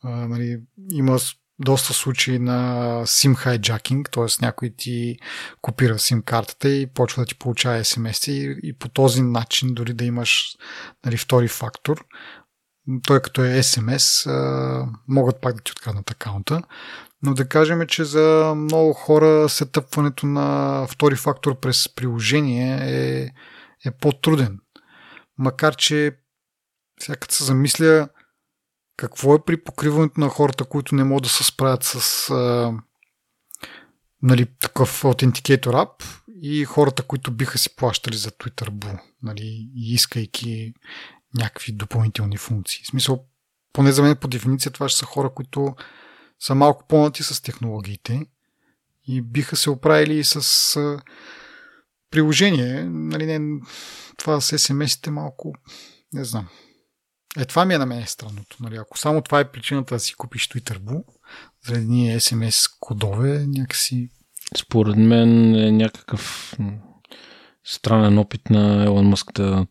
нали, 0.04 0.62
има 0.92 1.20
доста 1.60 1.94
случаи 1.94 2.40
на 2.40 2.82
SIM 3.06 3.36
hijacking, 3.36 4.12
т.е. 4.12 4.46
някой 4.46 4.74
ти 4.78 5.18
копира 5.62 5.94
SIM 5.94 6.24
картата 6.24 6.70
и 6.70 6.88
почва 6.88 7.22
да 7.22 7.26
ти 7.26 7.36
получава 7.36 7.80
SMS 7.80 8.32
и, 8.32 8.60
и 8.64 8.74
по 8.74 8.90
този 8.90 9.22
начин 9.22 9.74
дори 9.74 9.94
да 9.94 10.06
имаш 10.06 10.58
нали, 11.06 11.18
втори 11.18 11.48
фактор, 11.48 12.06
той 13.08 13.22
като 13.22 13.44
е 13.44 13.64
SMS, 13.64 14.30
могат 15.08 15.42
пак 15.42 15.56
да 15.56 15.62
ти 15.62 15.72
откраднат 15.72 16.12
акаунта. 16.12 16.62
Но 17.22 17.34
да 17.34 17.50
кажем, 17.50 17.88
че 17.88 18.04
за 18.04 18.54
много 18.56 18.94
хора 18.94 19.50
сетъпването 19.50 20.26
на 20.26 20.88
втори 20.88 21.16
фактор 21.16 21.60
през 21.60 21.96
приложение 21.96 22.80
е, 22.82 23.22
е 23.86 23.92
по-труден. 23.92 24.60
Макар, 25.38 25.76
че 25.76 26.18
сега 27.00 27.16
като 27.16 27.36
се 27.36 27.44
замисля, 27.44 28.10
какво 28.98 29.36
е 29.36 29.44
при 29.46 29.64
покриването 29.64 30.20
на 30.20 30.30
хората, 30.30 30.66
които 30.66 30.96
не 30.96 31.04
могат 31.04 31.24
да 31.24 31.30
се 31.30 31.44
справят 31.44 31.84
с 31.84 32.30
а, 32.30 32.74
нали, 34.22 34.46
такъв 34.60 35.06
ап 35.74 36.04
и 36.42 36.66
хората, 36.66 37.04
които 37.04 37.32
биха 37.32 37.58
си 37.58 37.76
плащали 37.76 38.18
за 38.18 38.32
Twitter 38.32 38.70
Blue, 38.70 39.00
нали, 39.24 39.70
искайки 39.76 40.74
някакви 41.36 41.72
допълнителни 41.72 42.38
функции. 42.38 42.84
В 42.84 42.88
смисъл, 42.88 43.26
поне 43.74 43.92
за 43.92 44.04
мен 44.04 44.16
по 44.16 44.28
дефиниция 44.28 44.72
това 44.72 44.90
ще 44.90 45.00
са 45.00 45.06
хора, 45.06 45.30
които 45.30 45.76
са 46.40 46.56
малко 46.56 46.86
по-нати 46.88 47.24
с 47.24 47.42
технологиите 47.42 48.26
и 49.08 49.22
биха 49.22 49.56
се 49.56 49.70
оправили 49.70 50.24
с 50.24 50.76
а, 50.76 51.02
приложение. 52.12 52.84
Нали, 52.84 53.26
не, 53.26 53.62
това 54.18 54.42
с 54.42 54.58
SMS-ите 54.58 55.10
малко, 55.10 55.54
не 56.14 56.26
знам, 56.26 56.48
е, 57.38 57.46
това 57.46 57.66
ми 57.66 57.74
е 57.74 57.78
на 57.78 57.86
мен 57.86 58.06
странното. 58.06 58.58
Нали? 58.60 58.78
Ако 58.78 58.98
само 58.98 59.22
това 59.22 59.40
е 59.40 59.52
причината 59.52 59.96
да 59.96 60.00
си 60.00 60.14
купиш 60.14 60.50
Twitter 60.50 60.80
Blue, 60.80 61.04
заради 61.66 61.86
ние 61.86 62.20
SMS 62.20 62.78
кодове, 62.80 63.46
някакси... 63.48 64.10
Според 64.58 64.96
мен 64.96 65.56
е 65.56 65.72
някакъв 65.72 66.54
странен 67.64 68.18
опит 68.18 68.50
на 68.50 68.84
Елон 68.84 69.08
Мъск 69.08 69.34
да 69.34 69.68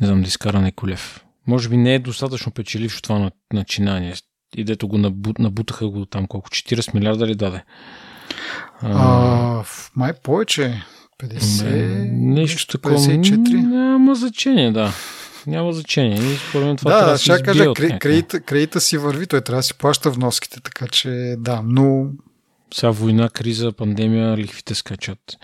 не 0.00 0.06
знам, 0.06 0.22
да 0.22 0.28
изкара 0.28 0.60
Неколев. 0.60 1.24
Може 1.46 1.68
би 1.68 1.76
не 1.76 1.94
е 1.94 1.98
достатъчно 1.98 2.52
печелившо 2.52 3.02
това 3.02 3.30
начинание. 3.52 4.14
И 4.56 4.64
дето 4.64 4.88
го 4.88 4.98
набутаха 5.38 5.88
го 5.88 6.06
там 6.06 6.26
колко? 6.26 6.48
40 6.48 6.94
милиарда 6.94 7.26
ли 7.26 7.34
даде? 7.34 7.64
А, 8.82 9.64
май 9.96 10.12
повече. 10.12 10.82
50. 11.22 11.64
Не, 11.64 12.04
нещо 12.10 12.66
такова. 12.66 12.98
54. 12.98 13.62
Няма 13.62 14.14
значение, 14.14 14.72
да. 14.72 14.92
Няма 15.46 15.72
значение. 15.72 16.18
И 16.18 16.36
според 16.48 16.66
мен 16.66 16.76
това 16.76 16.92
да, 16.92 16.98
трябва 16.98 17.12
да, 17.12 17.18
ще 17.18 17.42
кажа, 17.42 17.74
кре, 17.74 17.98
кредита, 17.98 18.40
кредита 18.40 18.80
си 18.80 18.98
върви, 18.98 19.26
той 19.26 19.40
трябва 19.40 19.58
да 19.58 19.62
си 19.62 19.74
плаща 19.74 20.10
вноските, 20.10 20.60
така 20.60 20.86
че 20.86 21.34
да, 21.38 21.62
но 21.64 22.06
Сега 22.74 22.90
война, 22.90 23.28
криза, 23.28 23.72
пандемия, 23.72 24.36
лихвите 24.36 24.74
скачат. 24.74 25.36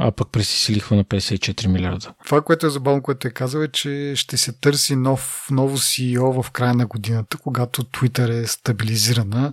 А 0.00 0.12
пък 0.12 0.28
преси 0.32 0.58
си 0.58 0.74
лихва 0.74 0.96
на 0.96 1.04
54 1.04 1.66
милиарда. 1.66 2.14
това, 2.24 2.42
което 2.42 2.66
е 2.66 2.70
забавно, 2.70 3.02
което 3.02 3.28
е 3.28 3.30
казал 3.30 3.60
е, 3.60 3.68
че 3.68 4.12
ще 4.16 4.36
се 4.36 4.52
търси 4.52 4.96
нов, 4.96 5.46
ново 5.50 5.78
CEO 5.78 6.42
в 6.42 6.50
края 6.50 6.74
на 6.74 6.86
годината, 6.86 7.38
когато 7.38 7.82
Twitter 7.82 8.42
е 8.42 8.46
стабилизирана 8.46 9.52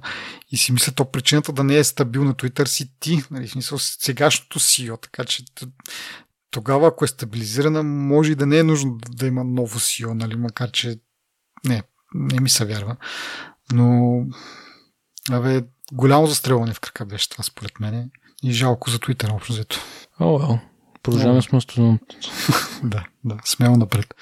и 0.52 0.57
си 0.57 0.72
мисля, 0.72 0.91
то 0.91 1.12
причината 1.12 1.53
да 1.53 1.64
не 1.64 1.78
е 1.78 1.84
стабилна 1.84 2.34
Twitter 2.34 2.66
си 2.66 2.90
ти, 2.99 3.24
нали, 3.32 3.48
смисъл 3.48 3.78
сегашното 3.80 4.60
CEO, 4.60 5.02
така 5.02 5.24
че 5.24 5.44
тогава, 6.56 6.88
ако 6.88 7.06
е 7.06 7.07
стабилизирана, 7.07 7.84
може 7.84 8.32
и 8.32 8.36
да 8.36 8.45
не 8.45 8.57
е 8.57 8.64
нужно 8.64 8.98
да 9.10 9.27
има 9.27 9.44
ново 9.44 9.80
CEO, 9.80 10.14
нали, 10.14 10.36
макар 10.36 10.72
че 10.72 10.99
не, 11.65 11.84
не 12.14 12.40
ми 12.40 12.49
се 12.49 12.65
вярва. 12.65 12.95
Но 13.73 14.18
абе, 15.32 15.61
голямо 15.94 16.27
застрелване 16.27 16.73
в 16.73 16.80
крака 16.80 17.06
беше 17.06 17.30
това, 17.30 17.44
според 17.44 17.80
мен. 17.80 18.11
И 18.44 18.53
жалко 18.53 18.90
за 18.90 18.99
Twitter, 18.99 19.34
общо 19.34 19.53
взето. 19.53 19.80
О, 20.19 20.23
oh, 20.23 20.44
well. 20.44 20.60
Продължаваме 21.03 21.40
Да. 21.40 21.41
с 21.41 21.52
мастодонт. 21.52 22.02
Да, 22.84 23.06
да, 23.26 23.38
смело 23.45 23.77
напред. 23.77 24.14